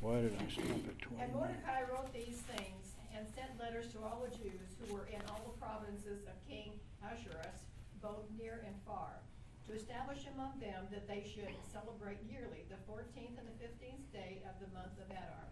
Why 0.00 0.20
did 0.20 0.36
I 0.36 0.44
stop 0.52 0.76
at 0.84 1.00
20? 1.00 1.24
And 1.24 1.32
Mordecai 1.32 1.80
wrote 1.88 2.12
these 2.12 2.44
things 2.52 2.84
and 3.16 3.24
sent 3.32 3.56
letters 3.56 3.88
to 3.96 3.98
all 4.04 4.20
the 4.28 4.32
Jews 4.36 4.76
who 4.76 4.92
were 4.92 5.08
in 5.08 5.20
all 5.32 5.40
the 5.48 5.56
provinces 5.56 6.28
of 6.28 6.36
King 6.44 6.76
Ahasuerus, 7.00 7.64
both 8.04 8.28
near 8.36 8.60
and 8.64 8.76
far, 8.84 9.16
to 9.68 9.72
establish 9.72 10.28
among 10.36 10.60
them 10.60 10.84
that 10.92 11.08
they 11.08 11.24
should 11.24 11.52
celebrate 11.72 12.20
yearly 12.28 12.64
the 12.68 12.80
fourteenth 12.84 13.40
and 13.40 13.48
the 13.48 13.56
fifteenth 13.60 14.04
day 14.12 14.44
of 14.44 14.56
the 14.60 14.68
month 14.76 14.96
of 15.00 15.08
Adar, 15.12 15.48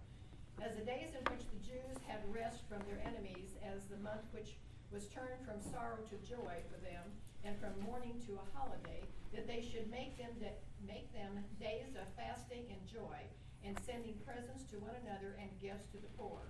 as 0.60 0.76
the 0.76 0.84
days 0.84 1.12
in 1.12 1.24
which 1.32 1.44
the 1.48 1.60
Jews 1.64 1.96
had 2.04 2.20
rest 2.28 2.64
from 2.68 2.84
their 2.88 3.00
enemies, 3.04 3.56
as 3.64 3.84
the 3.88 4.00
month 4.00 4.24
which 4.32 4.56
was 4.92 5.08
turned 5.12 5.40
from 5.44 5.60
sorrow 5.60 6.00
to 6.08 6.16
joy 6.24 6.64
for 6.72 6.80
them, 6.80 7.04
and 7.44 7.54
from 7.60 7.76
mourning 7.84 8.18
to 8.26 8.40
a 8.40 8.50
holiday, 8.56 9.04
that 9.32 9.46
they 9.46 9.60
should 9.60 9.86
make 9.92 10.16
them, 10.16 10.32
da- 10.40 10.58
make 10.80 11.12
them 11.12 11.44
days 11.60 11.92
of 11.94 12.08
fasting 12.16 12.64
and 12.72 12.80
joy, 12.88 13.20
and 13.64 13.76
sending 13.84 14.16
presents 14.24 14.64
to 14.72 14.80
one 14.80 14.96
another 15.04 15.36
and 15.36 15.50
gifts 15.60 15.86
to 15.92 16.00
the 16.00 16.10
poor. 16.16 16.40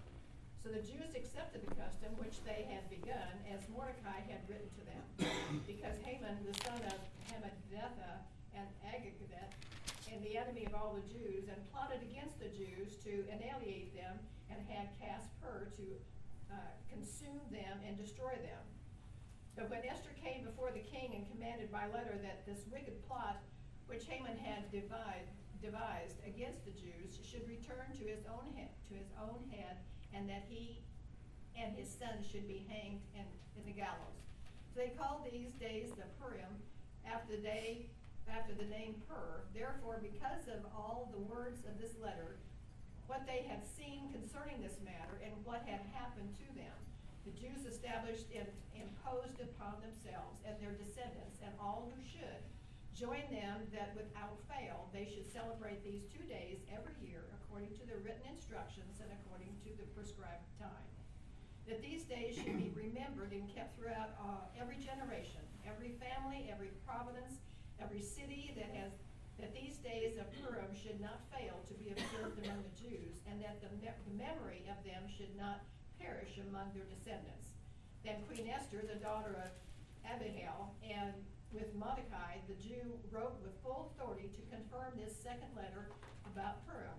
So 0.63 0.71
the 0.71 0.83
Jews 0.83 1.15
accepted 1.15 1.67
the 1.67 1.75
custom 1.75 2.15
which 2.19 2.43
they 2.47 2.67
had 2.71 2.87
begun, 2.91 3.31
as 3.51 3.63
Mordecai 3.71 4.23
had 4.27 4.43
written 4.47 4.71
to 4.79 4.85
them, 4.87 5.05
because 5.71 5.99
Haman, 6.03 6.47
the 6.47 6.57
son 6.63 6.83
of 6.87 6.99
Hammedatha 7.31 8.23
and 8.55 8.69
Agagabeth, 8.87 9.55
and 10.11 10.23
the 10.23 10.39
enemy 10.39 10.67
of 10.67 10.75
all 10.75 10.97
the 10.97 11.07
Jews, 11.11 11.47
and 11.51 11.59
plotted 11.71 12.03
against 12.07 12.39
the 12.41 12.51
Jews 12.51 12.97
to 13.05 13.23
annihilate 13.31 13.95
them, 13.95 14.19
and 14.51 14.59
had 14.67 14.89
cast 14.99 15.29
Pur 15.41 15.69
to 15.77 15.85
uh, 16.51 16.73
consume 16.89 17.41
them 17.51 17.81
and 17.87 17.97
destroy 17.97 18.35
them. 18.41 18.63
But 19.57 19.71
when 19.71 19.83
Esther 19.85 20.15
came 20.23 20.45
before 20.45 20.71
the 20.71 20.85
king 20.87 21.15
and 21.19 21.27
commanded 21.31 21.73
by 21.73 21.91
letter 21.91 22.15
that 22.23 22.47
this 22.47 22.63
wicked 22.71 23.03
plot 23.09 23.43
which 23.89 24.05
Haman 24.05 24.37
had 24.39 24.71
divide, 24.71 25.27
devised 25.61 26.21
against 26.23 26.65
the 26.65 26.77
Jews 26.77 27.19
should 27.25 27.49
return 27.49 27.91
to 27.99 28.05
his 28.05 28.23
own 28.29 28.53
head, 28.55 28.71
to 28.89 28.95
his 28.95 29.09
own 29.19 29.43
head, 29.51 29.83
and 30.15 30.29
that 30.29 30.45
he 30.47 30.85
and 31.59 31.75
his 31.75 31.89
sons 31.89 32.23
should 32.31 32.47
be 32.47 32.69
hanged 32.69 33.03
in, 33.17 33.27
in 33.59 33.65
the 33.67 33.75
gallows. 33.75 34.23
So 34.71 34.81
they 34.81 34.95
called 34.95 35.27
these 35.27 35.51
days 35.59 35.91
the 35.97 36.07
Purim, 36.21 36.63
after 37.03 37.35
the 37.35 37.43
day, 37.43 37.91
after 38.31 38.55
the 38.55 38.69
name 38.69 39.03
Pur. 39.09 39.43
Therefore, 39.55 39.99
because 39.99 40.47
of 40.47 40.63
all 40.77 41.11
the 41.11 41.25
words 41.25 41.65
of 41.65 41.81
this 41.81 41.97
letter, 41.99 42.39
what 43.09 43.25
they 43.25 43.49
had 43.49 43.65
seen 43.65 44.13
concerning 44.13 44.61
this 44.61 44.77
matter 44.85 45.17
and 45.25 45.33
what 45.43 45.65
had 45.65 45.81
happened 45.97 46.29
to 46.37 46.47
them. 46.53 46.77
The 47.25 47.33
Jews 47.33 47.65
established 47.65 48.29
and 48.37 48.45
imposed 48.77 49.41
upon 49.41 49.81
themselves 49.81 50.45
and 50.45 50.55
their 50.61 50.77
descendants 50.77 51.41
and 51.41 51.51
all 51.57 51.89
who 51.89 52.05
should 52.05 52.45
join 52.93 53.25
them 53.33 53.65
that 53.73 53.97
without 53.97 54.37
fail 54.45 54.93
they 54.93 55.09
should 55.09 55.25
celebrate 55.25 55.81
these 55.81 56.05
two 56.13 56.23
days 56.29 56.61
every 56.69 56.95
year 57.01 57.25
according 57.41 57.73
to 57.81 57.85
the 57.89 57.97
written 58.05 58.29
instructions 58.29 59.01
and 59.01 59.09
according 59.25 59.57
to 59.65 59.73
the 59.81 59.89
prescribed 59.97 60.45
time. 60.61 60.89
That 61.65 61.81
these 61.81 62.05
days 62.05 62.37
should 62.37 62.61
be 62.61 62.73
remembered 62.77 63.33
and 63.33 63.49
kept 63.49 63.77
throughout 63.77 64.17
uh, 64.21 64.53
every 64.57 64.77
generation, 64.81 65.45
every 65.65 65.97
family, 65.97 66.49
every 66.53 66.73
providence, 66.85 67.41
every 67.81 68.05
city 68.05 68.53
that 68.57 68.69
has 68.77 68.93
that 69.39 69.55
these 69.55 69.79
days 69.79 70.19
of 70.19 70.27
Purim 70.39 70.75
should 70.75 71.01
not 71.01 71.23
fail 71.31 71.63
to 71.71 71.75
be 71.79 71.95
observed 71.95 72.43
among 72.43 72.63
the 72.67 72.75
Jews, 72.75 73.23
and 73.31 73.39
that 73.43 73.63
the, 73.63 73.71
me- 73.79 73.95
the 74.07 74.17
memory 74.19 74.67
of 74.67 74.83
them 74.83 75.07
should 75.07 75.35
not 75.39 75.63
perish 75.99 76.39
among 76.51 76.75
their 76.75 76.87
descendants. 76.91 77.55
Then 78.05 78.23
Queen 78.27 78.51
Esther, 78.51 78.83
the 78.83 78.99
daughter 78.99 79.35
of 79.39 79.51
Abihail, 80.07 80.75
and 80.83 81.15
with 81.55 81.71
Mordecai, 81.75 82.43
the 82.47 82.59
Jew, 82.61 82.99
wrote 83.11 83.39
with 83.43 83.57
full 83.63 83.91
authority 83.95 84.31
to 84.35 84.43
confirm 84.55 84.95
this 84.99 85.17
second 85.17 85.51
letter 85.57 85.91
about 86.29 86.67
Purim. 86.67 86.99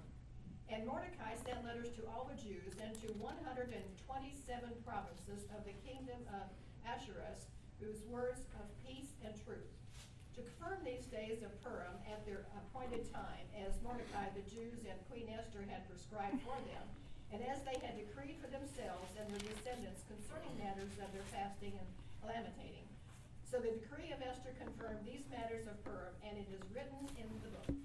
And 0.69 0.85
Mordecai 0.85 1.33
sent 1.37 1.65
letters 1.65 1.89
to 1.97 2.05
all 2.05 2.29
the 2.29 2.37
Jews 2.37 2.77
and 2.77 2.93
to 3.01 3.09
one 3.17 3.37
hundred 3.41 3.73
and 3.73 3.85
twenty-seven 4.05 4.69
provinces 4.85 5.49
of 5.53 5.65
the 5.65 5.73
kingdom 5.81 6.21
of 6.29 6.45
Ahasuerus, 6.85 7.49
whose 7.81 8.05
words 8.05 8.41
of 8.57 8.65
peace 8.85 9.17
and 9.25 9.33
truth 9.45 9.69
to 10.39 10.47
confirm 10.47 10.79
these 10.87 11.03
days 11.11 11.43
of 11.43 11.51
Purim 11.59 11.99
at 12.07 12.23
their 12.23 12.47
appointed 12.55 13.03
time, 13.11 13.43
as 13.59 13.75
Mordecai, 13.83 14.31
the 14.31 14.45
Jews, 14.47 14.87
and 14.87 14.95
Queen 15.11 15.27
Esther 15.27 15.67
had 15.67 15.83
prescribed 15.91 16.39
for 16.47 16.55
them, 16.71 16.85
and 17.35 17.43
as 17.43 17.59
they 17.67 17.75
had 17.83 17.99
decreed 17.99 18.39
for 18.39 18.47
themselves 18.47 19.11
and 19.19 19.27
their 19.27 19.43
descendants 19.51 20.07
concerning 20.07 20.55
matters 20.55 20.95
of 21.03 21.11
their 21.11 21.27
fasting 21.27 21.75
and 21.75 21.87
lamentating. 22.23 22.87
So 23.43 23.59
the 23.59 23.75
decree 23.83 24.15
of 24.15 24.23
Esther 24.23 24.55
confirmed 24.55 25.03
these 25.03 25.27
matters 25.27 25.67
of 25.67 25.75
Purim, 25.83 26.15
and 26.23 26.39
it 26.39 26.47
is 26.55 26.63
written 26.71 27.03
in 27.19 27.27
the 27.43 27.51
book. 27.51 27.75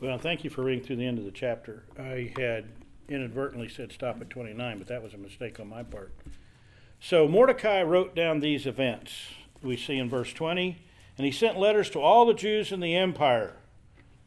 Well, 0.00 0.18
thank 0.18 0.44
you 0.44 0.50
for 0.50 0.62
reading 0.62 0.84
through 0.84 1.00
the 1.00 1.06
end 1.06 1.16
of 1.16 1.24
the 1.24 1.32
chapter. 1.32 1.84
I 1.96 2.34
had 2.36 2.68
inadvertently 3.08 3.68
said 3.68 3.92
stop 3.92 4.20
at 4.20 4.28
29, 4.28 4.78
but 4.78 4.88
that 4.88 5.02
was 5.02 5.14
a 5.14 5.18
mistake 5.18 5.60
on 5.60 5.68
my 5.68 5.82
part. 5.82 6.12
So 7.00 7.26
Mordecai 7.26 7.82
wrote 7.82 8.14
down 8.14 8.40
these 8.40 8.66
events 8.66 9.12
we 9.62 9.76
see 9.76 9.96
in 9.96 10.10
verse 10.10 10.32
20, 10.32 10.76
and 11.16 11.24
he 11.26 11.32
sent 11.32 11.58
letters 11.58 11.90
to 11.90 12.00
all 12.00 12.26
the 12.26 12.34
Jews 12.34 12.72
in 12.72 12.80
the 12.80 12.96
empire. 12.96 13.56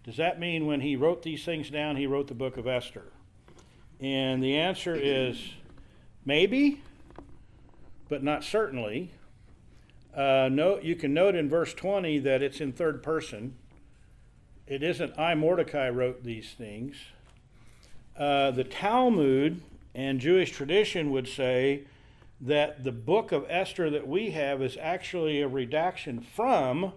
Does 0.03 0.17
that 0.17 0.39
mean 0.39 0.67
when 0.67 0.81
he 0.81 0.95
wrote 0.95 1.23
these 1.23 1.43
things 1.43 1.69
down, 1.69 1.95
he 1.95 2.07
wrote 2.07 2.27
the 2.27 2.35
book 2.35 2.57
of 2.57 2.67
Esther? 2.67 3.11
And 3.99 4.43
the 4.43 4.57
answer 4.57 4.93
is 4.95 5.53
maybe, 6.25 6.81
but 8.07 8.23
not 8.23 8.43
certainly. 8.43 9.11
Uh, 10.15 10.49
note, 10.51 10.83
you 10.83 10.95
can 10.95 11.13
note 11.13 11.35
in 11.35 11.49
verse 11.49 11.73
20 11.73 12.19
that 12.19 12.41
it's 12.41 12.61
in 12.61 12.71
third 12.71 13.01
person 13.01 13.55
it 14.67 14.81
isn't 14.81 15.17
I, 15.17 15.35
Mordecai, 15.35 15.89
wrote 15.89 16.23
these 16.23 16.53
things. 16.57 16.95
Uh, 18.17 18.51
the 18.51 18.63
Talmud 18.63 19.61
and 19.93 20.19
Jewish 20.19 20.51
tradition 20.51 21.11
would 21.11 21.27
say 21.27 21.83
that 22.41 22.83
the 22.83 22.91
book 22.91 23.31
of 23.31 23.45
Esther 23.49 23.89
that 23.89 24.07
we 24.07 24.31
have 24.31 24.61
is 24.61 24.77
actually 24.79 25.41
a 25.41 25.47
redaction 25.47 26.19
from 26.19 26.93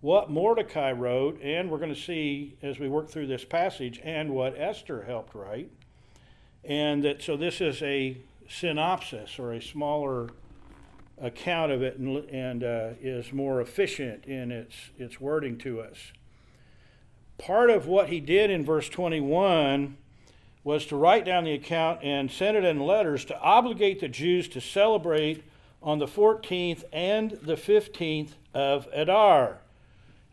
what 0.00 0.30
Mordecai 0.30 0.92
wrote, 0.92 1.40
and 1.42 1.70
we're 1.70 1.78
going 1.78 1.94
to 1.94 2.00
see 2.00 2.56
as 2.62 2.78
we 2.78 2.88
work 2.88 3.08
through 3.08 3.26
this 3.26 3.44
passage, 3.44 4.00
and 4.04 4.30
what 4.30 4.58
Esther 4.58 5.04
helped 5.04 5.34
write. 5.34 5.70
And 6.64 7.04
that 7.04 7.22
so 7.22 7.36
this 7.36 7.60
is 7.60 7.80
a 7.82 8.18
synopsis 8.48 9.38
or 9.38 9.52
a 9.52 9.62
smaller 9.62 10.30
account 11.20 11.72
of 11.72 11.82
it 11.82 11.98
and, 11.98 12.28
and 12.28 12.64
uh, 12.64 12.90
is 13.00 13.32
more 13.32 13.60
efficient 13.60 14.24
in 14.24 14.50
its, 14.50 14.74
its 14.98 15.20
wording 15.20 15.56
to 15.58 15.80
us 15.80 16.12
part 17.38 17.70
of 17.70 17.86
what 17.86 18.08
he 18.08 18.20
did 18.20 18.50
in 18.50 18.64
verse 18.64 18.88
21 18.88 19.96
was 20.66 20.84
to 20.84 20.96
write 20.96 21.24
down 21.24 21.44
the 21.44 21.52
account 21.52 22.00
and 22.02 22.28
send 22.28 22.56
it 22.56 22.64
in 22.64 22.80
letters 22.80 23.24
to 23.24 23.40
obligate 23.40 24.00
the 24.00 24.08
Jews 24.08 24.48
to 24.48 24.60
celebrate 24.60 25.44
on 25.80 26.00
the 26.00 26.08
14th 26.08 26.82
and 26.92 27.30
the 27.40 27.54
15th 27.54 28.30
of 28.52 28.88
Adar. 28.92 29.58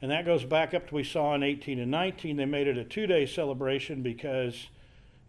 And 0.01 0.09
that 0.09 0.25
goes 0.25 0.43
back 0.43 0.73
up 0.73 0.87
to 0.87 0.95
we 0.95 1.03
saw 1.03 1.35
in 1.35 1.43
18 1.43 1.77
and 1.77 1.91
19. 1.91 2.35
They 2.35 2.45
made 2.45 2.65
it 2.65 2.79
a 2.79 2.83
two 2.83 3.05
day 3.05 3.27
celebration 3.27 4.01
because 4.01 4.69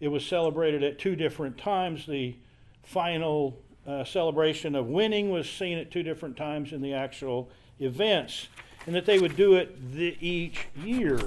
it 0.01 0.09
was 0.09 0.25
celebrated 0.25 0.83
at 0.83 0.99
two 0.99 1.17
different 1.17 1.59
times. 1.59 2.07
The 2.07 2.35
final 2.83 3.59
uh, 3.87 4.05
celebration 4.05 4.75
of 4.75 4.87
winning 4.87 5.29
was 5.29 5.51
seen 5.51 5.77
at 5.77 5.91
two 5.91 6.03
different 6.03 6.39
times 6.39 6.73
in 6.73 6.81
the 6.81 6.95
actual 6.95 7.51
events, 7.79 8.49
and 8.87 8.95
that 8.95 9.05
they 9.05 9.19
would 9.19 9.37
do 9.37 9.57
it 9.57 9.93
the, 9.93 10.17
each 10.19 10.67
year. 10.83 11.19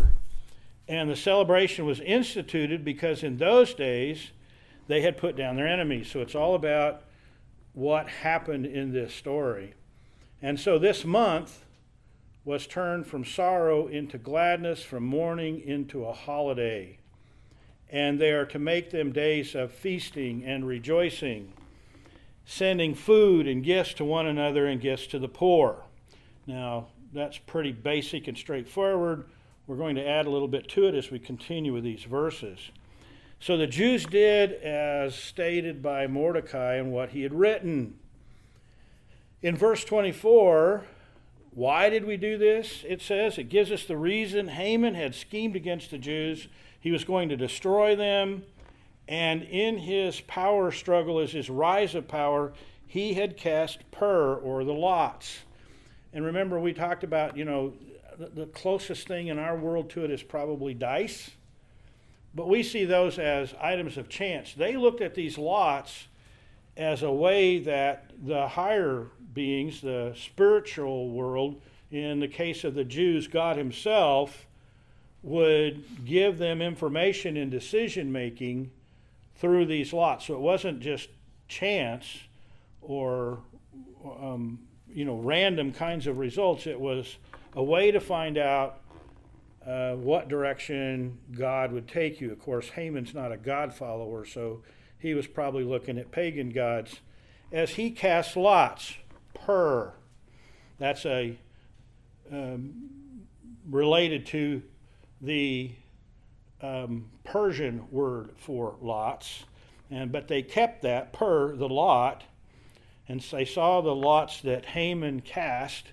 And 0.87 1.09
the 1.09 1.15
celebration 1.15 1.85
was 1.85 1.99
instituted 1.99 2.85
because 2.85 3.23
in 3.23 3.37
those 3.37 3.73
days 3.73 4.31
they 4.87 5.01
had 5.01 5.17
put 5.17 5.35
down 5.35 5.57
their 5.57 5.67
enemies. 5.67 6.09
So 6.09 6.21
it's 6.21 6.35
all 6.35 6.55
about 6.55 7.03
what 7.73 8.07
happened 8.07 8.65
in 8.65 8.93
this 8.93 9.13
story. 9.13 9.73
And 10.41 10.59
so 10.59 10.79
this 10.79 11.03
month 11.03 11.65
was 12.45 12.65
turned 12.65 13.05
from 13.05 13.25
sorrow 13.25 13.87
into 13.87 14.17
gladness, 14.17 14.81
from 14.81 15.03
mourning 15.03 15.59
into 15.59 16.05
a 16.05 16.13
holiday. 16.13 16.97
And 17.89 18.19
they 18.19 18.31
are 18.31 18.45
to 18.45 18.59
make 18.59 18.89
them 18.89 19.11
days 19.11 19.53
of 19.55 19.71
feasting 19.71 20.45
and 20.45 20.65
rejoicing, 20.65 21.51
sending 22.45 22.95
food 22.95 23.47
and 23.47 23.63
gifts 23.63 23.93
to 23.95 24.05
one 24.05 24.27
another 24.27 24.65
and 24.65 24.79
gifts 24.79 25.07
to 25.07 25.19
the 25.19 25.27
poor. 25.27 25.83
Now, 26.45 26.87
that's 27.13 27.37
pretty 27.37 27.73
basic 27.73 28.27
and 28.27 28.37
straightforward. 28.37 29.25
We're 29.67 29.75
going 29.75 29.95
to 29.97 30.07
add 30.07 30.27
a 30.27 30.29
little 30.29 30.47
bit 30.47 30.69
to 30.69 30.87
it 30.87 30.95
as 30.95 31.11
we 31.11 31.19
continue 31.19 31.73
with 31.73 31.83
these 31.83 32.03
verses. 32.03 32.71
So 33.41 33.57
the 33.57 33.67
Jews 33.67 34.05
did 34.05 34.53
as 34.53 35.13
stated 35.13 35.83
by 35.83 36.07
Mordecai 36.07 36.75
and 36.75 36.93
what 36.93 37.09
he 37.09 37.23
had 37.23 37.33
written. 37.33 37.99
In 39.41 39.57
verse 39.57 39.83
24, 39.83 40.85
Why 41.51 41.89
did 41.89 42.05
we 42.05 42.15
do 42.15 42.37
this? 42.37 42.85
It 42.87 43.01
says 43.01 43.37
it 43.37 43.49
gives 43.49 43.69
us 43.69 43.83
the 43.83 43.97
reason 43.97 44.47
Haman 44.47 44.95
had 44.95 45.13
schemed 45.13 45.57
against 45.57 45.91
the 45.91 45.97
Jews. 45.97 46.47
He 46.79 46.91
was 46.91 47.03
going 47.03 47.27
to 47.27 47.35
destroy 47.35 47.93
them. 47.93 48.43
And 49.09 49.43
in 49.43 49.79
his 49.79 50.21
power 50.21 50.71
struggle, 50.71 51.19
as 51.19 51.33
his 51.33 51.49
rise 51.49 51.93
of 51.93 52.07
power, 52.07 52.53
he 52.87 53.15
had 53.15 53.35
cast 53.35 53.79
Pur, 53.91 54.35
or 54.35 54.63
the 54.63 54.73
lots. 54.73 55.39
And 56.13 56.23
remember, 56.23 56.57
we 56.57 56.71
talked 56.71 57.03
about, 57.03 57.35
you 57.35 57.43
know, 57.43 57.73
the, 58.17 58.27
the 58.27 58.45
closest 58.47 59.07
thing 59.07 59.27
in 59.27 59.39
our 59.39 59.55
world 59.55 59.89
to 59.91 60.03
it 60.03 60.11
is 60.11 60.23
probably 60.23 60.73
dice. 60.73 61.31
But 62.35 62.49
we 62.49 62.63
see 62.63 62.85
those 62.85 63.17
as 63.19 63.53
items 63.61 63.97
of 63.97 64.09
chance. 64.09 64.53
They 64.53 64.77
looked 64.77 65.01
at 65.01 65.15
these 65.15 65.37
lots 65.37 66.07
as 66.75 67.01
a 67.03 67.11
way 67.11 67.59
that 67.59 68.11
the 68.23 68.47
higher 68.47 69.07
beings, 69.33 69.81
the 69.81 70.13
spiritual 70.15 71.09
world, 71.09 71.61
in 71.91 72.19
the 72.19 72.27
case 72.27 72.63
of 72.63 72.75
the 72.75 72.83
Jews, 72.83 73.27
God 73.27 73.57
Himself, 73.57 74.45
would 75.23 76.05
give 76.05 76.37
them 76.37 76.61
information 76.61 77.37
in 77.37 77.49
decision 77.49 78.11
making 78.11 78.71
through 79.35 79.65
these 79.65 79.93
lots. 79.93 80.25
So 80.25 80.33
it 80.33 80.39
wasn't 80.39 80.79
just 80.79 81.09
chance 81.47 82.19
or 82.81 83.39
um, 84.05 84.59
you 84.93 85.05
know 85.05 85.15
random 85.15 85.71
kinds 85.71 86.07
of 86.07 86.17
results. 86.17 86.67
It 86.67 86.79
was 86.79 87.17
a 87.57 87.63
way 87.63 87.89
to 87.89 87.99
find 87.99 88.37
out 88.37 88.81
uh, 89.65 89.93
what 89.93 90.29
direction 90.29 91.17
God 91.31 91.71
would 91.71 91.87
take 91.87 92.21
you. 92.21 92.31
Of 92.31 92.39
course, 92.39 92.69
Haman's 92.69 93.15
not 93.15 93.31
a 93.31 93.37
God 93.37 93.73
follower, 93.73 94.25
so 94.25 94.61
he 94.99 95.15
was 95.15 95.25
probably 95.25 95.63
looking 95.63 95.97
at 95.97 96.11
pagan 96.11 96.51
gods. 96.51 96.99
As 97.51 97.71
he 97.71 97.89
cast 97.89 98.37
lots, 98.37 98.93
Pur, 99.33 99.91
that's 100.77 101.03
a 101.07 101.35
um, 102.31 102.91
related 103.67 104.27
to 104.27 104.61
the 105.19 105.71
um, 106.61 107.05
Persian 107.23 107.87
word 107.89 108.35
for 108.37 108.75
lots, 108.81 109.45
and 109.89 110.11
but 110.11 110.27
they 110.27 110.43
kept 110.43 110.83
that 110.83 111.11
per 111.11 111.55
the 111.55 111.67
lot, 111.67 112.23
and 113.07 113.19
they 113.19 113.45
saw 113.45 113.81
the 113.81 113.95
lots 113.95 114.41
that 114.41 114.63
Haman 114.63 115.21
cast 115.21 115.87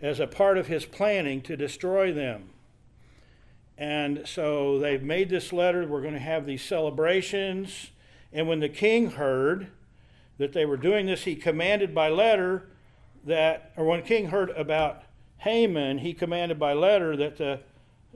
as 0.00 0.20
a 0.20 0.26
part 0.26 0.58
of 0.58 0.66
his 0.66 0.86
planning 0.86 1.42
to 1.42 1.56
destroy 1.56 2.12
them. 2.12 2.50
And 3.76 4.22
so 4.26 4.78
they've 4.78 5.02
made 5.02 5.30
this 5.30 5.52
letter. 5.52 5.86
We're 5.86 6.02
going 6.02 6.14
to 6.14 6.20
have 6.20 6.46
these 6.46 6.62
celebrations. 6.62 7.90
And 8.32 8.46
when 8.46 8.60
the 8.60 8.68
king 8.68 9.12
heard 9.12 9.68
that 10.38 10.52
they 10.52 10.66
were 10.66 10.76
doing 10.76 11.06
this, 11.06 11.24
he 11.24 11.34
commanded 11.34 11.94
by 11.94 12.08
letter 12.08 12.68
that, 13.24 13.72
or 13.76 13.84
when 13.84 14.02
king 14.02 14.28
heard 14.28 14.50
about 14.50 15.02
Haman, 15.38 15.98
he 15.98 16.12
commanded 16.12 16.58
by 16.58 16.74
letter 16.74 17.16
that 17.16 17.38
the, 17.38 17.60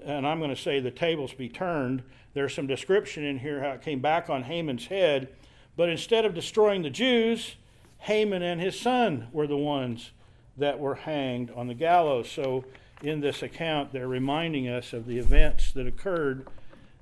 and 0.05 0.27
I'm 0.27 0.39
going 0.39 0.55
to 0.55 0.61
say 0.61 0.81
the 0.81 0.91
tables 0.91 1.33
be 1.33 1.49
turned. 1.49 2.03
There's 2.35 2.55
some 2.55 2.67
description 2.67 3.25
in 3.25 3.39
here 3.39 3.63
how 3.63 3.71
it 3.71 3.83
came 3.83 4.01
back 4.01 4.29
on 4.29 4.43
Haman's 4.43 4.87
head. 4.87 5.29
But 5.77 5.89
instead 5.89 6.25
of 6.25 6.35
destroying 6.35 6.83
the 6.83 6.91
Jews, 6.91 7.57
Haman 7.99 8.43
and 8.43 8.61
his 8.61 8.79
son 8.79 9.29
were 9.33 9.47
the 9.47 9.57
ones 9.57 10.11
that 10.57 10.79
were 10.79 10.95
hanged 10.95 11.51
on 11.51 11.67
the 11.67 11.75
gallows. 11.75 12.31
So 12.31 12.65
in 13.03 13.21
this 13.21 13.43
account, 13.43 13.93
they're 13.93 14.09
reminding 14.09 14.69
us 14.69 14.93
of 14.93 15.07
the 15.07 15.19
events 15.19 15.73
that 15.73 15.87
occurred 15.87 16.47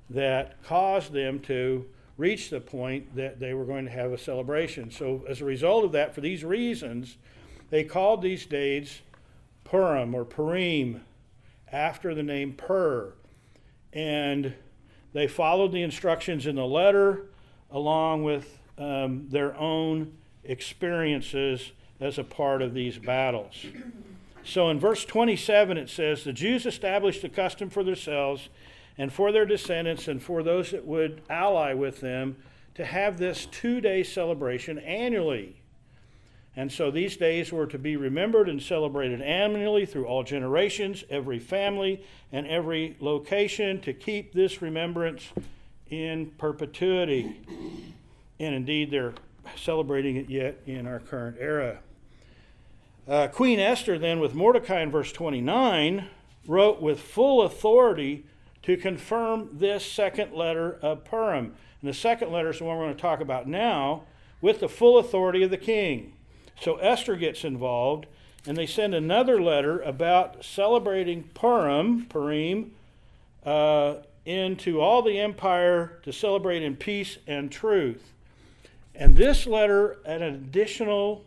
that 0.09 0.61
caused 0.63 1.13
them 1.13 1.39
to 1.39 1.85
reach 2.17 2.49
the 2.49 2.59
point 2.59 3.15
that 3.15 3.39
they 3.39 3.53
were 3.53 3.65
going 3.65 3.85
to 3.85 3.91
have 3.91 4.11
a 4.11 4.17
celebration. 4.17 4.91
So, 4.91 5.23
as 5.27 5.41
a 5.41 5.45
result 5.45 5.85
of 5.85 5.91
that, 5.93 6.13
for 6.13 6.21
these 6.21 6.43
reasons, 6.43 7.17
they 7.69 7.83
called 7.83 8.21
these 8.21 8.45
days 8.45 9.01
Purim 9.63 10.13
or 10.13 10.25
Purim 10.25 11.03
after 11.71 12.13
the 12.13 12.21
name 12.21 12.53
Pur. 12.53 13.13
And 13.91 14.53
they 15.13 15.27
followed 15.27 15.71
the 15.71 15.81
instructions 15.81 16.45
in 16.45 16.55
the 16.55 16.65
letter 16.65 17.25
along 17.71 18.23
with 18.23 18.59
um, 18.77 19.27
their 19.29 19.55
own 19.57 20.13
experiences 20.43 21.71
as 22.03 22.17
a 22.17 22.23
part 22.23 22.61
of 22.61 22.73
these 22.73 22.97
battles. 22.97 23.65
So 24.43 24.69
in 24.69 24.79
verse 24.79 25.05
27, 25.05 25.77
it 25.77 25.89
says, 25.89 26.23
The 26.23 26.33
Jews 26.33 26.65
established 26.65 27.23
a 27.23 27.29
custom 27.29 27.69
for 27.69 27.83
themselves 27.83 28.49
and 28.97 29.11
for 29.11 29.31
their 29.31 29.45
descendants 29.45 30.09
and 30.09 30.21
for 30.21 30.43
those 30.43 30.71
that 30.71 30.85
would 30.85 31.21
ally 31.29 31.73
with 31.73 32.01
them 32.01 32.35
to 32.75 32.83
have 32.83 33.17
this 33.17 33.45
two 33.45 33.79
day 33.79 34.03
celebration 34.03 34.79
annually. 34.79 35.55
And 36.55 36.71
so 36.71 36.91
these 36.91 37.17
days 37.17 37.51
were 37.51 37.65
to 37.67 37.79
be 37.79 37.95
remembered 37.95 38.49
and 38.49 38.61
celebrated 38.61 39.21
annually 39.21 39.85
through 39.85 40.05
all 40.05 40.23
generations, 40.23 41.03
every 41.09 41.39
family, 41.39 42.03
and 42.31 42.45
every 42.45 42.95
location 42.99 43.79
to 43.81 43.93
keep 43.93 44.33
this 44.33 44.61
remembrance 44.61 45.23
in 45.89 46.31
perpetuity. 46.37 47.41
And 48.39 48.53
indeed, 48.53 48.91
they're 48.91 49.13
celebrating 49.55 50.17
it 50.17 50.29
yet 50.29 50.59
in 50.67 50.85
our 50.85 50.99
current 50.99 51.37
era. 51.39 51.79
Uh, 53.05 53.27
Queen 53.27 53.59
Esther, 53.59 53.99
then, 53.99 54.21
with 54.21 54.33
Mordecai 54.33 54.81
in 54.81 54.89
verse 54.89 55.11
29, 55.11 56.07
wrote 56.47 56.81
with 56.81 57.01
full 57.01 57.41
authority 57.41 58.25
to 58.61 58.77
confirm 58.77 59.49
this 59.51 59.85
second 59.85 60.31
letter 60.33 60.79
of 60.81 61.03
Purim. 61.03 61.53
And 61.81 61.89
the 61.89 61.93
second 61.93 62.31
letter 62.31 62.51
is 62.51 62.59
the 62.59 62.63
one 62.63 62.77
we're 62.77 62.85
going 62.85 62.95
to 62.95 63.01
talk 63.01 63.19
about 63.19 63.45
now, 63.45 64.03
with 64.39 64.61
the 64.61 64.69
full 64.69 64.97
authority 64.97 65.43
of 65.43 65.49
the 65.49 65.57
king. 65.57 66.13
So 66.61 66.77
Esther 66.77 67.17
gets 67.17 67.43
involved, 67.43 68.05
and 68.47 68.55
they 68.55 68.65
send 68.65 68.95
another 68.95 69.41
letter 69.41 69.81
about 69.81 70.45
celebrating 70.45 71.23
Purim, 71.33 72.05
Purim, 72.05 72.71
uh, 73.45 73.95
into 74.25 74.79
all 74.79 75.01
the 75.01 75.19
empire 75.19 75.99
to 76.03 76.13
celebrate 76.13 76.63
in 76.63 76.77
peace 76.77 77.17
and 77.27 77.51
truth. 77.51 78.13
And 78.95 79.17
this 79.17 79.45
letter, 79.45 79.97
an 80.05 80.21
additional 80.21 81.25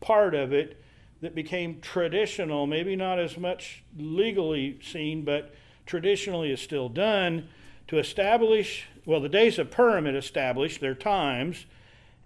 part 0.00 0.36
of 0.36 0.52
it 0.52 0.78
that 1.24 1.34
became 1.34 1.80
traditional, 1.80 2.66
maybe 2.66 2.94
not 2.94 3.18
as 3.18 3.38
much 3.38 3.82
legally 3.96 4.78
seen, 4.82 5.24
but 5.24 5.54
traditionally 5.86 6.52
is 6.52 6.60
still 6.60 6.90
done, 6.90 7.48
to 7.88 7.98
establish, 7.98 8.86
well, 9.06 9.20
the 9.20 9.28
days 9.30 9.58
of 9.58 9.70
Purim 9.70 10.06
it 10.06 10.14
established 10.14 10.82
their 10.82 10.94
times, 10.94 11.64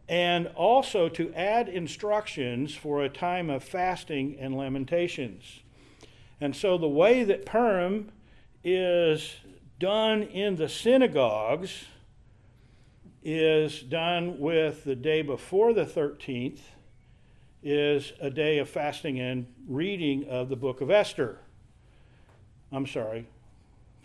and 0.08 0.48
also 0.48 1.08
to 1.10 1.32
add 1.34 1.68
instructions 1.68 2.74
for 2.74 3.04
a 3.04 3.08
time 3.08 3.48
of 3.48 3.62
fasting 3.62 4.36
and 4.40 4.56
lamentations. 4.56 5.60
And 6.40 6.56
so 6.56 6.76
the 6.76 6.88
way 6.88 7.22
that 7.22 7.46
Purim 7.46 8.10
is 8.64 9.36
done 9.78 10.24
in 10.24 10.56
the 10.56 10.68
synagogues 10.68 11.84
is 13.22 13.80
done 13.80 14.40
with 14.40 14.82
the 14.82 14.96
day 14.96 15.22
before 15.22 15.72
the 15.72 15.86
13th 15.86 16.62
is 17.62 18.12
a 18.20 18.30
day 18.30 18.58
of 18.58 18.68
fasting 18.68 19.18
and 19.20 19.46
reading 19.66 20.28
of 20.28 20.48
the 20.48 20.56
book 20.56 20.80
of 20.80 20.90
Esther. 20.90 21.38
I'm 22.70 22.86
sorry, 22.86 23.26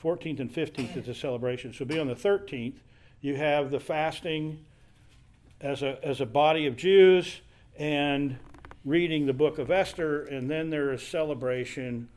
14th 0.02 0.40
and 0.40 0.54
15th 0.54 0.98
is 0.98 1.06
the 1.06 1.14
celebration. 1.14 1.74
So 1.74 1.86
be 1.86 2.00
on 2.00 2.08
the 2.08 2.16
13th. 2.16 2.76
You 3.22 3.36
have 3.36 3.72
the 3.72 3.80
fasting 3.80 4.66
as 5.62 5.82
a, 5.82 6.04
as 6.04 6.20
a 6.20 6.26
body 6.26 6.66
of 6.66 6.76
Jews 6.76 7.42
and 7.78 8.38
reading 8.86 9.26
the 9.26 9.34
book 9.34 9.60
of 9.60 9.72
Esther, 9.72 10.24
and 10.26 10.50
then 10.50 10.70
there 10.70 10.92
is 10.92 11.02
celebration 11.02 12.10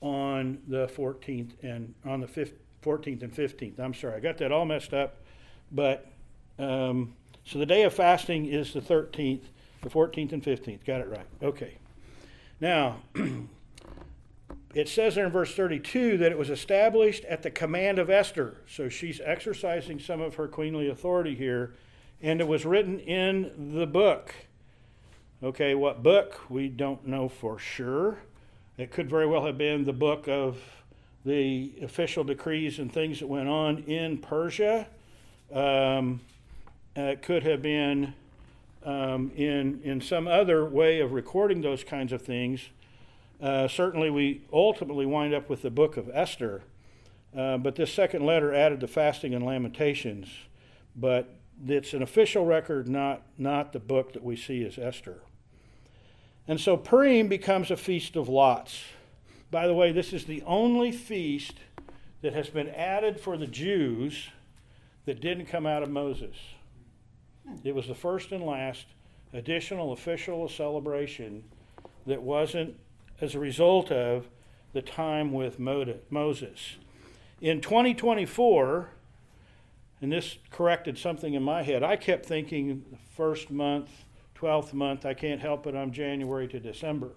on 0.00 0.58
the 0.68 0.86
14th 0.88 1.50
and 1.62 1.94
on 2.04 2.20
the 2.20 2.26
15th, 2.26 2.52
14th 2.82 3.22
and 3.22 3.34
15th. 3.34 3.78
I'm 3.78 3.94
sorry, 3.94 4.14
I 4.14 4.20
got 4.20 4.38
that 4.38 4.52
all 4.52 4.64
messed 4.64 4.92
up, 4.92 5.16
but 5.70 6.06
um, 6.58 7.14
so 7.44 7.58
the 7.58 7.66
day 7.66 7.82
of 7.82 7.94
fasting 7.94 8.46
is 8.46 8.72
the 8.72 8.80
13th, 8.80 9.44
the 9.82 9.90
14th 9.90 10.32
and 10.32 10.42
15th. 10.42 10.84
Got 10.84 11.02
it 11.02 11.08
right. 11.08 11.26
Okay. 11.42 11.78
Now, 12.60 12.98
it 14.74 14.88
says 14.88 15.16
there 15.16 15.26
in 15.26 15.32
verse 15.32 15.54
32 15.54 16.16
that 16.18 16.32
it 16.32 16.38
was 16.38 16.48
established 16.48 17.24
at 17.26 17.42
the 17.42 17.50
command 17.50 17.98
of 17.98 18.08
Esther. 18.08 18.56
So 18.66 18.88
she's 18.88 19.20
exercising 19.24 19.98
some 19.98 20.20
of 20.20 20.36
her 20.36 20.48
queenly 20.48 20.88
authority 20.88 21.34
here 21.34 21.74
and 22.22 22.40
it 22.40 22.46
was 22.46 22.64
written 22.64 23.00
in 23.00 23.72
the 23.74 23.86
book. 23.86 24.32
Okay, 25.42 25.74
what 25.74 26.04
book? 26.04 26.48
We 26.48 26.68
don't 26.68 27.04
know 27.04 27.28
for 27.28 27.58
sure. 27.58 28.18
It 28.78 28.92
could 28.92 29.10
very 29.10 29.26
well 29.26 29.44
have 29.44 29.58
been 29.58 29.84
the 29.84 29.92
book 29.92 30.28
of 30.28 30.58
the 31.24 31.72
official 31.82 32.22
decrees 32.22 32.78
and 32.78 32.92
things 32.92 33.18
that 33.18 33.26
went 33.26 33.48
on 33.48 33.78
in 33.78 34.18
Persia. 34.18 34.86
Um, 35.52 36.20
it 36.94 37.22
could 37.22 37.42
have 37.42 37.60
been 37.60 38.14
um, 38.84 39.30
in, 39.36 39.80
in 39.82 40.00
some 40.00 40.26
other 40.26 40.64
way 40.64 41.00
of 41.00 41.12
recording 41.12 41.60
those 41.60 41.84
kinds 41.84 42.12
of 42.12 42.22
things. 42.22 42.68
Uh, 43.40 43.66
certainly, 43.68 44.10
we 44.10 44.42
ultimately 44.52 45.06
wind 45.06 45.34
up 45.34 45.48
with 45.48 45.62
the 45.62 45.70
book 45.70 45.96
of 45.96 46.08
Esther, 46.12 46.62
uh, 47.36 47.58
but 47.58 47.76
this 47.76 47.92
second 47.92 48.24
letter 48.24 48.54
added 48.54 48.80
the 48.80 48.88
fasting 48.88 49.34
and 49.34 49.44
lamentations. 49.44 50.28
But 50.94 51.34
it's 51.66 51.92
an 51.92 52.02
official 52.02 52.44
record, 52.44 52.88
not, 52.88 53.22
not 53.38 53.72
the 53.72 53.80
book 53.80 54.12
that 54.12 54.22
we 54.22 54.36
see 54.36 54.64
as 54.64 54.78
Esther. 54.78 55.22
And 56.48 56.60
so 56.60 56.76
Purim 56.76 57.28
becomes 57.28 57.70
a 57.70 57.76
feast 57.76 58.16
of 58.16 58.28
lots. 58.28 58.82
By 59.50 59.66
the 59.66 59.74
way, 59.74 59.92
this 59.92 60.12
is 60.12 60.24
the 60.24 60.42
only 60.42 60.90
feast 60.90 61.54
that 62.20 62.32
has 62.32 62.48
been 62.48 62.68
added 62.68 63.20
for 63.20 63.36
the 63.36 63.46
Jews 63.46 64.28
that 65.04 65.20
didn't 65.20 65.46
come 65.46 65.66
out 65.66 65.82
of 65.82 65.90
Moses. 65.90 66.36
Hmm. 67.46 67.54
It 67.64 67.74
was 67.74 67.88
the 67.88 67.94
first 67.94 68.32
and 68.32 68.44
last 68.44 68.86
additional 69.32 69.92
official 69.92 70.48
celebration 70.48 71.44
that 72.06 72.22
wasn't 72.22 72.76
as 73.20 73.34
a 73.34 73.38
result 73.38 73.90
of 73.90 74.28
the 74.72 74.82
time 74.82 75.32
with 75.32 75.58
Moses. 75.58 76.76
In 77.40 77.60
2024, 77.60 78.88
and 80.00 80.12
this 80.12 80.38
corrected 80.50 80.98
something 80.98 81.34
in 81.34 81.42
my 81.42 81.62
head, 81.62 81.82
I 81.82 81.96
kept 81.96 82.26
thinking 82.26 82.84
first 83.16 83.50
month, 83.50 83.90
12th 84.34 84.72
month, 84.72 85.06
I 85.06 85.14
can't 85.14 85.40
help 85.40 85.66
it, 85.66 85.74
I'm 85.74 85.92
January 85.92 86.48
to 86.48 86.58
December. 86.58 87.10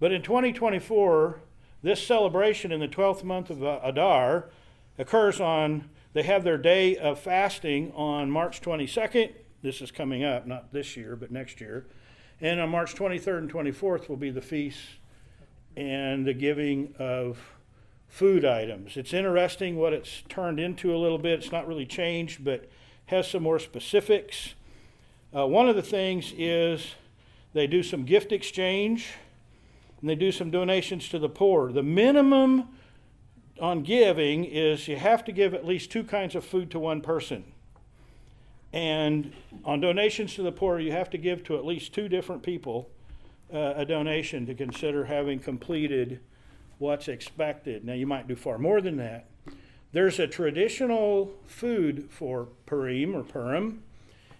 But 0.00 0.10
in 0.10 0.22
2024, 0.22 1.40
this 1.82 2.04
celebration 2.04 2.72
in 2.72 2.80
the 2.80 2.88
12th 2.88 3.22
month 3.22 3.50
of 3.50 3.62
uh, 3.62 3.78
Adar 3.84 4.46
occurs 4.98 5.40
on, 5.40 5.88
they 6.12 6.22
have 6.22 6.44
their 6.44 6.58
day 6.58 6.96
of 6.96 7.18
fasting 7.18 7.92
on 7.92 8.30
March 8.30 8.60
22nd. 8.60 9.32
This 9.62 9.80
is 9.80 9.90
coming 9.90 10.24
up, 10.24 10.46
not 10.46 10.72
this 10.72 10.96
year, 10.96 11.16
but 11.16 11.30
next 11.30 11.60
year. 11.60 11.86
And 12.40 12.60
on 12.60 12.68
March 12.70 12.94
23rd 12.94 13.38
and 13.38 13.52
24th 13.52 14.08
will 14.08 14.16
be 14.16 14.30
the 14.30 14.42
feast 14.42 14.80
and 15.76 16.26
the 16.26 16.34
giving 16.34 16.94
of 16.98 17.38
food 18.08 18.44
items. 18.44 18.96
It's 18.96 19.14
interesting 19.14 19.76
what 19.76 19.94
it's 19.94 20.22
turned 20.28 20.60
into 20.60 20.94
a 20.94 20.98
little 20.98 21.18
bit. 21.18 21.38
It's 21.38 21.52
not 21.52 21.66
really 21.66 21.86
changed, 21.86 22.44
but 22.44 22.68
has 23.06 23.26
some 23.28 23.42
more 23.42 23.58
specifics. 23.58 24.54
Uh, 25.34 25.46
one 25.46 25.68
of 25.68 25.76
the 25.76 25.82
things 25.82 26.34
is 26.36 26.94
they 27.54 27.66
do 27.66 27.82
some 27.82 28.04
gift 28.04 28.32
exchange 28.32 29.14
and 30.00 30.10
they 30.10 30.14
do 30.14 30.30
some 30.30 30.50
donations 30.50 31.08
to 31.08 31.18
the 31.18 31.28
poor. 31.28 31.72
The 31.72 31.82
minimum 31.82 32.68
on 33.62 33.84
giving 33.84 34.44
is 34.44 34.88
you 34.88 34.96
have 34.96 35.24
to 35.24 35.30
give 35.30 35.54
at 35.54 35.64
least 35.64 35.90
two 35.92 36.02
kinds 36.02 36.34
of 36.34 36.44
food 36.44 36.68
to 36.72 36.80
one 36.80 37.00
person. 37.00 37.44
And 38.72 39.32
on 39.64 39.80
donations 39.80 40.34
to 40.34 40.42
the 40.42 40.50
poor, 40.50 40.80
you 40.80 40.90
have 40.90 41.08
to 41.10 41.18
give 41.18 41.44
to 41.44 41.56
at 41.56 41.64
least 41.64 41.94
two 41.94 42.08
different 42.08 42.42
people 42.42 42.90
uh, 43.54 43.74
a 43.76 43.84
donation 43.84 44.46
to 44.46 44.54
consider 44.54 45.04
having 45.04 45.38
completed 45.38 46.18
what's 46.78 47.06
expected. 47.06 47.84
Now, 47.84 47.92
you 47.92 48.06
might 48.06 48.26
do 48.26 48.34
far 48.34 48.58
more 48.58 48.80
than 48.80 48.96
that. 48.96 49.26
There's 49.92 50.18
a 50.18 50.26
traditional 50.26 51.30
food 51.46 52.08
for 52.10 52.48
Purim 52.66 53.14
or 53.14 53.22
Purim. 53.22 53.84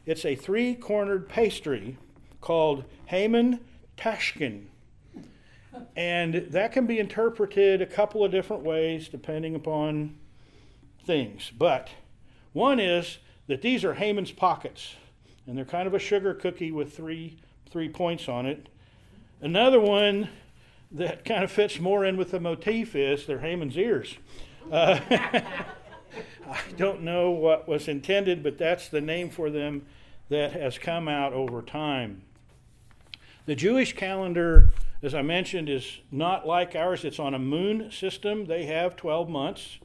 It's 0.04 0.24
a 0.24 0.34
three 0.34 0.74
cornered 0.74 1.28
pastry 1.28 1.96
called 2.40 2.84
Haman 3.06 3.60
Tashkin. 3.96 4.64
And 5.96 6.34
that 6.50 6.72
can 6.72 6.86
be 6.86 6.98
interpreted 6.98 7.80
a 7.80 7.86
couple 7.86 8.24
of 8.24 8.30
different 8.30 8.62
ways 8.62 9.08
depending 9.08 9.54
upon 9.54 10.16
things. 11.04 11.50
But 11.56 11.90
one 12.52 12.78
is 12.78 13.18
that 13.46 13.62
these 13.62 13.84
are 13.84 13.94
Haman's 13.94 14.32
pockets, 14.32 14.96
and 15.46 15.56
they're 15.56 15.64
kind 15.64 15.86
of 15.86 15.94
a 15.94 15.98
sugar 15.98 16.34
cookie 16.34 16.72
with 16.72 16.94
three 16.94 17.38
three 17.70 17.88
points 17.88 18.28
on 18.28 18.44
it. 18.44 18.68
Another 19.40 19.80
one 19.80 20.28
that 20.90 21.24
kind 21.24 21.42
of 21.42 21.50
fits 21.50 21.80
more 21.80 22.04
in 22.04 22.18
with 22.18 22.30
the 22.30 22.38
motif 22.38 22.94
is 22.94 23.26
they're 23.26 23.38
Haman's 23.38 23.76
ears. 23.78 24.18
Uh, 24.70 25.00
I 25.10 26.60
don't 26.76 27.02
know 27.02 27.30
what 27.30 27.66
was 27.66 27.88
intended, 27.88 28.42
but 28.42 28.58
that's 28.58 28.88
the 28.88 29.00
name 29.00 29.30
for 29.30 29.48
them 29.48 29.86
that 30.28 30.52
has 30.52 30.78
come 30.78 31.08
out 31.08 31.32
over 31.32 31.62
time. 31.62 32.22
The 33.46 33.54
Jewish 33.54 33.94
calendar, 33.94 34.70
as 35.02 35.14
I 35.14 35.22
mentioned, 35.22 35.68
is 35.68 36.00
not 36.10 36.46
like 36.46 36.76
ours. 36.76 37.04
It's 37.04 37.18
on 37.18 37.34
a 37.34 37.38
moon 37.38 37.90
system. 37.90 38.46
They 38.46 38.66
have 38.66 38.96
12 38.96 39.28
months. 39.28 39.78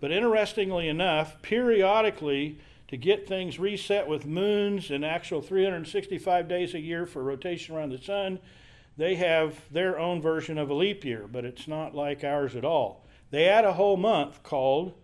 But 0.00 0.10
interestingly 0.10 0.88
enough, 0.88 1.40
periodically, 1.40 2.58
to 2.88 2.96
get 2.96 3.26
things 3.26 3.58
reset 3.58 4.06
with 4.06 4.26
moons 4.26 4.90
and 4.90 5.04
actual 5.04 5.40
365 5.40 6.48
days 6.48 6.74
a 6.74 6.80
year 6.80 7.06
for 7.06 7.22
rotation 7.22 7.74
around 7.74 7.90
the 7.90 7.98
sun, 7.98 8.38
they 8.96 9.16
have 9.16 9.54
their 9.70 9.98
own 9.98 10.20
version 10.20 10.58
of 10.58 10.70
a 10.70 10.74
leap 10.74 11.04
year, 11.04 11.26
but 11.30 11.44
it's 11.44 11.68
not 11.68 11.94
like 11.94 12.24
ours 12.24 12.56
at 12.56 12.64
all. 12.64 13.04
They 13.30 13.48
add 13.48 13.64
a 13.64 13.74
whole 13.74 13.96
month 13.96 14.42
called 14.42 14.94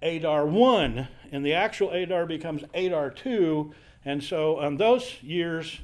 Adar 0.00 0.46
1, 0.46 1.08
and 1.30 1.44
the 1.44 1.54
actual 1.54 1.90
Adar 1.90 2.26
becomes 2.26 2.64
Adar 2.74 3.10
2, 3.10 3.72
and 4.04 4.22
so 4.22 4.58
on 4.58 4.76
those 4.76 5.22
years, 5.22 5.78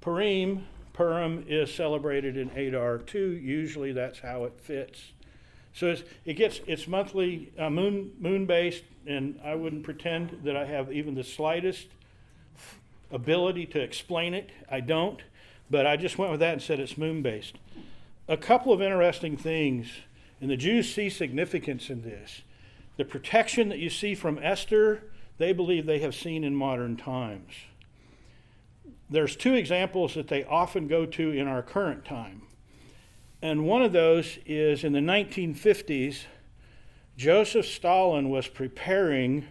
Purim, 0.00 0.66
Purim 0.94 1.44
is 1.48 1.74
celebrated 1.74 2.36
in 2.36 2.48
Adar 2.50 2.98
2. 2.98 3.18
Usually 3.18 3.92
that's 3.92 4.20
how 4.20 4.44
it 4.44 4.54
fits. 4.58 5.12
So 5.74 5.96
it 6.24 6.34
gets 6.34 6.60
it's 6.66 6.86
monthly 6.86 7.52
uh, 7.58 7.68
moon 7.68 8.12
moon 8.20 8.46
based, 8.46 8.84
and 9.06 9.38
I 9.44 9.56
wouldn't 9.56 9.82
pretend 9.82 10.40
that 10.44 10.56
I 10.56 10.64
have 10.64 10.92
even 10.92 11.16
the 11.16 11.24
slightest 11.24 11.88
ability 13.10 13.66
to 13.66 13.80
explain 13.80 14.34
it. 14.34 14.50
I 14.70 14.80
don't, 14.80 15.20
but 15.68 15.84
I 15.84 15.96
just 15.96 16.16
went 16.16 16.30
with 16.30 16.40
that 16.40 16.52
and 16.52 16.62
said 16.62 16.78
it's 16.78 16.96
moon 16.96 17.22
based. 17.22 17.56
A 18.28 18.36
couple 18.36 18.72
of 18.72 18.80
interesting 18.80 19.36
things, 19.36 19.88
and 20.40 20.48
the 20.48 20.56
Jews 20.56 20.94
see 20.94 21.10
significance 21.10 21.90
in 21.90 22.02
this. 22.02 22.42
The 22.96 23.04
protection 23.04 23.68
that 23.70 23.80
you 23.80 23.90
see 23.90 24.14
from 24.14 24.38
Esther, 24.40 25.02
they 25.38 25.52
believe 25.52 25.86
they 25.86 25.98
have 25.98 26.14
seen 26.14 26.44
in 26.44 26.54
modern 26.54 26.96
times. 26.96 27.50
There's 29.14 29.36
two 29.36 29.54
examples 29.54 30.14
that 30.14 30.26
they 30.26 30.42
often 30.42 30.88
go 30.88 31.06
to 31.06 31.30
in 31.30 31.46
our 31.46 31.62
current 31.62 32.04
time. 32.04 32.42
And 33.40 33.64
one 33.64 33.80
of 33.80 33.92
those 33.92 34.40
is 34.44 34.82
in 34.82 34.92
the 34.92 34.98
1950s, 34.98 36.24
Joseph 37.16 37.64
Stalin 37.64 38.28
was 38.28 38.48
preparing 38.48 39.46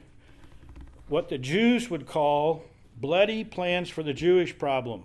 what 1.07 1.29
the 1.29 1.37
Jews 1.37 1.89
would 1.89 2.05
call 2.05 2.65
bloody 2.97 3.45
plans 3.45 3.89
for 3.89 4.03
the 4.03 4.13
Jewish 4.13 4.57
problem. 4.57 5.03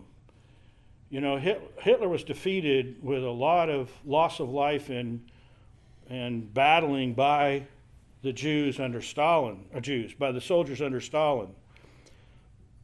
You 1.08 1.20
know, 1.20 1.36
Hitler 1.38 2.08
was 2.08 2.24
defeated 2.24 2.96
with 3.00 3.22
a 3.22 3.30
lot 3.30 3.70
of 3.70 3.92
loss 4.04 4.40
of 4.40 4.50
life 4.50 4.90
and, 4.90 5.24
and 6.10 6.52
battling 6.52 7.14
by 7.14 7.68
the 8.22 8.32
Jews 8.32 8.80
under 8.80 9.00
Stalin, 9.00 9.66
or 9.72 9.78
uh, 9.78 9.80
Jews, 9.80 10.14
by 10.14 10.32
the 10.32 10.40
soldiers 10.40 10.82
under 10.82 11.00
Stalin. 11.00 11.54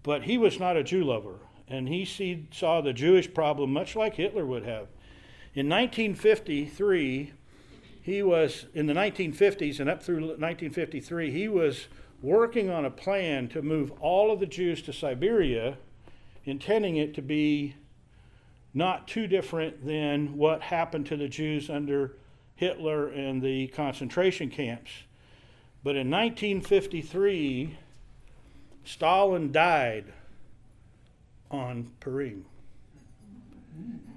But 0.04 0.22
he 0.22 0.38
was 0.38 0.60
not 0.60 0.76
a 0.76 0.84
Jew 0.84 1.02
lover, 1.02 1.40
and 1.68 1.88
he 1.88 2.04
see, 2.04 2.46
saw 2.52 2.80
the 2.80 2.92
Jewish 2.92 3.32
problem 3.32 3.72
much 3.72 3.96
like 3.96 4.16
Hitler 4.16 4.44
would 4.44 4.64
have. 4.64 4.88
In 5.54 5.68
1953, 5.68 7.32
he 8.02 8.22
was, 8.22 8.66
in 8.74 8.86
the 8.86 8.92
1950s 8.92 9.80
and 9.80 9.88
up 9.88 10.02
through 10.02 10.16
1953, 10.16 11.30
he 11.30 11.48
was 11.48 11.86
working 12.20 12.70
on 12.70 12.84
a 12.84 12.90
plan 12.90 13.48
to 13.48 13.62
move 13.62 13.92
all 14.00 14.30
of 14.30 14.40
the 14.40 14.46
Jews 14.46 14.82
to 14.82 14.92
Siberia, 14.92 15.76
intending 16.44 16.96
it 16.96 17.14
to 17.14 17.22
be 17.22 17.76
not 18.74 19.06
too 19.06 19.26
different 19.26 19.86
than 19.86 20.36
what 20.36 20.60
happened 20.60 21.06
to 21.06 21.16
the 21.16 21.28
Jews 21.28 21.70
under 21.70 22.16
Hitler 22.56 23.08
and 23.08 23.40
the 23.40 23.68
concentration 23.68 24.50
camps. 24.50 24.90
But 25.82 25.96
in 25.96 26.10
1953, 26.10 27.78
Stalin 28.84 29.52
died 29.52 30.12
on 31.54 31.90
Purim. 32.00 32.44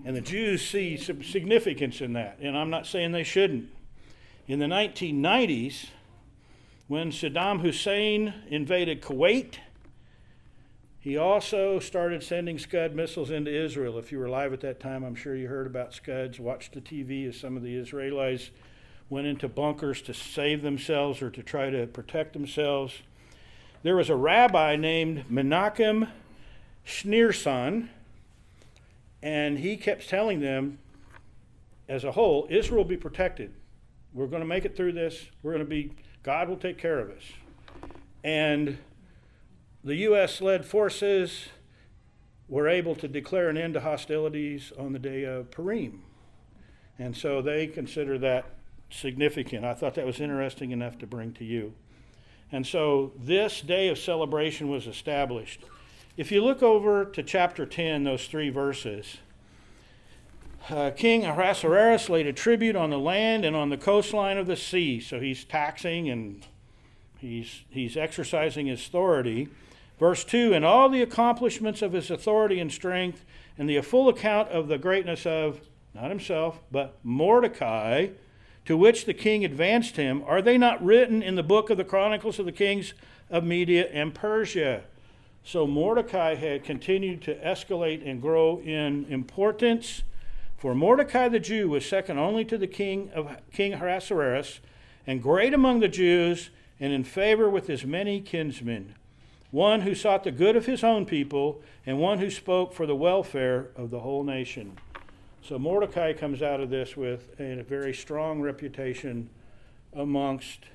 And 0.05 0.15
the 0.15 0.21
Jews 0.21 0.67
see 0.67 0.97
some 0.97 1.23
significance 1.23 2.01
in 2.01 2.13
that, 2.13 2.39
and 2.41 2.57
I'm 2.57 2.69
not 2.69 2.85
saying 2.85 3.11
they 3.11 3.23
shouldn't. 3.23 3.69
In 4.47 4.59
the 4.59 4.65
1990s, 4.65 5.87
when 6.87 7.11
Saddam 7.11 7.61
Hussein 7.61 8.33
invaded 8.49 9.01
Kuwait, 9.01 9.55
he 10.99 11.17
also 11.17 11.79
started 11.79 12.23
sending 12.23 12.57
Scud 12.57 12.95
missiles 12.95 13.31
into 13.31 13.51
Israel. 13.51 13.97
If 13.97 14.11
you 14.11 14.19
were 14.19 14.25
alive 14.25 14.53
at 14.53 14.61
that 14.61 14.79
time, 14.79 15.03
I'm 15.03 15.15
sure 15.15 15.35
you 15.35 15.47
heard 15.47 15.67
about 15.67 15.93
Scuds, 15.93 16.39
watched 16.39 16.73
the 16.73 16.81
TV 16.81 17.27
as 17.27 17.37
some 17.37 17.57
of 17.57 17.63
the 17.63 17.75
Israelis 17.75 18.49
went 19.09 19.27
into 19.27 19.47
bunkers 19.47 20.01
to 20.01 20.13
save 20.13 20.61
themselves 20.61 21.21
or 21.21 21.29
to 21.29 21.41
try 21.41 21.69
to 21.69 21.87
protect 21.87 22.33
themselves. 22.33 22.93
There 23.83 23.95
was 23.95 24.09
a 24.09 24.15
rabbi 24.15 24.75
named 24.75 25.25
Menachem 25.29 26.09
Schneerson 26.87 27.89
and 29.21 29.59
he 29.59 29.75
kept 29.77 30.07
telling 30.09 30.39
them, 30.39 30.79
as 31.89 32.03
a 32.03 32.11
whole, 32.11 32.47
Israel 32.49 32.79
will 32.79 32.89
be 32.89 32.97
protected. 32.97 33.53
We're 34.13 34.27
going 34.27 34.41
to 34.41 34.47
make 34.47 34.65
it 34.65 34.75
through 34.75 34.93
this. 34.93 35.25
We're 35.43 35.51
going 35.51 35.63
to 35.63 35.69
be, 35.69 35.91
God 36.23 36.49
will 36.49 36.57
take 36.57 36.77
care 36.77 36.99
of 36.99 37.09
us. 37.09 37.23
And 38.23 38.77
the 39.83 39.95
U.S. 39.95 40.41
led 40.41 40.65
forces 40.65 41.47
were 42.49 42.67
able 42.67 42.95
to 42.95 43.07
declare 43.07 43.49
an 43.49 43.57
end 43.57 43.73
to 43.73 43.81
hostilities 43.81 44.71
on 44.77 44.93
the 44.93 44.99
day 44.99 45.23
of 45.23 45.51
Purim. 45.51 46.03
And 46.99 47.15
so 47.15 47.41
they 47.41 47.67
consider 47.67 48.17
that 48.19 48.45
significant. 48.89 49.65
I 49.65 49.73
thought 49.73 49.95
that 49.95 50.05
was 50.05 50.19
interesting 50.19 50.71
enough 50.71 50.97
to 50.99 51.07
bring 51.07 51.33
to 51.33 51.45
you. 51.45 51.73
And 52.51 52.65
so 52.65 53.11
this 53.17 53.61
day 53.61 53.89
of 53.89 53.97
celebration 53.97 54.69
was 54.69 54.87
established. 54.87 55.61
If 56.17 56.31
you 56.31 56.43
look 56.43 56.63
over 56.63 57.05
to 57.05 57.21
chapter 57.21 57.63
10, 57.67 58.05
those 58.05 58.25
three 58.25 58.49
verses, 58.49 59.17
uh, 60.67 60.89
King 60.89 61.23
Ahasuerus 61.23 62.09
laid 62.09 62.25
a 62.25 62.33
tribute 62.33 62.75
on 62.75 62.89
the 62.89 62.97
land 62.97 63.45
and 63.45 63.55
on 63.55 63.69
the 63.69 63.77
coastline 63.77 64.39
of 64.39 64.47
the 64.47 64.55
sea. 64.55 64.99
So 64.99 65.19
he's 65.19 65.43
taxing 65.43 66.09
and 66.09 66.43
he's, 67.19 67.61
he's 67.69 67.95
exercising 67.95 68.65
his 68.65 68.87
authority. 68.87 69.47
Verse 69.99 70.23
2 70.23 70.55
And 70.55 70.65
all 70.65 70.89
the 70.89 71.03
accomplishments 71.03 71.83
of 71.83 71.93
his 71.93 72.09
authority 72.09 72.59
and 72.59 72.71
strength, 72.71 73.23
and 73.55 73.69
the 73.69 73.79
full 73.81 74.09
account 74.09 74.49
of 74.49 74.69
the 74.69 74.79
greatness 74.79 75.27
of, 75.27 75.61
not 75.93 76.09
himself, 76.09 76.59
but 76.71 76.97
Mordecai, 77.03 78.07
to 78.65 78.75
which 78.75 79.05
the 79.05 79.13
king 79.13 79.45
advanced 79.45 79.97
him, 79.97 80.23
are 80.25 80.41
they 80.41 80.57
not 80.57 80.83
written 80.83 81.21
in 81.21 81.35
the 81.35 81.43
book 81.43 81.69
of 81.69 81.77
the 81.77 81.83
Chronicles 81.83 82.39
of 82.39 82.47
the 82.47 82.51
Kings 82.51 82.95
of 83.29 83.43
Media 83.43 83.87
and 83.93 84.15
Persia? 84.15 84.81
So 85.47 85.65
Mordecai 85.65 86.35
had 86.35 86.65
continued 86.65 87.21
to 87.21 87.35
escalate 87.35 88.05
and 88.05 88.21
grow 88.21 88.59
in 88.59 89.05
importance. 89.05 90.03
For 90.57 90.75
Mordecai 90.75 91.29
the 91.29 91.39
Jew 91.39 91.69
was 91.69 91.85
second 91.85 92.19
only 92.19 92.43
to 92.43 92.57
the 92.57 92.67
king 92.67 93.09
of 93.15 93.33
King 93.53 93.71
Ahasuerus, 93.71 94.59
and 95.07 95.23
great 95.23 95.53
among 95.53 95.79
the 95.79 95.87
Jews, 95.87 96.49
and 96.81 96.91
in 96.91 97.05
favor 97.05 97.49
with 97.49 97.67
his 97.67 97.85
many 97.85 98.19
kinsmen, 98.19 98.95
one 99.49 99.81
who 99.81 99.95
sought 99.95 100.25
the 100.25 100.33
good 100.33 100.57
of 100.57 100.65
his 100.65 100.83
own 100.83 101.05
people, 101.05 101.61
and 101.85 101.97
one 101.97 102.19
who 102.19 102.29
spoke 102.29 102.73
for 102.73 102.85
the 102.85 102.93
welfare 102.93 103.69
of 103.77 103.89
the 103.89 104.01
whole 104.01 104.25
nation. 104.25 104.77
So 105.41 105.57
Mordecai 105.57 106.11
comes 106.11 106.41
out 106.41 106.59
of 106.59 106.69
this 106.69 106.97
with 106.97 107.39
a 107.39 107.63
very 107.63 107.93
strong 107.93 108.41
reputation 108.41 109.29
amongst 109.93 110.65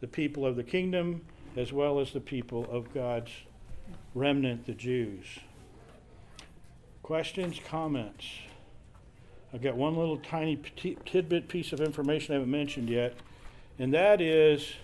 the 0.00 0.06
people 0.06 0.44
of 0.44 0.56
the 0.56 0.64
kingdom, 0.64 1.22
as 1.56 1.72
well 1.72 1.98
as 1.98 2.12
the 2.12 2.20
people 2.20 2.70
of 2.70 2.92
God's 2.92 3.32
remnant, 4.14 4.66
the 4.66 4.72
Jews. 4.72 5.24
Questions, 7.02 7.60
comments? 7.66 8.26
I've 9.52 9.62
got 9.62 9.76
one 9.76 9.96
little 9.96 10.18
tiny 10.18 10.58
tidbit 11.04 11.48
piece 11.48 11.72
of 11.72 11.80
information 11.80 12.32
I 12.32 12.38
haven't 12.38 12.50
mentioned 12.50 12.88
yet, 12.88 13.14
and 13.78 13.92
that 13.92 14.20
is 14.20 14.74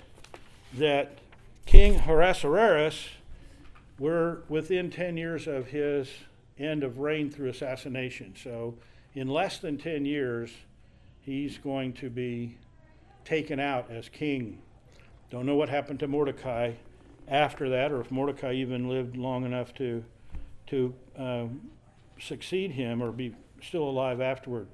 that 0.74 1.18
King 1.64 1.96
Ahasuerus, 1.96 3.08
we're 3.98 4.38
within 4.48 4.90
10 4.90 5.16
years 5.16 5.46
of 5.46 5.68
his 5.68 6.08
end 6.58 6.82
of 6.82 6.98
reign 6.98 7.30
through 7.30 7.48
assassination. 7.48 8.34
So, 8.42 8.74
in 9.14 9.28
less 9.28 9.58
than 9.58 9.78
10 9.78 10.04
years, 10.04 10.50
he's 11.20 11.58
going 11.58 11.92
to 11.94 12.10
be 12.10 12.56
taken 13.24 13.60
out 13.60 13.90
as 13.90 14.08
king. 14.08 14.58
Don't 15.30 15.46
know 15.46 15.56
what 15.56 15.68
happened 15.68 16.00
to 16.00 16.08
Mordecai 16.08 16.72
after 17.28 17.68
that, 17.70 17.92
or 17.92 18.00
if 18.00 18.10
Mordecai 18.10 18.54
even 18.54 18.88
lived 18.88 19.16
long 19.16 19.44
enough 19.44 19.74
to 19.74 20.04
to 20.68 20.94
um, 21.16 21.62
succeed 22.20 22.72
him 22.72 23.02
or 23.02 23.10
be 23.10 23.34
still 23.62 23.84
alive 23.84 24.20
afterward. 24.20 24.68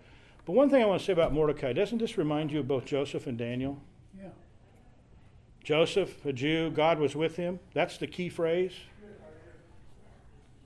But 0.45 0.53
one 0.53 0.69
thing 0.69 0.83
I 0.83 0.87
want 0.87 1.01
to 1.01 1.07
say 1.07 1.13
about 1.13 1.33
Mordecai 1.33 1.73
doesn't 1.73 1.99
this 1.99 2.19
remind 2.19 2.51
you 2.51 2.61
of 2.61 2.69
both 2.69 2.85
Joseph 2.85 3.27
and 3.27 3.39
Daniel? 3.39 3.81
Yeah. 4.19 4.29
Joseph, 5.63 6.25
a 6.27 6.33
Jew, 6.33 6.71
God 6.71 6.99
was 6.99 7.15
with 7.15 7.37
him. 7.37 7.61
That's 7.73 7.97
the 7.97 8.07
key 8.07 8.29
phrase. 8.29 8.73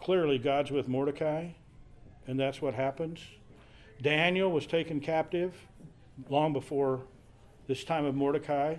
Clearly, 0.01 0.39
God's 0.39 0.71
with 0.71 0.89
Mordecai, 0.89 1.49
and 2.27 2.39
that's 2.39 2.63
what 2.63 2.75
happens. 2.75 3.21
Daniel 4.01 4.51
was 4.51 4.67
taken 4.67 5.01
captive 5.01 5.55
long 6.29 6.53
before 6.53 7.03
this 7.67 7.85
time 7.85 8.05
of 8.05 8.15
Mordecai, 8.15 8.77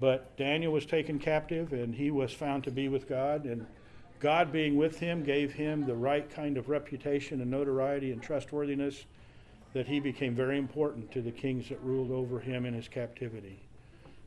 but 0.00 0.36
Daniel 0.36 0.72
was 0.72 0.86
taken 0.86 1.18
captive 1.18 1.72
and 1.72 1.94
he 1.94 2.10
was 2.10 2.32
found 2.32 2.64
to 2.64 2.70
be 2.70 2.88
with 2.88 3.08
God, 3.08 3.44
and 3.44 3.66
God 4.20 4.52
being 4.52 4.76
with 4.76 4.98
him 4.98 5.22
gave 5.22 5.52
him 5.52 5.84
the 5.86 5.94
right 5.94 6.28
kind 6.28 6.56
of 6.56 6.68
reputation 6.68 7.40
and 7.40 7.50
notoriety 7.50 8.12
and 8.12 8.22
trustworthiness 8.22 9.04
that 9.72 9.86
he 9.86 10.00
became 10.00 10.34
very 10.34 10.58
important 10.58 11.10
to 11.12 11.20
the 11.20 11.30
kings 11.30 11.68
that 11.68 11.82
ruled 11.82 12.10
over 12.10 12.40
him 12.40 12.64
in 12.64 12.72
his 12.72 12.88
captivity. 12.88 13.60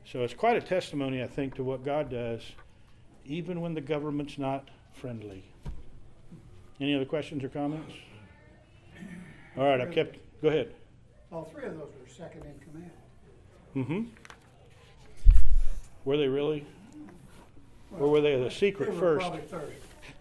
So 0.05 0.23
it's 0.23 0.33
quite 0.33 0.55
a 0.57 0.61
testimony, 0.61 1.23
I 1.23 1.27
think, 1.27 1.55
to 1.55 1.63
what 1.63 1.83
God 1.83 2.09
does, 2.09 2.41
even 3.25 3.61
when 3.61 3.73
the 3.73 3.81
government's 3.81 4.37
not 4.37 4.69
friendly. 4.93 5.43
Any 6.79 6.95
other 6.95 7.05
questions 7.05 7.43
or 7.43 7.49
comments? 7.49 7.93
All 9.57 9.65
right, 9.65 9.81
I've 9.81 9.91
kept. 9.91 10.17
Go 10.41 10.49
ahead. 10.49 10.73
All 11.31 11.43
three 11.43 11.65
of 11.65 11.77
those 11.77 11.91
were 11.99 12.07
second 12.07 12.43
in 12.45 12.59
command. 12.71 12.91
Mm-hmm. 13.75 14.28
Were 16.05 16.17
they 16.17 16.27
really? 16.27 16.65
Or 17.99 18.07
were 18.09 18.21
they 18.21 18.41
the 18.41 18.51
secret 18.51 18.91
They 18.91 18.99
first? 18.99 19.31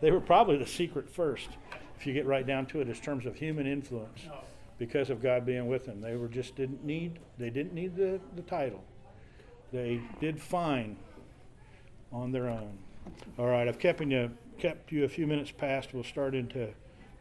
They 0.00 0.10
were 0.10 0.20
probably 0.20 0.56
the 0.56 0.66
secret 0.66 1.08
first, 1.08 1.48
if 1.98 2.06
you 2.06 2.12
get 2.12 2.26
right 2.26 2.46
down 2.46 2.66
to 2.66 2.80
it, 2.80 2.88
in 2.88 2.94
terms 2.94 3.26
of 3.26 3.36
human 3.36 3.66
influence, 3.66 4.22
No. 4.26 4.38
because 4.78 5.10
of 5.10 5.20
God 5.20 5.44
being 5.44 5.66
with 5.66 5.86
them. 5.86 6.00
They 6.00 6.16
were 6.16 6.28
just 6.28 6.56
didn't 6.56 6.84
need. 6.84 7.18
They 7.38 7.50
didn't 7.50 7.74
need 7.74 7.96
the, 7.96 8.20
the 8.36 8.42
title. 8.42 8.82
They 9.72 10.00
did 10.20 10.40
fine 10.40 10.96
on 12.12 12.32
their 12.32 12.48
own. 12.48 12.78
All 13.38 13.46
right, 13.46 13.68
I've 13.68 13.78
kept 13.78 14.00
you 14.00 14.30
kept 14.58 14.90
you 14.92 15.04
a 15.04 15.08
few 15.08 15.26
minutes 15.26 15.50
past. 15.50 15.94
We'll 15.94 16.04
start 16.04 16.34
into 16.34 16.68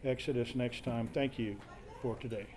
Exodus 0.04 0.56
next 0.56 0.84
time. 0.84 1.10
Thank 1.14 1.38
you 1.38 1.58
for 2.02 2.16
today. 2.16 2.48